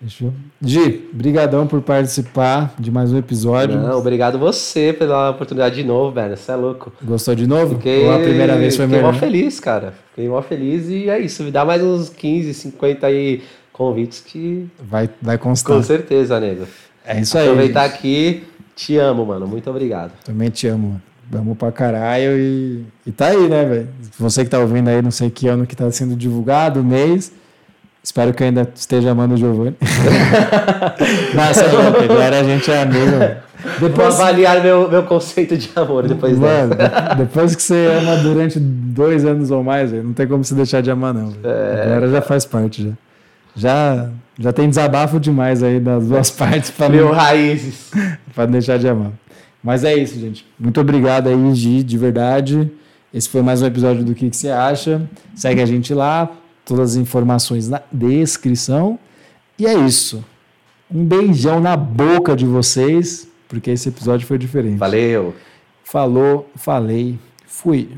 Fechou? 0.02 0.34
Gi, 0.62 1.10
brigadão 1.14 1.66
por 1.66 1.82
participar 1.82 2.74
de 2.78 2.92
mais 2.92 3.12
um 3.14 3.18
episódio. 3.18 3.80
Não, 3.80 3.98
obrigado 3.98 4.38
você 4.38 4.94
pela 4.94 5.30
oportunidade 5.32 5.76
de 5.76 5.84
novo, 5.84 6.12
velho. 6.12 6.36
Você 6.36 6.52
é 6.52 6.56
louco. 6.56 6.92
Gostou 7.02 7.34
de 7.34 7.48
novo? 7.48 7.76
Fiquei, 7.76 8.04
Ou 8.06 8.14
a 8.14 8.20
primeira 8.20 8.58
vez 8.58 8.76
foi 8.76 8.86
fiquei 8.86 9.02
melhor? 9.02 9.14
mó 9.14 9.20
feliz, 9.20 9.60
cara. 9.60 9.94
Fiquei 10.10 10.28
mó 10.30 10.42
feliz 10.42 10.90
e 10.90 11.10
é 11.10 11.20
isso. 11.20 11.44
Me 11.44 11.52
dá 11.52 11.64
mais 11.64 11.82
uns 11.82 12.10
15, 12.10 12.54
50 12.54 13.08
aí 13.08 13.42
convites 13.72 14.20
que 14.20 14.68
Vai, 14.80 15.10
vai 15.22 15.38
com 15.38 15.50
constar. 15.50 15.82
certeza, 15.84 16.40
nego. 16.40 16.68
É 17.06 17.22
isso 17.22 17.38
aí. 17.38 17.46
Aproveitar 17.48 17.88
gente. 17.88 17.96
aqui. 17.98 18.44
Te 18.76 18.98
amo, 18.98 19.26
mano. 19.26 19.48
Muito 19.48 19.70
obrigado. 19.70 20.12
Também 20.26 20.50
te 20.50 20.68
amo, 20.68 20.88
mano. 20.90 21.02
Amo 21.34 21.56
pra 21.56 21.72
caralho 21.72 22.38
e, 22.38 22.86
e 23.08 23.12
tá 23.12 23.28
aí, 23.28 23.48
né, 23.50 23.66
velho? 23.66 23.88
Você 24.20 24.44
que 24.44 24.50
tá 24.50 24.60
ouvindo 24.60 24.90
aí, 24.90 25.02
não 25.02 25.10
sei 25.10 25.30
que 25.32 25.48
ano 25.48 25.66
que 25.66 25.76
tá 25.76 25.90
sendo 25.90 26.16
divulgado, 26.16 26.84
mês. 26.84 27.32
Espero 28.06 28.32
que 28.36 28.44
eu 28.44 28.48
ainda 28.48 28.70
esteja 28.76 29.10
amando 29.10 29.34
o 29.34 29.38
Giovanni. 29.38 29.76
Nossa, 31.34 31.66
agora 31.66 32.40
a 32.40 32.44
gente 32.44 32.70
é 32.72 32.84
amigo. 32.84 33.06
mano. 33.18 33.36
Vou 33.80 33.90
Depois, 33.90 34.20
avaliar 34.20 34.62
meu, 34.62 34.88
meu 34.88 35.02
conceito 35.04 35.58
de 35.58 35.72
amor 35.76 36.08
depois 36.08 36.38
mano, 36.38 36.76
dessa. 36.76 37.02
de- 37.10 37.16
depois 37.16 37.56
que 37.56 37.64
você 37.64 37.88
ama 38.00 38.16
durante 38.18 38.60
dois 38.60 39.26
anos 39.26 39.50
ou 39.50 39.64
mais, 39.64 39.92
não 39.92 40.14
tem 40.14 40.28
como 40.28 40.44
se 40.44 40.54
deixar 40.54 40.82
de 40.82 40.92
amar, 40.92 41.16
não. 41.16 41.34
É. 41.44 41.84
Agora 41.88 42.08
já 42.12 42.22
faz 42.22 42.46
parte, 42.46 42.84
já. 42.84 42.92
Já, 43.56 44.10
já 44.38 44.54
tem 44.54 44.70
desabafo 44.70 45.20
demais 45.20 45.64
aí 45.64 45.80
das 45.80 46.06
duas 46.08 46.30
partes 46.32 46.70
pra 46.70 46.88
Meu 46.90 47.06
não, 47.06 47.12
raízes. 47.12 47.90
pra 48.36 48.46
não 48.46 48.52
deixar 48.52 48.78
de 48.78 48.88
amar. 48.88 49.12
Mas 49.64 49.84
é 49.84 49.96
isso, 49.96 50.20
gente. 50.20 50.46
Muito 50.60 50.80
obrigado 50.80 51.28
aí, 51.28 51.56
Gi, 51.56 51.82
de 51.82 51.98
verdade. 51.98 52.70
Esse 53.12 53.28
foi 53.30 53.42
mais 53.42 53.64
um 53.64 53.66
episódio 53.66 54.04
do 54.04 54.14
que, 54.14 54.30
que 54.30 54.38
você 54.38 54.50
acha. 54.50 55.02
Segue 55.34 55.60
a 55.62 55.66
gente 55.66 55.92
lá, 55.92 56.30
todas 56.66 56.92
as 56.92 56.96
informações 56.98 57.70
na 57.70 57.82
descrição. 57.92 59.00
E 59.58 59.66
é 59.66 59.74
isso. 59.74 60.26
Um 60.92 61.06
beijão 61.06 61.60
na 61.60 61.78
boca 61.78 62.36
de 62.36 62.46
vocês, 62.46 63.28
porque 63.48 63.72
esse 63.72 63.90
episódio 63.90 64.28
foi 64.28 64.38
diferente. 64.38 64.78
Valeu. 64.78 65.34
Falou, 65.84 66.50
falei, 66.56 67.18
fui. 67.46 67.90